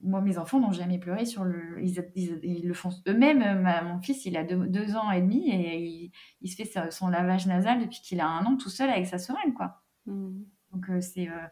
moi, 0.00 0.20
mes 0.20 0.38
enfants 0.38 0.60
n'ont 0.60 0.72
jamais 0.72 0.98
pleuré 0.98 1.24
sur 1.24 1.44
le. 1.44 1.82
Ils, 1.82 2.68
le 2.68 2.74
font 2.74 2.90
eux-mêmes. 3.08 3.62
mon 3.84 4.00
fils, 4.00 4.24
il 4.26 4.36
a 4.36 4.44
deux, 4.44 4.96
ans 4.96 5.10
et 5.10 5.20
demi 5.20 5.50
et 5.50 6.12
il, 6.40 6.50
se 6.50 6.56
fait 6.62 6.90
son 6.90 7.08
lavage 7.08 7.46
nasal 7.46 7.80
depuis 7.80 8.00
qu'il 8.00 8.20
a 8.20 8.26
un 8.26 8.44
an 8.44 8.56
tout 8.56 8.70
seul 8.70 8.90
avec 8.90 9.06
sa 9.06 9.18
seringue, 9.18 9.54
quoi. 9.54 9.82
Mmh. 10.06 10.42
Donc, 10.72 10.90
euh, 10.90 11.00
c'est. 11.00 11.28
Euh, 11.28 11.46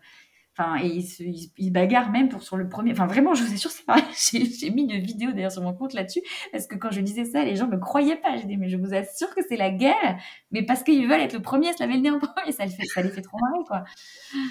Enfin, 0.59 0.79
et 0.83 0.87
ils 0.87 1.03
se, 1.07 1.23
ils, 1.23 1.71
bagarrent 1.71 2.11
même 2.11 2.31
pour 2.31 2.43
sur 2.43 2.57
le 2.57 2.67
premier. 2.67 2.93
Enfin, 2.93 3.07
vraiment, 3.07 3.35
je 3.35 3.45
vous 3.45 3.53
assure, 3.53 3.71
c'est 3.71 3.85
pareil. 3.85 4.05
J'ai 4.59 4.71
mis 4.71 4.85
une 4.85 4.99
vidéo 5.01 5.33
d'ailleurs 5.33 5.53
sur 5.53 5.61
mon 5.61 5.75
compte 5.75 5.93
là-dessus, 5.93 6.23
parce 6.51 6.67
que 6.67 6.77
quand 6.77 6.91
je 6.91 7.03
disais 7.03 7.27
ça, 7.27 7.45
les 7.45 7.57
gens 7.57 7.67
me 7.67 7.77
croyaient 7.77 8.17
pas. 8.17 8.37
J'ai 8.39 8.47
dit, 8.47 8.57
mais 8.57 8.71
je 8.71 8.79
vous 8.79 8.95
assure 8.95 9.35
que 9.35 9.43
c'est 9.47 9.57
la 9.57 9.71
guerre, 9.71 10.19
mais 10.53 10.63
parce 10.63 10.83
qu'ils 10.83 11.07
veulent 11.07 11.21
être 11.21 11.35
le 11.35 11.43
premier 11.43 11.69
à 11.69 11.73
se 11.75 11.81
laver 11.81 11.97
le 11.97 12.01
nez 12.01 12.11
en 12.11 12.19
premier, 12.19 12.53
ça, 12.53 12.67
fait, 12.67 12.85
ça 12.85 13.03
les 13.03 13.11
fait 13.11 13.21
trop 13.21 13.37
marrer, 13.39 13.65
quoi. 13.67 13.85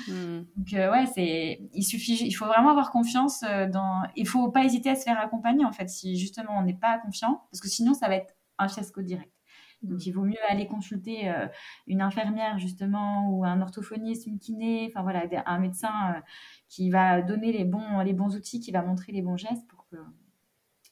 Hmm. 0.07 0.43
Donc, 0.55 0.73
euh, 0.73 0.91
ouais, 0.91 1.05
c'est, 1.07 1.59
il 1.73 1.83
suffit, 1.83 2.15
il 2.23 2.33
faut 2.33 2.45
vraiment 2.45 2.69
avoir 2.69 2.91
confiance 2.91 3.43
euh, 3.49 3.67
dans, 3.67 4.03
il 4.15 4.27
faut 4.27 4.51
pas 4.51 4.63
hésiter 4.63 4.91
à 4.91 4.95
se 4.95 5.05
faire 5.05 5.19
accompagner, 5.19 5.65
en 5.65 5.71
fait, 5.71 5.89
si 5.89 6.17
justement 6.17 6.59
on 6.59 6.61
n'est 6.61 6.77
pas 6.77 6.99
confiant, 6.99 7.41
parce 7.51 7.61
que 7.61 7.67
sinon, 7.67 7.95
ça 7.95 8.07
va 8.07 8.15
être 8.17 8.35
un 8.59 8.67
fiasco 8.67 9.01
direct. 9.01 9.34
Donc, 9.87 10.05
il 10.05 10.11
vaut 10.11 10.23
mieux 10.23 10.35
aller 10.49 10.67
consulter 10.67 11.29
euh, 11.29 11.47
une 11.87 12.01
infirmière, 12.01 12.57
justement, 12.57 13.29
ou 13.29 13.45
un 13.45 13.61
orthophoniste, 13.61 14.27
une 14.27 14.39
kiné, 14.39 14.87
enfin 14.89 15.03
voilà, 15.03 15.23
un 15.45 15.59
médecin 15.59 16.15
euh, 16.15 16.19
qui 16.67 16.89
va 16.89 17.21
donner 17.21 17.51
les 17.51 17.65
bons, 17.65 17.99
les 17.99 18.13
bons 18.13 18.35
outils, 18.35 18.59
qui 18.59 18.71
va 18.71 18.81
montrer 18.81 19.11
les 19.11 19.21
bons 19.21 19.37
gestes 19.37 19.67
pour 19.67 19.85
que, 19.87 19.97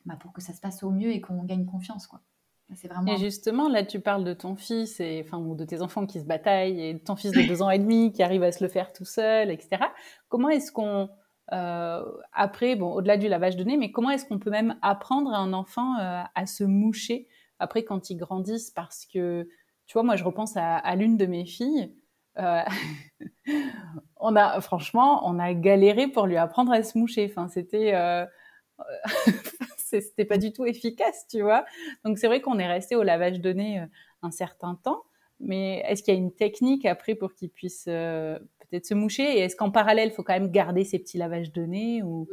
bah, 0.06 0.15
pour 0.19 0.34
que 0.34 0.41
ça 0.41 0.53
se 0.53 0.62
passe 0.62 0.84
au 0.84 0.91
mieux 0.91 1.12
et 1.12 1.21
qu'on 1.21 1.43
gagne 1.43 1.65
confiance, 1.65 2.08
quoi. 2.08 2.21
C'est 2.75 2.88
vraiment... 2.88 3.13
Et 3.13 3.17
justement, 3.17 3.69
là, 3.69 3.84
tu 3.84 3.99
parles 3.99 4.23
de 4.23 4.34
ton 4.34 4.56
fils, 4.56 4.99
et, 4.99 5.23
enfin, 5.23 5.38
ou 5.38 5.56
de 5.56 5.65
tes 5.65 5.82
enfants 5.82 6.06
qui 6.06 6.19
se 6.19 6.25
bataillent, 6.25 6.82
et 6.82 6.93
de 6.93 6.99
ton 6.99 7.15
fils 7.15 7.32
de 7.32 7.47
deux 7.47 7.62
ans 7.62 7.69
et 7.69 7.77
demi 7.77 8.12
qui 8.12 8.23
arrive 8.23 8.41
à 8.43 8.51
se 8.51 8.63
le 8.63 8.69
faire 8.69 8.93
tout 8.93 9.06
seul, 9.06 9.51
etc. 9.51 9.84
Comment 10.29 10.49
est-ce 10.49 10.71
qu'on... 10.71 11.10
Euh, 11.51 12.03
après, 12.32 12.75
bon, 12.75 12.93
au-delà 12.93 13.17
du 13.17 13.27
lavage 13.27 13.58
de 13.58 13.63
nez, 13.63 13.77
mais 13.77 13.91
comment 13.91 14.10
est-ce 14.10 14.25
qu'on 14.25 14.39
peut 14.39 14.49
même 14.49 14.77
apprendre 14.82 15.34
à 15.34 15.38
un 15.38 15.53
enfant 15.53 15.97
à 15.97 16.45
se 16.45 16.63
moucher 16.63 17.27
après 17.63 17.84
quand 17.84 18.10
ils 18.10 18.17
grandissent 18.17 18.71
parce 18.71 19.06
que 19.06 19.47
tu 19.88 19.93
vois 19.93 20.04
moi 20.04 20.15
je 20.15 20.23
repense 20.23 20.54
à, 20.56 20.95
l'une 20.95 21.17
de 21.17 21.26
mes 21.26 21.45
filles 21.45 21.93
euh, 22.39 22.62
on 24.17 24.36
a 24.36 24.60
franchement 24.62 25.28
on 25.28 25.39
a 25.39 25.54
galéré 25.54 26.08
pour 26.08 26.26
lui 26.28 26.38
apprendre 26.38 26.71
à 26.71 26.84
se 26.84 26.97
moucher. 26.97 27.28
Enfin 27.30 27.47
c'était 27.47 27.93
euh, 27.93 28.26
c'était 29.78 30.26
pas 30.26 30.38
du 30.38 30.52
tout 30.52 30.65
efficace 30.65 31.26
tu 31.30 31.41
vois. 31.41 31.65
Donc 32.04 32.17
c'est 32.17 32.28
vrai 32.28 32.41
qu'on 32.41 32.60
est 32.60 32.67
resté 32.67 32.95
au 32.95 33.04
lavage 33.04 33.39
de 33.39 33.54
nez 33.54 33.80
euh, 33.80 33.86
un 34.21 34.32
certain 34.32 34.76
temps. 34.76 35.04
Mais 35.39 35.84
est-ce 35.88 36.04
qu'il 36.04 36.13
y 36.13 36.17
a 36.17 36.19
une 36.19 36.34
technique 36.34 36.86
après 36.86 37.15
pour 37.15 37.34
qu'il 37.34 37.49
puisse 37.49 37.84
peut-être 37.86 38.86
se 38.86 38.93
moucher? 38.93 39.23
Et 39.23 39.39
est-ce 39.39 39.56
qu'en 39.56 39.71
parallèle 39.71 40.10
il 40.10 40.13
faut 40.13 40.23
quand 40.23 40.34
même 40.34 40.52
garder 40.52 40.86
ces 40.86 40.99
petits 40.99 41.17
lavages 41.17 41.52
de 41.52 41.63
nez 41.63 42.02
ou 42.02 42.28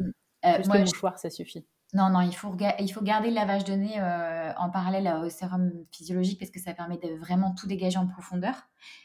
juste 0.45 0.67
moi, 0.67 0.79
le 0.79 0.85
mouchoir 0.85 1.19
ça 1.19 1.29
suffit? 1.29 1.67
Non, 1.93 2.11
non, 2.11 2.21
il 2.21 2.35
faut, 2.35 2.57
il 2.79 2.89
faut 2.89 3.03
garder 3.03 3.31
le 3.31 3.35
lavage 3.35 3.65
de 3.65 3.73
nez 3.73 3.99
euh, 3.99 4.53
en 4.57 4.71
parallèle 4.71 5.13
au 5.25 5.29
sérum 5.29 5.73
physiologique 5.91 6.39
parce 6.39 6.51
que 6.51 6.61
ça 6.61 6.73
permet 6.73 6.99
de 6.99 7.19
vraiment 7.19 7.53
tout 7.53 7.67
dégager 7.67 7.99
en 7.99 8.07
profondeur. 8.07 8.55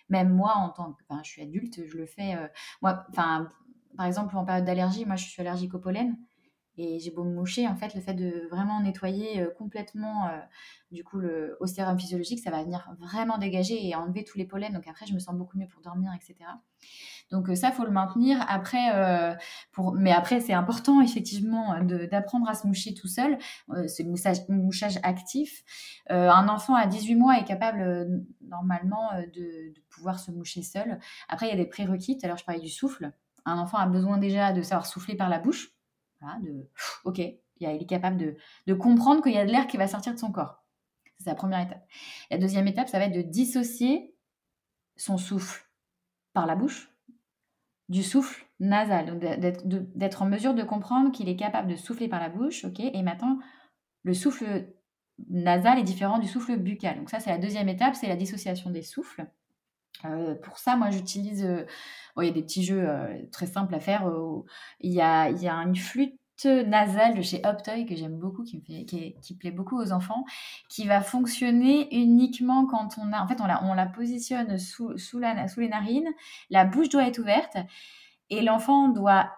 Même 0.10 0.30
moi, 0.30 0.54
en 0.56 0.69
tant 0.69 0.93
que, 0.93 1.04
je 1.24 1.30
suis 1.30 1.41
adulte, 1.41 1.80
je 1.88 1.98
le 1.98 2.06
fais. 2.06 2.36
Euh, 2.36 2.48
moi, 2.82 3.06
par 3.15 4.06
exemple, 4.06 4.38
en 4.38 4.45
période 4.45 4.65
d'allergie, 4.65 5.06
moi, 5.06 5.15
je 5.15 5.26
suis 5.26 5.41
allergique 5.41 5.74
au 5.74 5.80
pollen. 5.80 6.15
Et 6.78 7.00
j'ai 7.00 7.12
beau 7.12 7.24
me 7.24 7.34
moucher, 7.34 7.68
en 7.68 7.76
fait, 7.76 7.96
le 7.96 8.02
fait 8.02 8.14
de 8.14 8.48
vraiment 8.50 8.82
nettoyer 8.82 9.42
euh, 9.42 9.50
complètement, 9.58 10.28
euh, 10.28 10.40
du 10.92 11.04
coup, 11.04 11.18
le, 11.18 11.56
au 11.62 11.68
sérum 11.68 11.98
physiologique, 11.98 12.40
ça 12.40 12.52
va 12.52 12.64
venir 12.64 12.94
vraiment 13.00 13.38
dégager 13.38 13.88
et 13.88 13.96
enlever 13.96 14.26
tous 14.26 14.38
les 14.38 14.46
pollens. 14.46 14.74
Donc 14.74 14.88
après, 14.88 15.06
je 15.06 15.14
me 15.14 15.20
sens 15.20 15.36
beaucoup 15.36 15.58
mieux 15.58 15.68
pour 15.68 15.82
dormir, 15.82 16.12
etc. 16.14 16.36
Donc 17.32 17.50
euh, 17.50 17.56
ça, 17.56 17.72
faut 17.72 17.86
le 17.86 17.92
maintenir. 17.92 18.46
Après, 18.50 19.38
pour, 19.72 19.94
mais 19.94 20.12
après, 20.12 20.42
c'est 20.42 20.54
important 20.54 21.02
effectivement 21.02 21.82
d'apprendre 21.82 22.50
à 22.50 22.56
se 22.56 22.68
moucher 22.68 22.94
tout 22.94 23.08
seul. 23.08 23.38
c'est 23.88 24.04
le 24.04 24.56
mouchage, 24.56 25.00
actif. 25.04 25.64
un 26.10 26.48
enfant 26.50 26.76
à 26.76 26.88
18 26.88 27.16
mois 27.16 27.38
est 27.38 27.46
capable 27.46 28.26
normalement 28.42 29.12
de, 29.34 29.74
pouvoir 29.90 30.20
se 30.20 30.30
moucher 30.32 30.62
seul. 30.62 31.00
Après, 31.30 31.48
il 31.48 31.50
y 31.50 31.54
a 31.54 31.58
des 31.58 31.66
prérequis. 31.70 32.20
Alors, 32.24 32.38
je 32.38 32.44
parlais 32.44 32.62
du 32.62 32.70
souffle. 32.70 33.12
Un 33.46 33.60
enfant 33.60 33.78
a 33.78 33.88
besoin 33.88 34.18
déjà 34.18 34.52
de 34.52 34.62
savoir 34.62 34.86
souffler 34.86 35.16
par 35.16 35.30
la 35.30 35.40
bouche 35.40 35.75
de 36.41 36.69
OK, 37.04 37.19
il 37.19 37.41
est 37.60 37.86
capable 37.86 38.17
de, 38.17 38.36
de 38.67 38.73
comprendre 38.73 39.21
qu'il 39.21 39.34
y 39.34 39.38
a 39.38 39.45
de 39.45 39.51
l'air 39.51 39.67
qui 39.67 39.78
va 39.78 39.88
sortir 39.88 40.13
de 40.13 40.19
son 40.19 40.32
corps. 40.32 40.63
C'est 41.19 41.30
la 41.30 41.36
première 41.36 41.62
étape. 41.62 41.88
La 42.30 42.38
deuxième 42.38 42.67
étape, 42.67 42.89
ça 42.89 42.99
va 42.99 43.06
être 43.06 43.15
de 43.15 43.21
dissocier 43.21 44.13
son 44.97 45.17
souffle 45.17 45.69
par 46.34 46.45
la 46.45 46.56
bouche 46.56 46.91
du 47.89 48.04
souffle 48.04 48.45
nasal. 48.60 49.19
d'être 49.95 50.21
en 50.21 50.25
mesure 50.25 50.54
de 50.54 50.63
comprendre 50.63 51.12
qu'il 51.12 51.30
est 51.30 51.36
capable 51.36 51.69
de 51.69 51.75
souffler 51.75 52.08
par 52.08 52.19
la 52.19 52.30
bouche, 52.30 52.65
ok, 52.65 52.80
et 52.80 53.04
maintenant 53.04 53.39
le 54.04 54.13
souffle 54.13 54.67
nasal 55.30 55.80
est 55.80 55.84
différent 55.84 56.19
du 56.19 56.28
souffle 56.28 56.58
buccal. 56.58 56.97
Donc 56.97 57.10
ça, 57.10 57.19
c'est 57.19 57.30
la 57.30 57.38
deuxième 57.38 57.69
étape, 57.69 57.95
c'est 57.95 58.08
la 58.08 58.15
dissociation 58.15 58.69
des 58.69 58.82
souffles. 58.82 59.25
Euh, 60.12 60.36
pour 60.36 60.58
ça, 60.58 60.76
moi, 60.76 60.89
j'utilise. 60.91 61.44
Euh, 61.44 61.65
il 62.18 62.26
y 62.26 62.30
a 62.30 62.34
des 62.34 62.44
petits 62.44 62.63
jeux 62.63 62.88
euh, 62.88 63.22
très 63.32 63.46
simples 63.46 63.76
à 63.76 63.80
faire. 63.80 64.10
Il 64.80 64.94
y, 64.94 65.02
a, 65.02 65.28
une 65.30 65.76
flûte 65.76 66.20
nasale 66.46 67.15
de 67.15 67.22
chez 67.22 67.41
Optoy 67.46 67.86
que 67.86 67.96
j'aime 67.96 68.18
beaucoup, 68.18 68.44
qui, 68.44 69.38
plaît 69.39 69.52
beaucoup 69.52 69.78
aux 69.78 69.91
enfants, 69.91 70.24
qui 70.70 70.88
va 70.88 71.02
fonctionner 71.02 71.94
uniquement 71.94 72.65
quand 72.68 72.98
on 72.98 73.12
a. 73.12 73.22
En 73.22 73.28
fait, 73.28 73.41
on 73.41 73.48
la, 73.48 73.63
on 73.65 73.74
la 73.74 73.86
positionne 73.86 74.58
sous, 74.58 74.98
sous 74.98 75.20
les 75.20 75.68
narines. 75.68 76.10
La 76.50 76.63
bouche 76.63 76.89
doit 76.89 77.06
être 77.06 77.20
ouverte 77.20 77.58
et 78.30 78.41
l'enfant 78.41 78.89
doit 78.89 79.30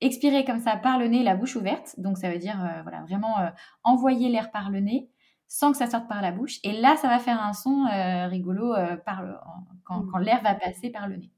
expirer 0.00 0.44
comme 0.44 0.60
ça 0.60 0.76
par 0.76 0.98
le 0.98 1.08
nez, 1.08 1.24
la 1.24 1.34
bouche 1.34 1.56
ouverte. 1.56 1.98
Donc, 1.98 2.18
ça 2.18 2.30
veut 2.30 2.38
dire 2.38 2.56
voilà, 2.82 3.02
vraiment 3.02 3.34
envoyer 3.82 4.28
l'air 4.28 4.52
par 4.52 4.70
le 4.70 4.78
nez 4.78 5.10
sans 5.50 5.72
que 5.72 5.78
ça 5.78 5.90
sorte 5.90 6.08
par 6.08 6.22
la 6.22 6.30
bouche. 6.30 6.60
Et 6.62 6.80
là, 6.80 6.96
ça 6.96 7.08
va 7.08 7.18
faire 7.18 7.42
un 7.42 7.52
son 7.52 7.84
euh, 7.86 8.28
rigolo 8.28 8.72
euh, 8.72 8.96
par 8.96 9.22
mmh. 9.22 9.36
quand, 9.84 10.18
l'air 10.18 10.40
va 10.42 10.54
passer 10.54 10.90
par 10.90 11.08
le 11.08 11.16
nez. 11.16 11.30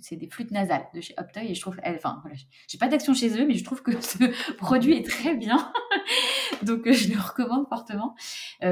C'est 0.00 0.14
des 0.14 0.28
flûtes 0.28 0.52
nasales 0.52 0.86
de 0.94 1.00
chez 1.00 1.12
Optoy 1.18 1.50
et 1.50 1.54
je 1.54 1.60
trouve, 1.60 1.76
enfin, 1.84 2.20
voilà, 2.22 2.36
j'ai 2.68 2.78
pas 2.78 2.86
d'action 2.86 3.14
chez 3.14 3.36
eux, 3.36 3.44
mais 3.48 3.54
je 3.54 3.64
trouve 3.64 3.82
que 3.82 3.90
ce 4.00 4.52
produit 4.52 4.96
est 4.96 5.04
très 5.04 5.34
bien. 5.34 5.72
donc, 6.62 6.86
euh, 6.86 6.92
je 6.92 7.12
le 7.12 7.20
recommande 7.20 7.66
fortement 7.68 8.14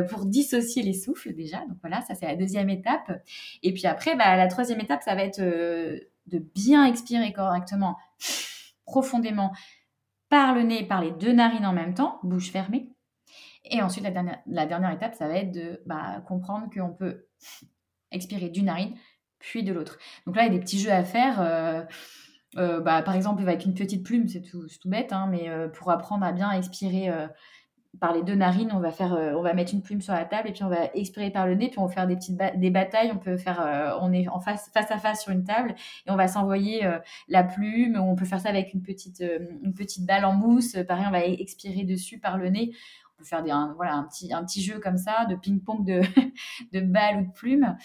pour 0.08 0.24
dissocier 0.24 0.84
les 0.84 0.94
souffles 0.94 1.34
déjà. 1.34 1.58
Donc 1.66 1.78
voilà, 1.80 2.00
ça 2.02 2.14
c'est 2.14 2.26
la 2.26 2.36
deuxième 2.36 2.70
étape. 2.70 3.10
Et 3.64 3.74
puis 3.74 3.88
après, 3.88 4.14
bah, 4.14 4.36
la 4.36 4.46
troisième 4.46 4.78
étape, 4.78 5.02
ça 5.02 5.16
va 5.16 5.24
être 5.24 5.40
de 5.40 6.38
bien 6.54 6.86
expirer 6.86 7.32
correctement, 7.32 7.96
profondément, 8.84 9.52
par 10.28 10.54
le 10.54 10.62
nez, 10.62 10.86
par 10.86 11.00
les 11.00 11.10
deux 11.10 11.32
narines 11.32 11.66
en 11.66 11.72
même 11.72 11.94
temps, 11.94 12.20
bouche 12.22 12.52
fermée. 12.52 12.88
Et 13.70 13.82
ensuite, 13.82 14.04
la 14.04 14.10
dernière, 14.10 14.38
la 14.46 14.66
dernière 14.66 14.90
étape, 14.92 15.14
ça 15.14 15.28
va 15.28 15.34
être 15.34 15.52
de 15.52 15.80
bah, 15.86 16.22
comprendre 16.26 16.68
qu'on 16.72 16.92
peut 16.92 17.26
expirer 18.12 18.48
d'une 18.48 18.66
narine, 18.66 18.94
puis 19.38 19.62
de 19.62 19.72
l'autre. 19.72 19.98
Donc 20.26 20.36
là, 20.36 20.44
il 20.44 20.52
y 20.52 20.54
a 20.54 20.58
des 20.58 20.60
petits 20.60 20.78
jeux 20.78 20.92
à 20.92 21.04
faire. 21.04 21.40
Euh, 21.40 21.82
euh, 22.56 22.80
bah, 22.80 23.02
par 23.02 23.14
exemple, 23.14 23.42
avec 23.42 23.64
une 23.64 23.74
petite 23.74 24.04
plume, 24.04 24.28
c'est 24.28 24.42
tout, 24.42 24.66
bête, 24.84 25.12
hein, 25.12 25.28
mais 25.30 25.48
euh, 25.48 25.68
pour 25.68 25.90
apprendre 25.90 26.24
à 26.24 26.32
bien 26.32 26.50
expirer 26.52 27.10
par 27.98 28.12
les 28.12 28.22
deux 28.22 28.34
narines, 28.34 28.72
on 28.74 28.78
va 28.78 28.90
faire, 28.90 29.12
on 29.36 29.40
va 29.40 29.54
mettre 29.54 29.72
une 29.72 29.82
plume 29.82 30.02
sur 30.02 30.12
la 30.12 30.26
table 30.26 30.50
et 30.50 30.52
puis 30.52 30.62
on 30.64 30.68
va 30.68 30.90
expirer 30.92 31.30
par 31.30 31.46
le 31.46 31.54
nez, 31.54 31.70
puis 31.70 31.78
on 31.78 31.86
va 31.86 31.92
faire 31.92 32.06
des 32.06 32.14
petites 32.14 32.38
des 32.56 32.70
batailles. 32.70 33.10
On 33.10 33.18
peut 33.18 33.38
faire, 33.38 33.96
on 34.02 34.12
est 34.12 34.28
en 34.28 34.38
face, 34.38 34.70
face 34.74 34.90
à 34.90 34.98
face 34.98 35.22
sur 35.22 35.32
une 35.32 35.44
table 35.44 35.74
et 36.06 36.10
on 36.10 36.16
va 36.16 36.28
s'envoyer 36.28 36.86
la 37.28 37.42
plume. 37.42 37.96
On 37.96 38.14
peut 38.14 38.26
faire 38.26 38.40
ça 38.40 38.50
avec 38.50 38.74
une 38.74 38.82
petite, 38.82 39.24
une 39.62 39.72
petite 39.72 40.04
balle 40.04 40.26
en 40.26 40.34
mousse. 40.34 40.76
Pareil, 40.86 41.06
on 41.08 41.10
va 41.10 41.24
expirer 41.24 41.84
dessus 41.84 42.18
par 42.18 42.36
le 42.36 42.50
nez 42.50 42.72
peut 43.16 43.24
faire 43.24 43.42
des, 43.42 43.50
un, 43.50 43.72
voilà, 43.76 43.94
un, 43.94 44.04
petit, 44.04 44.32
un 44.32 44.44
petit 44.44 44.62
jeu 44.62 44.78
comme 44.78 44.98
ça, 44.98 45.26
de 45.26 45.34
ping-pong 45.34 45.84
de, 45.84 46.00
de 46.72 46.80
balles 46.80 47.20
ou 47.20 47.26
de 47.26 47.32
plumes. 47.32 47.76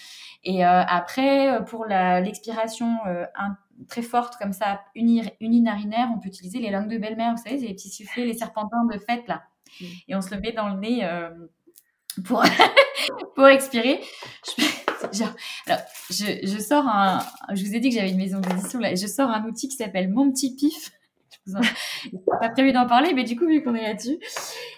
Et 0.44 0.66
euh, 0.66 0.84
après, 0.84 1.56
euh, 1.56 1.62
pour 1.62 1.86
l'expiration 1.86 2.98
euh, 3.08 3.26
très 3.88 4.02
forte 4.02 4.36
comme 4.38 4.54
ça, 4.54 4.82
uninarinaire, 4.96 6.10
on 6.14 6.20
peut 6.20 6.28
utiliser 6.28 6.60
les 6.60 6.70
langues 6.70 6.90
de 6.90 6.98
belle-mère, 6.98 7.32
vous 7.36 7.42
savez, 7.44 7.58
les 7.58 7.74
petits 7.74 7.90
sifflets, 7.90 8.26
les 8.26 8.38
serpentins 8.38 8.86
de 8.92 8.98
fête 9.00 9.28
là. 9.28 9.44
Et 10.08 10.16
on 10.16 10.22
se 10.22 10.34
le 10.36 10.42
met 10.42 10.52
dans 10.52 10.70
le 10.70 10.80
nez 10.80 11.08
pour, 12.26 12.44
pour 13.36 13.48
expirer. 13.48 14.02
Je, 14.58 15.24
alors, 15.66 15.80
je, 16.10 16.26
je, 16.44 16.60
sors 16.60 16.88
un. 16.88 17.20
Je 17.54 17.66
vous 17.66 17.74
ai 17.74 17.80
dit 17.80 17.90
que 17.90 17.96
j'avais 17.96 18.12
une 18.12 18.18
maison 18.18 18.40
d'édition 18.40 18.80
là, 18.80 18.92
et 18.92 18.96
je 18.96 19.08
sors 19.08 19.30
un 19.30 19.46
outil 19.46 19.68
qui 19.68 19.78
s'appelle 19.78 20.10
Mon 20.10 20.30
Petit 20.32 20.56
Pif. 20.56 20.92
Je 21.48 22.10
n'ai 22.12 22.22
pas 22.40 22.50
prévu 22.50 22.72
d'en 22.72 22.88
parler, 22.88 23.14
mais 23.14 23.24
du 23.24 23.36
coup, 23.36 23.48
vu 23.48 23.64
qu'on 23.64 23.76
est 23.76 23.84
là-dessus. 23.84 24.18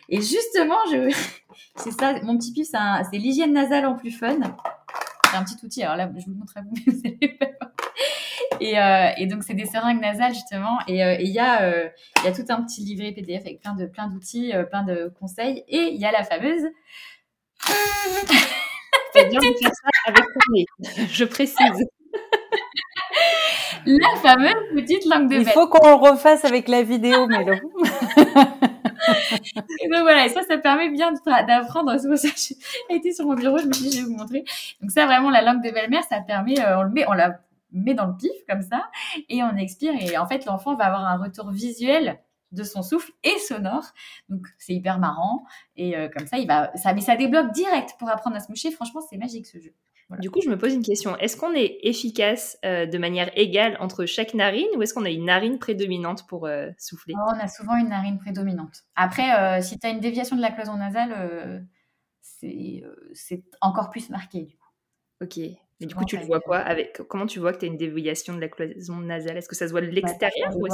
Et 0.09 0.17
justement, 0.17 0.77
je... 0.91 1.13
c'est 1.75 1.91
ça, 1.91 2.15
mon 2.23 2.37
petit 2.37 2.53
pif, 2.53 2.67
c'est 2.67 3.17
l'hygiène 3.17 3.53
nasale 3.53 3.85
en 3.85 3.95
plus 3.95 4.11
fun. 4.11 4.37
C'est 5.29 5.37
un 5.37 5.43
petit 5.43 5.65
outil, 5.65 5.83
alors 5.83 5.95
là, 5.95 6.09
je 6.15 6.25
vous 6.25 6.35
montre 6.35 6.53
à 6.55 6.61
vous, 6.61 6.73
mais 6.87 6.93
vous 6.93 7.01
allez 7.05 7.37
et, 8.59 8.79
euh, 8.79 9.09
et, 9.17 9.25
donc, 9.27 9.43
c'est 9.43 9.55
des 9.55 9.65
seringues 9.65 9.99
nasales, 9.99 10.33
justement. 10.33 10.77
Et 10.87 11.03
euh, 11.03 11.15
il 11.19 11.29
y, 11.29 11.39
a, 11.39 11.63
euh, 11.63 11.89
tout 12.23 12.45
un 12.49 12.63
petit 12.63 12.81
livret 12.81 13.11
PDF 13.11 13.41
avec 13.41 13.59
plein 13.59 13.73
de 13.73 13.85
plein 13.85 14.07
d'outils, 14.07 14.53
euh, 14.53 14.63
plein 14.63 14.83
de 14.83 15.11
conseils. 15.19 15.63
Et 15.67 15.89
il 15.93 15.99
y 15.99 16.05
a 16.05 16.11
la 16.11 16.23
fameuse... 16.23 16.63
Je 21.11 21.23
précise 21.25 21.87
la 23.85 24.15
fameuse 24.21 24.53
petite 24.73 25.05
langue 25.05 25.29
de 25.29 25.35
Il 25.35 25.45
faut 25.47 25.67
qu'on 25.67 25.87
le 25.87 25.95
refasse 25.95 26.45
avec 26.45 26.67
la 26.67 26.83
vidéo, 26.83 27.27
Mélo. 27.27 27.53
et 29.81 29.89
donc 29.89 30.01
voilà, 30.01 30.25
et 30.25 30.29
ça, 30.29 30.41
ça 30.43 30.57
permet 30.57 30.89
bien 30.89 31.11
d'apprendre. 31.47 31.97
C'est 31.99 32.07
pour 32.07 32.17
ça 32.17 32.29
que 32.29 32.35
j'ai 32.37 32.95
été 32.95 33.11
sur 33.11 33.25
mon 33.25 33.35
bureau, 33.35 33.57
je 33.57 33.67
me 33.67 33.73
suis 33.73 33.89
dit, 33.89 33.97
je 33.97 34.03
vais 34.03 34.07
vous 34.07 34.17
montrer. 34.17 34.43
Donc 34.81 34.91
ça, 34.91 35.05
vraiment, 35.05 35.29
la 35.29 35.41
langue 35.41 35.63
de 35.63 35.71
belle-mère, 35.71 36.03
ça 36.03 36.21
permet, 36.21 36.59
euh, 36.59 36.79
on 36.79 36.83
le 36.83 36.89
met, 36.89 37.05
on 37.07 37.13
la 37.13 37.39
met 37.71 37.93
dans 37.93 38.05
le 38.05 38.15
pif 38.15 38.31
comme 38.47 38.61
ça 38.61 38.89
et 39.29 39.43
on 39.43 39.55
expire. 39.57 39.93
Et 39.99 40.17
en 40.17 40.27
fait, 40.27 40.45
l'enfant 40.45 40.75
va 40.75 40.85
avoir 40.85 41.05
un 41.05 41.17
retour 41.17 41.51
visuel 41.51 42.19
de 42.51 42.63
son 42.63 42.83
souffle 42.83 43.11
et 43.23 43.37
sonore. 43.39 43.85
Donc 44.29 44.45
c'est 44.59 44.73
hyper 44.73 44.99
marrant. 44.99 45.43
Et 45.75 45.97
euh, 45.97 46.07
comme 46.07 46.27
ça, 46.27 46.37
il 46.37 46.47
va, 46.47 46.71
ça, 46.75 46.93
mais 46.93 47.01
ça 47.01 47.15
débloque 47.15 47.51
direct 47.51 47.95
pour 47.99 48.09
apprendre 48.09 48.35
à 48.35 48.39
se 48.39 48.49
moucher. 48.49 48.71
Franchement, 48.71 49.01
c'est 49.01 49.17
magique 49.17 49.47
ce 49.47 49.57
jeu. 49.59 49.73
Du 50.19 50.29
coup, 50.29 50.41
je 50.43 50.49
me 50.49 50.57
pose 50.57 50.73
une 50.73 50.83
question. 50.83 51.17
Est-ce 51.17 51.35
qu'on 51.37 51.53
est 51.53 51.79
efficace 51.81 52.57
euh, 52.65 52.85
de 52.85 52.97
manière 52.97 53.31
égale 53.35 53.77
entre 53.79 54.05
chaque 54.05 54.33
narine 54.33 54.67
ou 54.75 54.81
est-ce 54.81 54.93
qu'on 54.93 55.05
a 55.05 55.09
une 55.09 55.25
narine 55.25 55.57
prédominante 55.57 56.27
pour 56.27 56.45
euh, 56.45 56.69
souffler? 56.77 57.13
Oh, 57.17 57.31
On 57.35 57.39
a 57.39 57.47
souvent 57.47 57.75
une 57.75 57.89
narine 57.89 58.19
prédominante. 58.19 58.83
Après, 58.95 59.61
si 59.61 59.79
tu 59.79 59.87
as 59.87 59.89
une 59.89 59.99
déviation 59.99 60.35
de 60.35 60.41
la 60.41 60.51
cloison 60.51 60.77
nasale, 60.77 61.65
c'est 62.21 63.43
encore 63.61 63.89
plus 63.89 64.09
marqué 64.09 64.43
du 64.43 64.57
coup. 64.57 64.69
Ok. 65.21 65.37
Mais 65.79 65.87
du 65.87 65.95
coup, 65.95 66.05
tu 66.05 66.17
le 66.17 66.25
vois 66.25 66.39
quoi 66.39 66.59
avec... 66.59 67.01
Comment 67.09 67.25
tu 67.25 67.39
vois 67.39 67.51
que 67.51 67.59
tu 67.59 67.65
as 67.65 67.67
une 67.67 67.77
déviation 67.77 68.35
de 68.35 68.39
la 68.39 68.47
cloison 68.49 68.97
nasale? 68.97 69.37
Est-ce 69.37 69.49
que 69.49 69.55
ça 69.55 69.67
se 69.67 69.71
voit 69.71 69.81
de 69.81 69.87
l'extérieur 69.87 70.55
ou 70.55 70.67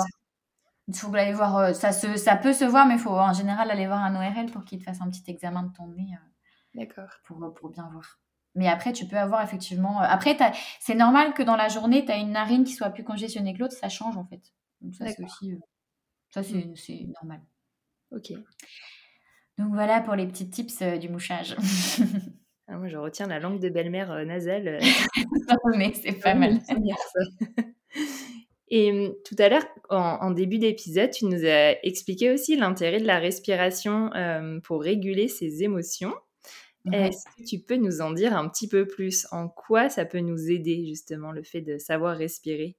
il 0.89 0.95
faut 0.95 1.13
aller 1.15 1.33
voir, 1.33 1.57
euh, 1.57 1.73
ça, 1.73 1.91
se, 1.91 2.17
ça 2.17 2.35
peut 2.35 2.53
se 2.53 2.65
voir, 2.65 2.87
mais 2.87 2.95
il 2.95 2.99
faut 2.99 3.11
en 3.11 3.33
général 3.33 3.69
aller 3.69 3.85
voir 3.85 4.03
un 4.03 4.15
ORL 4.15 4.51
pour 4.51 4.65
qu'il 4.65 4.79
te 4.79 4.83
fasse 4.85 5.01
un 5.01 5.09
petit 5.09 5.23
examen 5.27 5.63
de 5.63 5.73
ton 5.73 5.87
nez. 5.87 6.09
Euh, 6.13 6.25
D'accord. 6.73 7.09
Pour, 7.25 7.43
euh, 7.43 7.49
pour 7.51 7.69
bien 7.69 7.87
voir. 7.91 8.19
Mais 8.59 8.67
après, 8.67 8.91
tu 8.91 9.07
peux 9.07 9.15
avoir 9.15 9.41
effectivement. 9.41 10.01
Après, 10.01 10.37
c'est 10.81 10.93
normal 10.93 11.33
que 11.33 11.41
dans 11.41 11.55
la 11.55 11.69
journée, 11.69 12.03
tu 12.03 12.11
as 12.11 12.17
une 12.17 12.31
narine 12.31 12.65
qui 12.65 12.73
soit 12.73 12.89
plus 12.89 13.05
congestionnée 13.05 13.53
que 13.53 13.59
l'autre, 13.59 13.73
ça 13.73 13.87
change 13.87 14.17
en 14.17 14.25
fait. 14.25 14.41
Donc, 14.81 14.95
ça, 14.95 15.05
c'est 15.07 15.23
aussi. 15.23 15.57
Ça, 16.29 16.41
mm. 16.41 16.75
c'est 16.75 17.07
normal. 17.21 17.39
Ok. 18.11 18.33
Donc 19.57 19.73
voilà 19.73 20.01
pour 20.01 20.15
les 20.15 20.27
petits 20.27 20.49
tips 20.49 20.83
du 20.99 21.07
mouchage. 21.07 21.55
Ah, 22.71 22.77
moi, 22.77 22.87
je 22.87 22.97
retiens 22.97 23.25
la 23.25 23.39
langue 23.39 23.59
de 23.59 23.67
belle-mère 23.67 24.23
nasale. 24.27 24.79
mais 25.75 25.91
c'est 25.95 26.11
pas 26.11 26.35
mal. 26.35 26.59
Et 28.67 28.91
mmh, 28.91 29.13
tout 29.25 29.35
à 29.39 29.49
l'heure, 29.49 29.65
en, 29.89 30.29
début 30.29 30.59
d'épisode, 30.59 31.09
tu 31.09 31.25
nous 31.25 31.45
as 31.45 31.83
expliqué 31.83 32.31
aussi 32.31 32.55
l'intérêt 32.55 32.99
de 32.99 33.07
la 33.07 33.17
respiration 33.17 34.11
pour 34.63 34.83
réguler 34.83 35.29
ses 35.29 35.63
émotions. 35.63 36.13
Est-ce 36.91 37.25
que 37.37 37.43
tu 37.43 37.59
peux 37.59 37.75
nous 37.75 38.01
en 38.01 38.11
dire 38.11 38.35
un 38.35 38.47
petit 38.47 38.67
peu 38.67 38.87
plus? 38.87 39.27
En 39.31 39.47
quoi 39.47 39.89
ça 39.89 40.05
peut 40.05 40.19
nous 40.19 40.49
aider 40.49 40.85
justement 40.87 41.31
le 41.31 41.43
fait 41.43 41.61
de 41.61 41.77
savoir 41.77 42.17
respirer? 42.17 42.77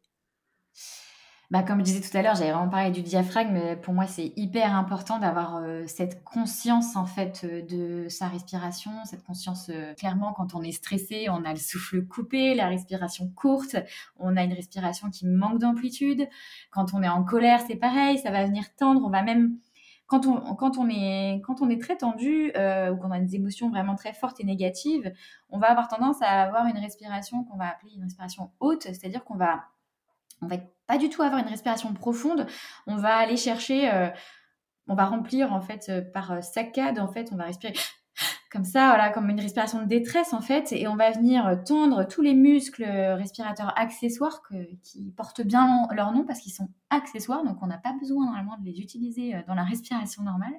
Bah, 1.50 1.64
comme 1.64 1.80
je 1.80 1.84
disais 1.84 2.08
tout 2.08 2.16
à 2.16 2.22
l'heure, 2.22 2.36
j'avais 2.36 2.52
vraiment 2.52 2.68
parlé 2.68 2.92
du 2.92 3.02
diaphragme, 3.02 3.52
mais 3.52 3.74
pour 3.74 3.92
moi, 3.92 4.06
c'est 4.06 4.32
hyper 4.36 4.72
important 4.76 5.18
d'avoir 5.18 5.56
euh, 5.56 5.82
cette 5.88 6.22
conscience 6.22 6.94
en 6.94 7.06
fait 7.06 7.40
euh, 7.42 7.62
de 7.62 8.08
sa 8.08 8.28
respiration, 8.28 8.92
cette 9.04 9.24
conscience 9.24 9.68
euh, 9.68 9.92
clairement 9.94 10.32
quand 10.32 10.54
on 10.54 10.62
est 10.62 10.70
stressé, 10.70 11.26
on 11.28 11.44
a 11.44 11.50
le 11.50 11.58
souffle 11.58 12.06
coupé, 12.06 12.54
la 12.54 12.68
respiration 12.68 13.28
courte, 13.34 13.74
on 14.20 14.36
a 14.36 14.44
une 14.44 14.52
respiration 14.52 15.10
qui 15.10 15.26
manque 15.26 15.58
d'amplitude. 15.58 16.28
Quand 16.70 16.94
on 16.94 17.02
est 17.02 17.08
en 17.08 17.24
colère, 17.24 17.60
c'est 17.66 17.74
pareil, 17.74 18.18
ça 18.18 18.30
va 18.30 18.46
venir 18.46 18.72
tendre, 18.76 19.02
on 19.04 19.10
va 19.10 19.22
même 19.22 19.56
quand 20.10 20.26
on, 20.26 20.88
est, 20.90 21.80
très 21.80 21.96
tendu 21.96 22.48
ou 22.48 22.96
qu'on 22.96 23.10
a 23.10 23.20
des 23.20 23.36
émotions 23.36 23.70
vraiment 23.70 23.94
très 23.94 24.12
fortes 24.12 24.40
et 24.40 24.44
négatives, 24.44 25.12
on 25.48 25.58
va 25.58 25.70
avoir 25.70 25.88
tendance 25.88 26.20
à 26.20 26.42
avoir 26.42 26.66
une 26.66 26.78
respiration 26.78 27.44
qu'on 27.44 27.56
va 27.56 27.68
appeler 27.68 27.92
une 27.94 28.02
respiration 28.02 28.50
haute, 28.60 28.82
c'est-à-dire 28.82 29.24
qu'on 29.24 29.36
va 29.36 29.64
va 30.46 30.56
pas 30.86 30.98
du 30.98 31.08
tout 31.08 31.22
avoir 31.22 31.40
une 31.40 31.48
respiration 31.48 31.92
profonde. 31.94 32.46
On 32.86 32.96
va 32.96 33.16
aller 33.16 33.36
chercher, 33.36 33.92
euh, 33.92 34.08
on 34.88 34.94
va 34.94 35.04
remplir 35.04 35.52
en 35.52 35.60
fait 35.60 35.88
euh, 35.88 36.02
par 36.02 36.32
euh, 36.32 36.40
saccade. 36.40 36.98
En 36.98 37.08
fait, 37.08 37.30
on 37.32 37.36
va 37.36 37.44
respirer 37.44 37.74
comme 38.50 38.64
ça, 38.64 38.88
voilà, 38.88 39.10
comme 39.10 39.30
une 39.30 39.40
respiration 39.40 39.80
de 39.80 39.86
détresse 39.86 40.32
en 40.32 40.40
fait, 40.40 40.72
et 40.72 40.88
on 40.88 40.96
va 40.96 41.10
venir 41.10 41.62
tendre 41.64 42.04
tous 42.04 42.20
les 42.20 42.34
muscles 42.34 42.84
respirateurs 42.84 43.72
accessoires 43.78 44.42
qui 44.82 45.12
portent 45.16 45.42
bien 45.42 45.86
leur 45.92 46.12
nom 46.12 46.24
parce 46.24 46.40
qu'ils 46.40 46.52
sont 46.52 46.68
accessoires, 46.90 47.44
donc 47.44 47.58
on 47.62 47.66
n'a 47.66 47.78
pas 47.78 47.94
besoin 48.00 48.24
normalement 48.26 48.56
de 48.58 48.64
les 48.64 48.80
utiliser 48.80 49.36
dans 49.46 49.54
la 49.54 49.64
respiration 49.64 50.22
normale. 50.22 50.52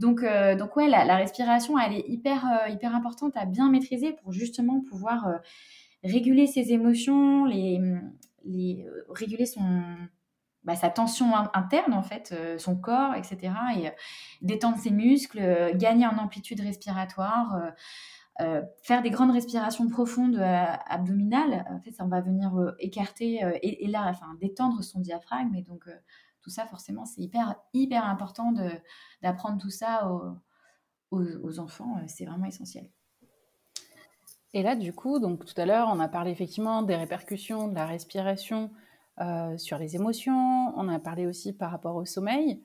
Donc, 0.00 0.24
donc 0.58 0.76
ouais, 0.76 0.88
la, 0.88 1.16
respiration, 1.16 1.78
elle 1.78 1.92
est 1.92 2.04
hyper, 2.08 2.44
hyper 2.68 2.94
importante 2.96 3.36
à 3.36 3.44
bien 3.44 3.70
maîtriser 3.70 4.12
pour 4.12 4.32
justement 4.32 4.80
pouvoir 4.80 5.40
réguler 6.04 6.46
ses 6.46 6.72
émotions, 6.72 7.46
les, 7.46 7.80
euh, 8.46 9.04
réguler 9.08 9.46
son, 9.46 9.82
bah, 10.64 10.76
sa 10.76 10.90
tension 10.90 11.34
interne, 11.54 11.92
en 11.92 12.02
fait, 12.02 12.32
euh, 12.32 12.58
son 12.58 12.76
corps, 12.76 13.14
etc. 13.14 13.52
Et 13.76 13.88
euh, 13.88 13.90
détendre 14.42 14.78
ses 14.78 14.90
muscles, 14.90 15.40
gagner 15.76 16.06
en 16.06 16.18
amplitude 16.18 16.60
respiratoire, 16.60 17.72
faire 18.82 19.02
des 19.02 19.10
grandes 19.10 19.30
respirations 19.30 19.88
profondes 19.88 20.36
abdominales. 20.36 21.64
En 21.70 21.80
fait, 21.80 21.92
ça, 21.92 22.04
on 22.04 22.08
va 22.08 22.20
venir 22.20 22.52
écarter 22.78 23.40
et, 23.62 23.86
là, 23.86 24.06
enfin, 24.08 24.26
détendre 24.40 24.82
son 24.82 25.00
diaphragme. 25.00 25.54
Et 25.54 25.62
donc, 25.62 25.88
tout 26.42 26.50
ça, 26.50 26.66
forcément, 26.66 27.04
c'est 27.04 27.20
hyper, 27.20 27.54
hyper 27.72 28.04
important 28.04 28.52
d'apprendre 29.22 29.58
tout 29.60 29.70
ça 29.70 30.10
aux 31.10 31.58
enfants. 31.60 31.96
c'est 32.08 32.24
vraiment 32.24 32.46
essentiel. 32.46 32.90
Et 34.54 34.62
là, 34.62 34.76
du 34.76 34.92
coup, 34.92 35.18
donc 35.18 35.44
tout 35.44 35.60
à 35.60 35.66
l'heure, 35.66 35.88
on 35.92 35.98
a 35.98 36.08
parlé 36.08 36.30
effectivement 36.30 36.82
des 36.82 36.94
répercussions 36.94 37.66
de 37.66 37.74
la 37.74 37.86
respiration 37.86 38.70
euh, 39.20 39.56
sur 39.58 39.78
les 39.78 39.94
émotions. 39.94 40.72
On 40.76 40.88
a 40.88 40.98
parlé 40.98 41.26
aussi 41.26 41.52
par 41.52 41.70
rapport 41.70 41.94
au 41.94 42.04
sommeil. 42.04 42.60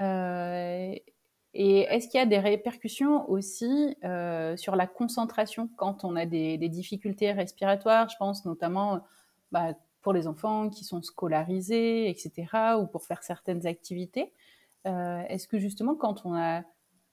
Euh, 0.00 0.92
et 1.54 1.80
est-ce 1.82 2.08
qu'il 2.08 2.18
y 2.18 2.22
a 2.22 2.26
des 2.26 2.40
répercussions 2.40 3.30
aussi 3.30 3.96
euh, 4.02 4.56
sur 4.56 4.74
la 4.74 4.88
concentration 4.88 5.68
quand 5.76 6.04
on 6.04 6.16
a 6.16 6.26
des, 6.26 6.58
difficultés 6.68 7.30
respiratoires? 7.30 8.08
Je 8.08 8.16
pense 8.18 8.44
notamment 8.44 9.04
bah, 9.52 9.74
pour 10.00 10.12
les 10.12 10.26
enfants 10.26 10.70
qui 10.70 10.84
sont 10.84 11.02
scolarisés, 11.02 12.10
etc., 12.10 12.32
ou 12.80 12.86
pour 12.86 13.04
faire 13.04 13.22
certaines 13.22 13.64
activités. 13.66 14.32
est-ce 14.84 15.46
que 15.46 15.58
justement, 15.60 15.94
quand 15.94 16.26
on 16.26 16.34
a 16.34 16.62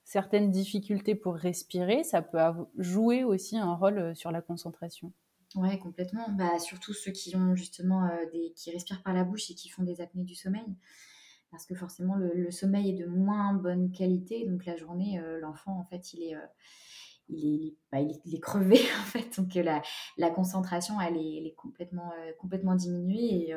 certaines 0.04 0.50
difficultés 0.50 1.14
pour 1.14 1.36
respirer, 1.36 2.04
ça 2.04 2.24
peut 2.24 2.40
jouer 2.80 3.24
aussi 3.24 3.56
un 3.58 3.76
rôle 3.76 4.16
sur 4.16 4.32
la 4.32 4.42
concentration? 4.42 5.14
Ouais, 5.56 5.80
complètement. 5.80 6.30
Bah, 6.30 6.60
surtout 6.60 6.94
ceux 6.94 7.12
qui 7.12 7.36
ont 7.36 7.56
justement 7.56 8.06
euh, 8.06 8.26
des, 8.32 8.54
qui 8.56 8.72
respirent 8.72 9.02
par 9.02 9.14
la 9.14 9.24
bouche 9.24 9.50
et 9.50 9.56
qui 9.56 9.70
font 9.70 9.84
des 9.84 10.02
apnées 10.02 10.24
du 10.24 10.36
sommeil. 10.36 10.76
Parce 11.52 11.66
que 11.66 11.74
forcément, 11.74 12.16
le, 12.16 12.52
sommeil 12.52 12.92
est 12.92 13.04
de 13.04 13.08
moins 13.08 13.54
bonne 13.54 13.92
qualité. 13.92 14.46
Donc 14.46 14.66
la 14.66 14.76
journée, 14.76 15.20
euh, 15.20 15.40
l'enfant, 15.40 15.80
en 15.80 15.84
fait, 15.86 16.14
il 16.14 16.24
est, 16.24 16.36
il, 17.30 17.68
est, 17.68 17.76
bah, 17.92 18.00
il, 18.00 18.36
est, 18.36 18.40
crevé, 18.40 18.78
en 19.00 19.06
fait. 19.06 19.40
Donc 19.40 19.56
la, 19.56 19.82
la 20.18 20.30
concentration, 20.30 21.02
elle 21.02 21.18
est, 21.18 21.38
elle 21.38 21.48
est 21.48 21.56
complètement, 21.56 22.12
complètement 22.38 22.76
diminuée. 22.76 23.56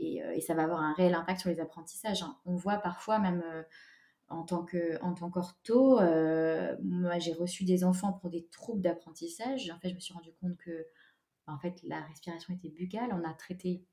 Et, 0.00 0.20
et, 0.34 0.40
ça 0.40 0.54
va 0.54 0.64
avoir 0.64 0.80
un 0.80 0.94
réel 0.94 1.14
impact 1.14 1.40
sur 1.40 1.50
les 1.50 1.60
apprentissages. 1.60 2.22
Hein. 2.24 2.36
On 2.44 2.56
voit 2.56 2.78
parfois 2.78 3.20
même 3.20 3.44
en 4.30 4.42
tant 4.42 4.64
que 4.64 5.02
en 5.02 5.14
tant 5.14 5.30
qu'ortho, 5.30 6.00
euh, 6.00 6.76
moi 6.82 7.18
j'ai 7.18 7.32
reçu 7.32 7.64
des 7.64 7.84
enfants 7.84 8.12
pour 8.12 8.30
des 8.30 8.46
troubles 8.48 8.82
d'apprentissage. 8.82 9.70
En 9.70 9.78
fait, 9.78 9.88
je 9.88 9.94
me 9.94 10.00
suis 10.00 10.14
rendu 10.14 10.30
compte 10.40 10.56
que 10.58 10.86
en 11.46 11.58
fait 11.58 11.80
la 11.84 12.00
respiration 12.02 12.54
était 12.54 12.68
buccale. 12.68 13.10
On 13.12 13.28
a 13.28 13.32
traité 13.32 13.84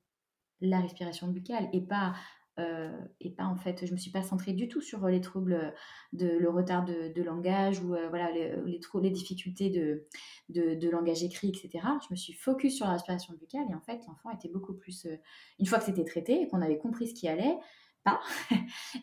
la 0.62 0.80
respiration 0.82 1.28
buccale 1.30 1.70
et 1.74 1.82
pas 1.82 2.14
euh, 2.58 2.98
et 3.20 3.32
pas 3.32 3.46
en 3.46 3.58
fait, 3.58 3.86
je 3.86 3.92
me 3.92 3.98
suis 3.98 4.12
pas 4.12 4.24
centrée 4.24 4.54
du 4.54 4.68
tout 4.68 4.82
sur 4.82 5.08
les 5.08 5.22
troubles 5.22 5.74
de 6.14 6.28
le 6.28 6.50
retard 6.50 6.86
de, 6.86 7.22
langage 7.22 7.82
ou 7.82 7.94
euh, 7.94 8.08
voilà 8.10 8.32
les, 8.32 8.56
les, 8.66 8.80
les 9.02 9.10
difficultés 9.10 9.70
de, 9.70 10.08
de, 10.50 10.90
langage 10.90 11.24
écrit, 11.24 11.50
etc. 11.50 11.86
Je 12.02 12.08
me 12.12 12.16
suis 12.16 12.34
focus 12.34 12.76
sur 12.76 12.86
la 12.86 12.94
respiration 12.94 13.34
buccale 13.34 13.66
et 13.70 13.76
en 13.76 13.82
fait 13.82 14.02
l'enfant 14.08 14.32
était 14.32 14.50
beaucoup 14.50 14.74
plus 14.74 15.08
une 15.60 15.66
fois 15.66 15.80
que 15.80 15.86
c'était 15.86 16.06
traité 16.06 16.42
et 16.42 16.48
qu'on 16.48 16.62
avait 16.62 16.78
compris 16.78 17.08
ce 17.08 17.14
qui 17.14 17.28
allait, 17.28 17.58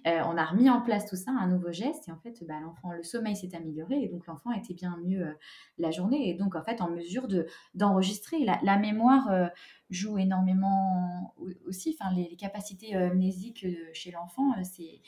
Euh, 0.06 0.20
on 0.26 0.36
a 0.36 0.44
remis 0.44 0.68
en 0.68 0.80
place 0.80 1.06
tout 1.06 1.16
ça, 1.16 1.30
un 1.30 1.46
nouveau 1.46 1.70
geste, 1.70 2.08
et 2.08 2.12
en 2.12 2.18
fait, 2.18 2.42
bah, 2.44 2.58
l'enfant, 2.60 2.90
le 2.90 3.04
sommeil 3.04 3.36
s'est 3.36 3.54
amélioré, 3.54 4.02
et 4.02 4.08
donc 4.08 4.26
l'enfant 4.26 4.50
était 4.50 4.74
bien 4.74 4.96
mieux 5.04 5.26
euh, 5.26 5.32
la 5.78 5.92
journée, 5.92 6.28
et 6.28 6.34
donc 6.34 6.56
en 6.56 6.62
fait 6.62 6.80
en 6.80 6.90
mesure 6.90 7.28
de 7.28 7.46
d'enregistrer. 7.74 8.44
La, 8.44 8.78
mémoire 8.78 9.30
euh, 9.30 9.46
joue 9.90 10.18
énormément 10.18 11.34
aussi, 11.66 11.96
enfin 12.00 12.12
les, 12.14 12.34
capacités 12.36 12.96
mnésiques 13.10 13.64
chez 13.92 14.10
l'enfant, 14.10 14.52
c'est 14.64 15.00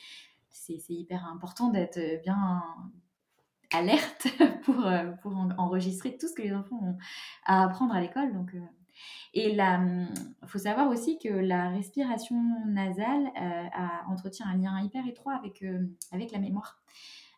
c'est 0.49 0.93
hyper 0.93 1.25
important 1.25 1.69
d'être 1.69 1.99
bien 2.23 2.63
alerte 3.73 4.27
pour, 4.63 4.87
pour 5.21 5.33
enregistrer 5.57 6.15
tout 6.17 6.27
ce 6.27 6.33
que 6.33 6.43
les 6.43 6.53
enfants 6.53 6.79
ont 6.81 6.97
à 7.45 7.63
apprendre 7.63 7.93
à 7.93 7.99
l'école. 7.99 8.33
Donc, 8.33 8.55
et 9.33 9.51
il 9.51 9.59
hum, 9.59 10.07
faut 10.45 10.59
savoir 10.59 10.89
aussi 10.89 11.19
que 11.19 11.29
la 11.29 11.69
respiration 11.69 12.41
nasale 12.67 13.31
euh, 13.39 13.67
entretient 14.09 14.45
un 14.47 14.57
lien 14.57 14.81
hyper 14.81 15.05
étroit 15.07 15.35
avec, 15.35 15.61
euh, 15.63 15.85
avec 16.11 16.31
la 16.31 16.39
mémoire. 16.39 16.81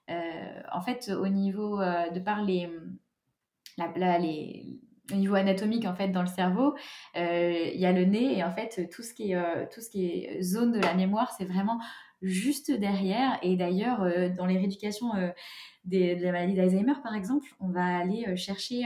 Euh, 0.09 0.61
en 0.71 0.81
fait, 0.81 1.09
au 1.09 1.27
niveau 1.27 1.79
de 1.79 2.19
par 2.19 2.43
les, 2.43 2.69
les, 3.97 4.79
au 5.11 5.15
niveau 5.15 5.35
anatomique 5.35 5.85
en 5.85 5.95
fait 5.95 6.09
dans 6.09 6.21
le 6.21 6.27
cerveau, 6.27 6.75
il 7.15 7.79
y 7.79 7.85
a 7.85 7.91
le 7.91 8.05
nez 8.05 8.37
et 8.37 8.43
en 8.43 8.51
fait 8.51 8.89
tout 8.89 9.03
ce 9.03 9.13
qui 9.13 9.33
est 9.33 9.69
tout 9.69 9.81
ce 9.81 9.89
qui 9.89 10.05
est 10.05 10.41
zone 10.41 10.71
de 10.71 10.79
la 10.79 10.93
mémoire, 10.93 11.33
c'est 11.37 11.45
vraiment 11.45 11.81
juste 12.21 12.71
derrière. 12.71 13.37
Et 13.41 13.57
d'ailleurs, 13.57 13.99
dans 14.37 14.45
les 14.45 14.57
rééducations 14.57 15.11
des, 15.83 16.15
de 16.15 16.23
la 16.23 16.31
maladie 16.31 16.53
d'Alzheimer, 16.53 17.01
par 17.03 17.13
exemple, 17.13 17.49
on 17.59 17.67
va 17.67 17.97
aller 17.97 18.37
chercher 18.37 18.85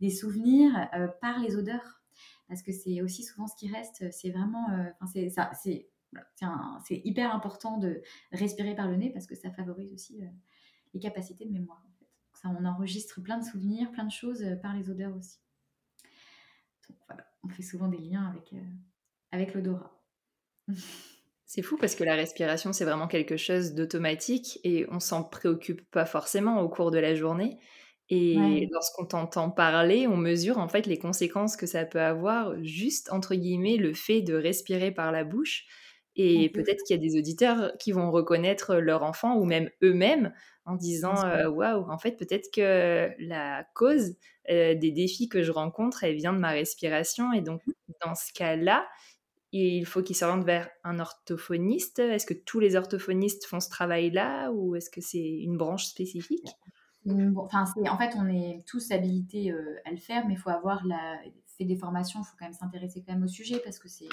des 0.00 0.10
souvenirs 0.10 0.88
par 1.20 1.38
les 1.38 1.56
odeurs 1.56 2.02
parce 2.48 2.62
que 2.62 2.72
c'est 2.72 3.00
aussi 3.02 3.22
souvent 3.22 3.46
ce 3.46 3.56
qui 3.56 3.72
reste. 3.72 4.10
C'est 4.12 4.30
vraiment, 4.30 4.66
enfin 5.00 5.20
c'est 5.54 7.00
hyper 7.04 7.34
important 7.34 7.78
de 7.78 8.02
respirer 8.32 8.74
par 8.74 8.88
le 8.88 8.96
nez 8.96 9.10
parce 9.10 9.26
que 9.26 9.34
ça 9.34 9.50
favorise 9.50 9.92
aussi 9.92 10.22
les 10.92 11.00
capacités 11.00 11.44
de 11.44 11.52
mémoire. 11.52 11.82
Ça, 12.34 12.48
on 12.58 12.64
enregistre 12.64 13.20
plein 13.22 13.38
de 13.38 13.44
souvenirs, 13.44 13.90
plein 13.92 14.04
de 14.04 14.12
choses 14.12 14.44
par 14.62 14.76
les 14.76 14.90
odeurs 14.90 15.16
aussi. 15.16 15.38
Donc 16.88 16.98
voilà, 17.06 17.26
on 17.42 17.48
fait 17.48 17.62
souvent 17.62 17.88
des 17.88 17.98
liens 17.98 18.26
avec, 18.30 18.54
avec 19.32 19.54
l'odorat. 19.54 20.00
C'est 21.46 21.62
fou 21.62 21.76
parce 21.76 21.94
que 21.94 22.02
la 22.02 22.16
respiration, 22.16 22.72
c'est 22.72 22.84
vraiment 22.84 23.06
quelque 23.06 23.36
chose 23.36 23.74
d'automatique 23.74 24.58
et 24.64 24.86
on 24.90 24.98
s'en 24.98 25.22
préoccupe 25.22 25.88
pas 25.90 26.04
forcément 26.04 26.60
au 26.60 26.68
cours 26.68 26.90
de 26.90 26.98
la 26.98 27.14
journée. 27.14 27.58
Et 28.10 28.68
lorsqu'on 28.70 29.06
t'entend 29.06 29.50
parler, 29.50 30.06
on 30.06 30.16
mesure 30.16 30.58
en 30.58 30.68
fait 30.68 30.86
les 30.86 30.98
conséquences 30.98 31.56
que 31.56 31.66
ça 31.66 31.84
peut 31.86 32.00
avoir 32.00 32.54
juste 32.62 33.10
entre 33.12 33.34
guillemets 33.34 33.76
le 33.76 33.94
fait 33.94 34.20
de 34.22 34.34
respirer 34.34 34.92
par 34.92 35.10
la 35.12 35.24
bouche. 35.24 35.64
Et 36.16 36.50
peut-être 36.50 36.82
qu'il 36.84 36.94
y 36.96 36.98
a 36.98 37.02
des 37.02 37.18
auditeurs 37.18 37.72
qui 37.80 37.90
vont 37.92 38.10
reconnaître 38.12 38.76
leur 38.76 39.02
enfant 39.02 39.36
ou 39.36 39.44
même 39.44 39.70
eux-mêmes 39.82 40.32
en 40.64 40.76
disant 40.76 41.14
waouh, 41.48 41.90
en 41.90 41.98
fait 41.98 42.12
peut-être 42.12 42.50
que 42.54 43.10
la 43.18 43.64
cause 43.74 44.14
des 44.48 44.92
défis 44.92 45.28
que 45.28 45.42
je 45.42 45.50
rencontre, 45.50 46.04
elle 46.04 46.16
vient 46.16 46.32
de 46.34 46.38
ma 46.38 46.50
respiration. 46.50 47.32
Et 47.32 47.40
donc 47.40 47.62
dans 48.04 48.14
ce 48.14 48.32
cas-là, 48.34 48.86
il 49.52 49.86
faut 49.86 50.02
qu'ils 50.02 50.16
s'orientent 50.16 50.44
vers 50.46 50.68
un 50.84 51.00
orthophoniste. 51.00 52.00
Est-ce 52.00 52.26
que 52.26 52.34
tous 52.34 52.60
les 52.60 52.76
orthophonistes 52.76 53.46
font 53.46 53.60
ce 53.60 53.70
travail-là 53.70 54.50
ou 54.52 54.76
est-ce 54.76 54.90
que 54.90 55.00
c'est 55.00 55.18
une 55.18 55.56
branche 55.56 55.86
spécifique? 55.86 56.46
Mmh, 57.04 57.36
En 57.36 57.98
fait, 57.98 58.14
on 58.16 58.28
est 58.28 58.64
tous 58.66 58.90
habilités 58.90 59.52
euh, 59.52 59.76
à 59.84 59.90
le 59.90 59.96
faire, 59.96 60.26
mais 60.26 60.34
il 60.34 60.38
faut 60.38 60.50
avoir 60.50 60.84
la, 60.86 61.18
fait 61.56 61.64
des 61.64 61.76
formations, 61.76 62.20
il 62.20 62.24
faut 62.24 62.36
quand 62.38 62.46
même 62.46 62.54
s'intéresser 62.54 63.02
quand 63.06 63.12
même 63.12 63.24
au 63.24 63.28
sujet 63.28 63.60
parce 63.64 63.78
que 63.78 63.88
c'est 63.88 64.08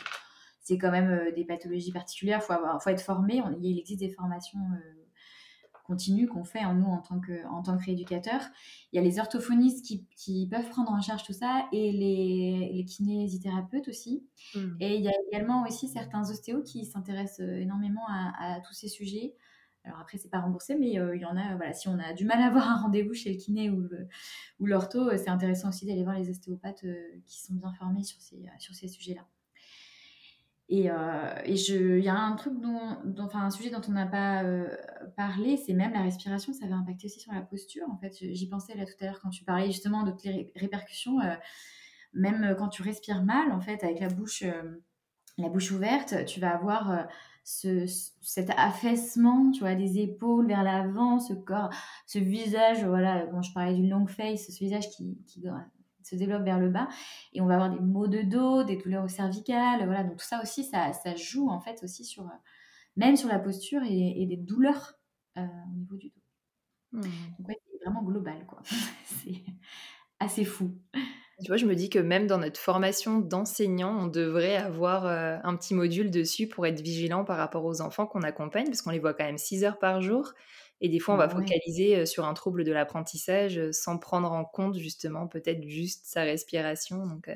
c'est 0.63 0.77
quand 0.77 0.91
même 0.91 1.09
euh, 1.09 1.31
des 1.31 1.43
pathologies 1.43 1.91
particulières, 1.91 2.39
il 2.41 2.45
faut, 2.45 2.79
faut 2.79 2.89
être 2.91 3.01
formé. 3.01 3.41
il 3.61 3.79
existe 3.79 3.99
des 3.99 4.11
formations 4.11 4.59
euh, 4.59 5.01
continue 5.85 6.27
qu'on 6.27 6.43
fait 6.43 6.63
en 6.63 6.75
nous 6.75 6.85
en 6.85 6.99
tant 6.99 7.19
que, 7.19 7.45
en 7.47 7.63
tant 7.63 7.77
que 7.77 7.83
rééducateur. 7.83 8.41
Il 8.93 8.97
y 8.97 8.99
a 8.99 9.01
les 9.01 9.19
orthophonistes 9.19 9.83
qui, 9.83 10.05
qui, 10.15 10.47
peuvent 10.47 10.69
prendre 10.69 10.91
en 10.91 11.01
charge 11.01 11.23
tout 11.23 11.33
ça 11.33 11.67
et 11.71 11.91
les, 11.91 12.71
les 12.73 12.85
kinésithérapeutes 12.85 13.87
aussi. 13.87 14.23
Hmm. 14.53 14.75
Et 14.79 14.95
il 14.95 15.01
y 15.01 15.09
a 15.09 15.13
également 15.29 15.63
aussi 15.63 15.87
certains 15.87 16.29
ostéos 16.29 16.61
qui 16.61 16.85
s'intéressent 16.85 17.39
énormément 17.39 18.05
à, 18.07 18.59
tous 18.61 18.73
ces 18.73 18.87
sujets. 18.87 19.33
Alors 19.83 19.99
après, 19.99 20.17
c'est 20.17 20.29
pas 20.29 20.39
remboursé, 20.39 20.75
mais 20.75 20.99
euh, 20.99 21.15
il 21.15 21.21
y 21.21 21.25
en 21.25 21.35
a, 21.35 21.55
voilà, 21.55 21.73
si 21.73 21.87
on 21.87 21.97
a 21.97 22.13
du 22.13 22.25
mal 22.25 22.41
à 22.41 22.47
avoir 22.47 22.69
un 22.69 22.81
rendez-vous 22.81 23.13
chez 23.13 23.31
le 23.31 23.37
kiné 23.37 23.69
ou, 23.69 23.87
l'ortho, 24.59 25.09
euh, 25.09 25.17
c'est 25.17 25.29
intéressant 25.29 25.69
aussi 25.69 25.85
d'aller 25.85 26.03
voir 26.03 26.17
les 26.17 26.29
ostéopathes 26.29 26.85
qui 27.25 27.41
sont 27.41 27.55
bien 27.55 27.73
formés 27.73 28.03
sur 28.03 28.21
ces, 28.21 28.45
sur 28.59 28.75
ces 28.75 28.87
sujets-là. 28.87 29.25
Et 30.71 30.89
euh, 30.89 31.33
il 31.45 31.99
y 31.99 32.07
a 32.07 32.15
un 32.15 32.33
truc 32.37 32.53
dont, 32.61 32.97
enfin 33.19 33.41
un 33.43 33.49
sujet 33.49 33.69
dont 33.69 33.81
on 33.89 33.91
n'a 33.91 34.05
pas 34.05 34.41
euh, 34.43 34.73
parlé, 35.17 35.57
c'est 35.57 35.73
même 35.73 35.91
la 35.91 36.01
respiration, 36.01 36.53
ça 36.53 36.65
va 36.65 36.75
impacter 36.75 37.07
aussi 37.07 37.19
sur 37.19 37.33
la 37.33 37.41
posture. 37.41 37.89
En 37.89 37.97
fait, 37.97 38.13
j'y 38.21 38.47
pensais 38.47 38.73
là 38.75 38.85
tout 38.85 38.93
à 39.01 39.05
l'heure 39.05 39.19
quand 39.19 39.31
tu 39.31 39.43
parlais 39.43 39.65
justement 39.65 40.03
de 40.03 40.11
toutes 40.11 40.23
les 40.23 40.49
répercussions. 40.55 41.19
Euh, 41.19 41.35
même 42.13 42.55
quand 42.57 42.69
tu 42.69 42.83
respires 42.83 43.21
mal, 43.21 43.51
en 43.51 43.59
fait, 43.59 43.83
avec 43.83 43.99
la 43.99 44.07
bouche, 44.07 44.45
la 45.37 45.49
bouche 45.49 45.71
ouverte, 45.71 46.25
tu 46.25 46.39
vas 46.39 46.55
avoir 46.55 47.07
ce, 47.43 47.85
cet 48.21 48.49
affaissement, 48.51 49.51
tu 49.51 49.61
vois, 49.61 49.75
des 49.75 49.99
épaules 49.99 50.47
vers 50.47 50.63
l'avant, 50.63 51.19
ce 51.19 51.33
corps, 51.33 51.69
ce 52.05 52.19
visage, 52.19 52.83
voilà, 52.85 53.25
quand 53.27 53.41
je 53.41 53.53
parlais 53.53 53.75
d'une 53.75 53.89
long 53.89 54.07
face, 54.07 54.47
ce 54.47 54.59
visage 54.59 54.89
qui, 54.89 55.17
qui 55.25 55.41
se 56.03 56.15
développe 56.15 56.43
vers 56.43 56.59
le 56.59 56.69
bas 56.69 56.87
et 57.33 57.41
on 57.41 57.45
va 57.45 57.55
avoir 57.55 57.69
des 57.69 57.79
maux 57.79 58.07
de 58.07 58.21
dos, 58.21 58.63
des 58.63 58.77
douleurs 58.77 59.05
au 59.05 59.09
cervical, 59.09 59.85
voilà. 59.85 60.03
Donc 60.03 60.17
tout 60.17 60.25
ça 60.25 60.41
aussi, 60.41 60.63
ça, 60.63 60.93
ça 60.93 61.15
joue 61.15 61.49
en 61.49 61.59
fait 61.59 61.83
aussi 61.83 62.05
sur, 62.05 62.23
euh, 62.23 62.37
même 62.95 63.15
sur 63.15 63.29
la 63.29 63.39
posture 63.39 63.81
et, 63.83 64.25
des 64.25 64.37
douleurs 64.37 64.93
euh, 65.37 65.45
au 65.71 65.75
niveau 65.75 65.97
du 65.97 66.09
dos. 66.09 66.21
Mmh. 66.91 67.01
Donc 67.39 67.47
ouais, 67.47 67.61
c'est 67.71 67.83
vraiment 67.85 68.03
global 68.03 68.45
quoi. 68.45 68.61
c'est 69.05 69.43
assez 70.19 70.45
fou. 70.45 70.77
Tu 71.43 71.47
vois, 71.47 71.57
je 71.57 71.65
me 71.65 71.75
dis 71.75 71.89
que 71.89 71.99
même 71.99 72.27
dans 72.27 72.37
notre 72.37 72.59
formation 72.59 73.19
d'enseignant, 73.19 73.97
on 73.99 74.07
devrait 74.07 74.57
avoir 74.57 75.05
euh, 75.05 75.37
un 75.43 75.55
petit 75.55 75.73
module 75.73 76.11
dessus 76.11 76.47
pour 76.47 76.65
être 76.67 76.81
vigilant 76.81 77.25
par 77.25 77.37
rapport 77.37 77.65
aux 77.65 77.81
enfants 77.81 78.05
qu'on 78.05 78.21
accompagne, 78.21 78.65
parce 78.65 78.81
qu'on 78.81 78.91
les 78.91 78.99
voit 78.99 79.13
quand 79.13 79.23
même 79.25 79.37
6 79.37 79.63
heures 79.63 79.79
par 79.79 80.01
jour. 80.01 80.33
Et 80.81 80.89
des 80.89 80.99
fois, 80.99 81.13
on 81.13 81.17
va 81.17 81.29
focaliser 81.29 82.05
sur 82.05 82.25
un 82.25 82.33
trouble 82.33 82.63
de 82.63 82.71
l'apprentissage 82.71 83.71
sans 83.71 83.97
prendre 83.99 84.31
en 84.31 84.45
compte 84.45 84.77
justement 84.77 85.27
peut-être 85.27 85.63
juste 85.67 86.05
sa 86.05 86.23
respiration. 86.23 87.05
Donc, 87.05 87.29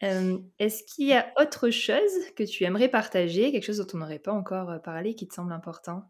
Est-ce 0.00 0.82
qu'il 0.84 1.06
y 1.06 1.12
a 1.14 1.32
autre 1.40 1.70
chose 1.70 2.12
que 2.36 2.42
tu 2.42 2.64
aimerais 2.64 2.88
partager, 2.88 3.52
quelque 3.52 3.64
chose 3.64 3.78
dont 3.78 3.86
on 3.94 3.98
n'aurait 3.98 4.18
pas 4.18 4.32
encore 4.32 4.80
parlé, 4.82 5.14
qui 5.14 5.28
te 5.28 5.34
semble 5.34 5.52
important? 5.52 6.04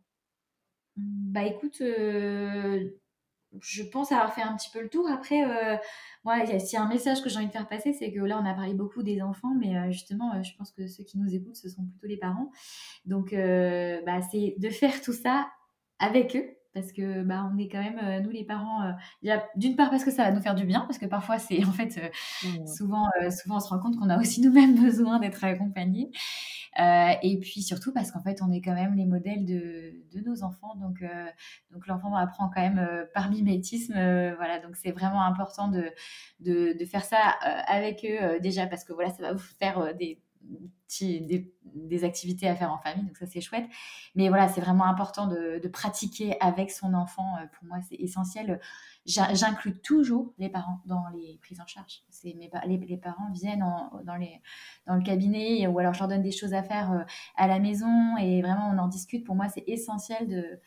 Bah 0.96 1.44
écoute, 1.44 1.80
je 3.60 3.82
pense 3.82 4.12
avoir 4.12 4.34
fait 4.34 4.42
un 4.42 4.56
petit 4.56 4.70
peu 4.70 4.80
le 4.80 4.88
tour. 4.88 5.08
Après, 5.08 5.44
euh, 5.44 5.76
moi, 6.24 6.44
s'il 6.46 6.72
y 6.72 6.76
a 6.76 6.82
un 6.82 6.88
message 6.88 7.22
que 7.22 7.28
j'ai 7.28 7.38
envie 7.38 7.46
de 7.46 7.52
faire 7.52 7.68
passer, 7.68 7.92
c'est 7.92 8.12
que 8.12 8.20
là, 8.20 8.40
on 8.42 8.46
a 8.46 8.54
parlé 8.54 8.74
beaucoup 8.74 9.02
des 9.02 9.20
enfants, 9.20 9.54
mais 9.58 9.76
euh, 9.76 9.90
justement, 9.90 10.34
euh, 10.34 10.42
je 10.42 10.56
pense 10.56 10.72
que 10.72 10.86
ceux 10.86 11.04
qui 11.04 11.18
nous 11.18 11.34
écoutent, 11.34 11.56
ce 11.56 11.68
sont 11.68 11.84
plutôt 11.84 12.06
les 12.06 12.16
parents. 12.16 12.50
Donc, 13.04 13.32
bah, 13.32 14.20
c'est 14.30 14.54
de 14.58 14.70
faire 14.70 15.00
tout 15.02 15.12
ça 15.12 15.48
avec 15.98 16.36
eux. 16.36 16.46
Parce 16.74 16.92
que 16.92 17.22
bah, 17.22 17.50
on 17.52 17.58
est 17.58 17.68
quand 17.68 17.82
même, 17.82 18.22
nous 18.22 18.30
les 18.30 18.44
parents, 18.44 18.94
d'une 19.56 19.76
part 19.76 19.90
parce 19.90 20.04
que 20.04 20.10
ça 20.10 20.24
va 20.24 20.32
nous 20.32 20.40
faire 20.40 20.54
du 20.54 20.64
bien, 20.64 20.80
parce 20.80 20.98
que 20.98 21.06
parfois 21.06 21.38
c'est 21.38 21.64
en 21.64 21.72
fait, 21.72 22.00
mmh. 22.44 22.66
souvent, 22.66 23.08
souvent 23.30 23.56
on 23.56 23.60
se 23.60 23.68
rend 23.68 23.78
compte 23.78 23.98
qu'on 23.98 24.08
a 24.08 24.18
aussi 24.18 24.40
nous-mêmes 24.40 24.74
besoin 24.82 25.18
d'être 25.18 25.44
accompagnés. 25.44 26.10
Euh, 26.80 27.12
et 27.22 27.38
puis 27.38 27.62
surtout 27.62 27.92
parce 27.92 28.10
qu'en 28.10 28.22
fait, 28.22 28.40
on 28.42 28.50
est 28.50 28.62
quand 28.62 28.74
même 28.74 28.94
les 28.94 29.04
modèles 29.04 29.44
de, 29.44 29.92
de 30.14 30.20
nos 30.24 30.42
enfants. 30.42 30.74
Donc, 30.76 31.02
euh, 31.02 31.26
donc 31.70 31.86
l'enfant 31.86 32.14
apprend 32.14 32.48
quand 32.48 32.62
même 32.62 32.78
euh, 32.78 33.04
par 33.14 33.30
mimétisme. 33.30 33.92
voilà, 33.92 34.58
donc 34.60 34.76
c'est 34.76 34.92
vraiment 34.92 35.22
important 35.22 35.68
de, 35.68 35.90
de, 36.40 36.76
de 36.78 36.84
faire 36.86 37.04
ça 37.04 37.18
avec 37.66 38.04
eux 38.04 38.40
déjà 38.40 38.66
parce 38.66 38.84
que 38.84 38.92
voilà, 38.92 39.10
ça 39.10 39.22
va 39.22 39.32
vous 39.32 39.38
faire 39.58 39.94
des 39.94 40.18
des, 41.00 42.04
activités 42.04 42.48
à 42.48 42.54
faire 42.54 42.72
en 42.72 42.78
famille, 42.78 43.04
donc 43.04 43.16
ça 43.16 43.26
c'est 43.26 43.40
chouette. 43.40 43.66
Mais 44.14 44.28
voilà, 44.28 44.48
c'est 44.48 44.60
vraiment 44.60 44.86
important 44.86 45.26
de, 45.26 45.68
pratiquer 45.68 46.36
avec 46.40 46.70
son 46.70 46.94
enfant. 46.94 47.36
Pour 47.54 47.66
moi, 47.66 47.78
c'est 47.88 47.96
essentiel. 47.96 48.60
J'inclus 49.06 49.80
toujours 49.80 50.34
les 50.38 50.48
parents 50.48 50.80
dans 50.86 51.04
les 51.14 51.38
prises 51.40 51.60
en 51.60 51.66
charge. 51.66 52.02
Mes, 52.24 52.50
les, 52.66 52.78
les, 52.78 52.96
parents 52.96 53.30
viennent 53.32 53.64
dans, 54.04 54.16
le 54.16 55.02
cabinet 55.02 55.66
ou 55.66 55.78
alors 55.78 55.94
je 55.94 56.00
leur 56.00 56.08
donne 56.08 56.22
des 56.22 56.30
choses 56.30 56.54
à 56.54 56.62
faire 56.62 56.92
euh, 56.92 57.02
à 57.36 57.46
la 57.46 57.58
maison 57.58 58.16
et 58.18 58.42
vraiment 58.42 58.70
on 58.72 58.78
en 58.78 58.88
discute. 58.88 59.24
Pour 59.24 59.34
moi, 59.34 59.48
c'est 59.48 59.64
essentiel 59.66 60.28
de, 60.28 60.60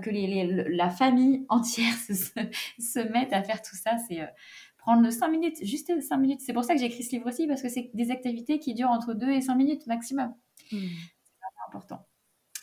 que 0.00 0.70
la 0.76 0.90
famille 0.90 1.44
entière 1.48 1.94
se, 1.94 2.14
se, 2.14 3.12
mette 3.12 3.32
à 3.32 3.42
faire 3.42 3.62
tout 3.62 3.76
ça. 3.76 3.98
C'est 4.08 4.20
euh, 4.20 4.26
prendre 4.86 5.10
5 5.10 5.28
minutes, 5.28 5.64
juste 5.64 5.92
5 6.00 6.16
minutes. 6.16 6.40
C'est 6.40 6.52
pour 6.52 6.62
ça 6.62 6.74
que 6.74 6.80
j'ai 6.80 6.86
écrit 6.86 7.02
ce 7.02 7.10
livre 7.10 7.28
aussi 7.28 7.48
parce 7.48 7.60
que 7.60 7.68
c'est 7.68 7.90
des 7.92 8.12
activités 8.12 8.60
qui 8.60 8.72
durent 8.72 8.90
entre 8.90 9.14
2 9.14 9.30
et 9.30 9.40
5 9.40 9.56
minutes 9.56 9.86
maximum. 9.88 10.32
Mmh. 10.70 10.76
C'est 10.78 11.66
important. 11.68 12.06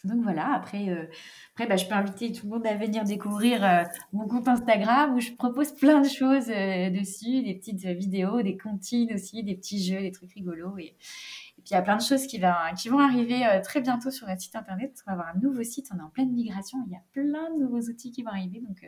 Donc 0.05 0.21
voilà, 0.23 0.53
après, 0.53 0.89
euh, 0.89 1.05
après 1.53 1.67
bah, 1.67 1.77
je 1.77 1.85
peux 1.85 1.93
inviter 1.93 2.31
tout 2.31 2.45
le 2.45 2.53
monde 2.53 2.67
à 2.67 2.75
venir 2.75 3.03
découvrir 3.03 3.63
euh, 3.63 3.83
mon 4.11 4.27
compte 4.27 4.47
Instagram 4.47 5.15
où 5.15 5.19
je 5.19 5.31
propose 5.31 5.73
plein 5.73 6.01
de 6.01 6.07
choses 6.07 6.49
euh, 6.49 6.89
dessus, 6.89 7.41
des 7.41 7.55
petites 7.55 7.85
vidéos, 7.85 8.41
des 8.41 8.57
comptines 8.57 9.13
aussi, 9.13 9.43
des 9.43 9.55
petits 9.55 9.83
jeux, 9.83 9.99
des 9.99 10.11
trucs 10.11 10.31
rigolos. 10.33 10.77
Et, 10.77 10.95
puis 11.57 11.71
il 11.71 11.73
y 11.73 11.77
a 11.77 11.81
plein 11.81 11.95
de 11.95 12.01
choses 12.01 12.27
qui, 12.27 12.37
va, 12.39 12.73
qui 12.77 12.89
vont 12.89 12.99
arriver 12.99 13.45
très 13.63 13.79
bientôt 13.79 14.11
sur 14.11 14.27
notre 14.27 14.41
site 14.41 14.57
internet 14.57 15.01
qu'on 15.05 15.11
va 15.11 15.21
avoir 15.21 15.35
un 15.35 15.39
nouveau 15.39 15.63
site, 15.63 15.87
on 15.93 15.97
est 15.97 16.01
en 16.01 16.09
pleine 16.09 16.33
migration, 16.33 16.79
il 16.87 16.91
y 16.91 16.95
a 16.95 17.03
plein 17.13 17.53
de 17.53 17.63
nouveaux 17.63 17.79
outils 17.89 18.11
qui 18.11 18.23
vont 18.23 18.31
arriver. 18.31 18.59
Donc 18.59 18.83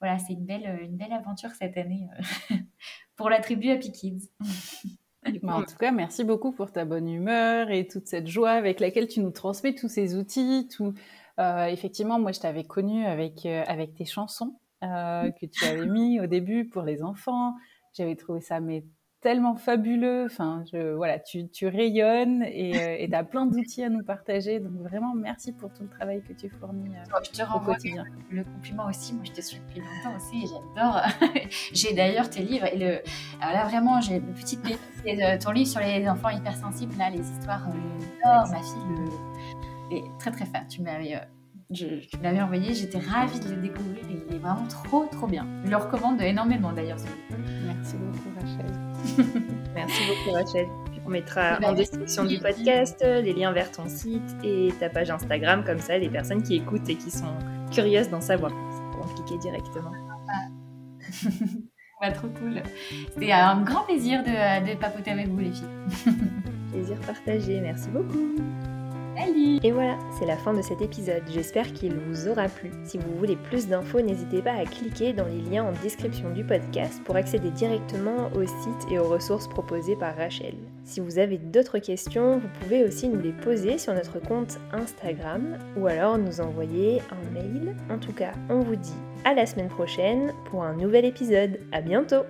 voilà, 0.00 0.18
c'est 0.18 0.32
une 0.32 0.46
belle, 0.46 0.78
une 0.82 0.96
belle 0.96 1.12
aventure 1.12 1.50
cette 1.50 1.76
année 1.76 2.06
pour 3.16 3.30
la 3.30 3.40
tribu 3.40 3.70
Happy 3.70 3.92
Kids. 3.92 4.30
Bah, 5.42 5.56
en 5.56 5.62
tout 5.62 5.76
cas, 5.76 5.90
merci 5.90 6.24
beaucoup 6.24 6.52
pour 6.52 6.72
ta 6.72 6.84
bonne 6.84 7.08
humeur 7.08 7.70
et 7.70 7.86
toute 7.86 8.06
cette 8.06 8.28
joie 8.28 8.52
avec 8.52 8.80
laquelle 8.80 9.08
tu 9.08 9.20
nous 9.20 9.30
transmets 9.30 9.74
tous 9.74 9.88
ces 9.88 10.16
outils. 10.16 10.68
Tout, 10.74 10.94
euh, 11.38 11.66
effectivement, 11.66 12.18
moi, 12.18 12.32
je 12.32 12.40
t'avais 12.40 12.64
connu 12.64 13.04
avec 13.04 13.44
euh, 13.46 13.64
avec 13.66 13.94
tes 13.94 14.04
chansons 14.04 14.58
euh, 14.82 15.30
que 15.32 15.46
tu 15.46 15.64
avais 15.64 15.86
mis 15.86 16.20
au 16.20 16.26
début 16.26 16.68
pour 16.68 16.82
les 16.82 17.02
enfants. 17.02 17.54
J'avais 17.94 18.16
trouvé 18.16 18.40
ça 18.40 18.60
mais 18.60 18.84
tellement 19.20 19.56
fabuleux. 19.56 20.24
Enfin, 20.26 20.64
je, 20.72 20.94
voilà, 20.94 21.18
tu, 21.18 21.48
tu 21.48 21.66
rayonnes 21.66 22.42
et 22.42 23.06
tu 23.08 23.14
as 23.14 23.24
plein 23.24 23.46
d'outils 23.46 23.82
à 23.82 23.88
nous 23.88 24.04
partager. 24.04 24.60
Donc 24.60 24.72
vraiment, 24.82 25.14
merci 25.14 25.52
pour 25.52 25.72
tout 25.72 25.82
le 25.82 25.88
travail 25.88 26.22
que 26.22 26.32
tu 26.32 26.48
fournis 26.48 26.90
je 27.22 27.30
te 27.30 27.56
au 27.56 27.60
quotidien. 27.60 28.04
Le 28.30 28.44
compliment 28.44 28.86
aussi. 28.86 29.14
Moi, 29.14 29.24
je 29.24 29.32
te 29.32 29.40
suis 29.40 29.58
depuis 29.58 29.80
longtemps 29.80 30.16
aussi 30.16 30.46
j'adore. 30.46 31.02
j'ai 31.72 31.94
d'ailleurs 31.94 32.30
tes 32.30 32.42
livres. 32.42 32.66
Et 32.66 32.78
le, 32.78 33.02
alors 33.40 33.54
là, 33.54 33.64
vraiment, 33.66 34.00
j'ai 34.00 34.16
une 34.16 34.34
petite 34.34 34.62
pépite. 34.62 35.40
Ton 35.42 35.50
livre 35.50 35.68
sur 35.68 35.80
les 35.80 36.08
enfants 36.08 36.30
hypersensibles, 36.30 36.96
là, 36.98 37.10
les 37.10 37.20
histoires. 37.20 37.66
J'adore, 38.22 38.48
ma 38.50 38.62
fille, 38.62 38.96
le, 39.90 39.96
est 39.96 40.18
très 40.18 40.30
très 40.30 40.46
fan. 40.46 40.66
Tu 40.68 40.82
m'avais 40.82 41.20
je, 41.70 41.86
tu 41.86 42.16
l'avais 42.22 42.40
envoyé, 42.40 42.72
j'étais 42.72 42.98
ravie 42.98 43.40
de 43.40 43.50
le 43.50 43.56
découvrir 43.56 44.02
et 44.10 44.22
il 44.28 44.36
est 44.36 44.38
vraiment 44.38 44.66
trop 44.68 45.06
trop 45.06 45.26
bien. 45.26 45.46
Je 45.64 45.70
le 45.70 45.76
recommande 45.76 46.20
énormément 46.20 46.72
d'ailleurs. 46.72 46.98
Merci 47.66 47.96
beaucoup 47.96 48.30
Rachel. 48.40 49.42
Merci 49.74 50.02
beaucoup 50.08 50.32
Rachel. 50.34 50.66
On 51.04 51.10
mettra 51.10 51.58
en 51.62 51.72
description 51.72 52.24
du 52.24 52.38
podcast 52.38 53.02
les 53.02 53.32
liens 53.32 53.52
vers 53.52 53.70
ton 53.70 53.88
site 53.88 54.36
et 54.42 54.72
ta 54.80 54.88
page 54.88 55.10
Instagram, 55.10 55.64
comme 55.64 55.78
ça 55.78 55.98
les 55.98 56.08
personnes 56.08 56.42
qui 56.42 56.56
écoutent 56.56 56.88
et 56.88 56.96
qui 56.96 57.10
sont 57.10 57.34
curieuses 57.70 58.10
d'en 58.10 58.20
savoir 58.20 58.52
pourront 58.92 59.14
cliquer 59.14 59.38
directement. 59.38 59.92
bah, 62.00 62.12
trop 62.12 62.28
cool. 62.28 62.62
C'était 63.14 63.32
un 63.32 63.62
grand 63.62 63.84
plaisir 63.84 64.22
de, 64.22 64.70
de 64.70 64.78
papoter 64.78 65.10
avec 65.10 65.28
vous 65.28 65.38
les 65.38 65.52
filles. 65.52 66.14
plaisir 66.72 66.98
partagé, 67.00 67.60
merci 67.60 67.88
beaucoup. 67.88 68.34
Et 69.62 69.72
voilà, 69.72 69.98
c'est 70.18 70.26
la 70.26 70.36
fin 70.36 70.54
de 70.54 70.62
cet 70.62 70.80
épisode. 70.80 71.22
J'espère 71.28 71.72
qu'il 71.72 71.94
vous 71.94 72.28
aura 72.28 72.48
plu. 72.48 72.70
Si 72.84 72.98
vous 72.98 73.16
voulez 73.16 73.36
plus 73.36 73.66
d'infos, 73.66 74.00
n'hésitez 74.00 74.40
pas 74.40 74.52
à 74.52 74.64
cliquer 74.64 75.12
dans 75.12 75.26
les 75.26 75.40
liens 75.40 75.64
en 75.64 75.72
description 75.82 76.30
du 76.30 76.44
podcast 76.44 77.02
pour 77.04 77.16
accéder 77.16 77.50
directement 77.50 78.30
au 78.36 78.46
site 78.46 78.90
et 78.90 78.98
aux 78.98 79.08
ressources 79.08 79.48
proposées 79.48 79.96
par 79.96 80.16
Rachel. 80.16 80.54
Si 80.84 81.00
vous 81.00 81.18
avez 81.18 81.38
d'autres 81.38 81.78
questions, 81.78 82.38
vous 82.38 82.48
pouvez 82.60 82.84
aussi 82.84 83.08
nous 83.08 83.20
les 83.20 83.32
poser 83.32 83.78
sur 83.78 83.94
notre 83.94 84.20
compte 84.20 84.58
Instagram 84.72 85.58
ou 85.76 85.86
alors 85.86 86.18
nous 86.18 86.40
envoyer 86.40 87.02
un 87.10 87.30
mail. 87.32 87.74
En 87.90 87.98
tout 87.98 88.12
cas, 88.12 88.32
on 88.48 88.60
vous 88.60 88.76
dit 88.76 88.96
à 89.24 89.34
la 89.34 89.46
semaine 89.46 89.68
prochaine 89.68 90.32
pour 90.50 90.62
un 90.62 90.74
nouvel 90.74 91.04
épisode. 91.04 91.58
À 91.72 91.80
bientôt 91.80 92.22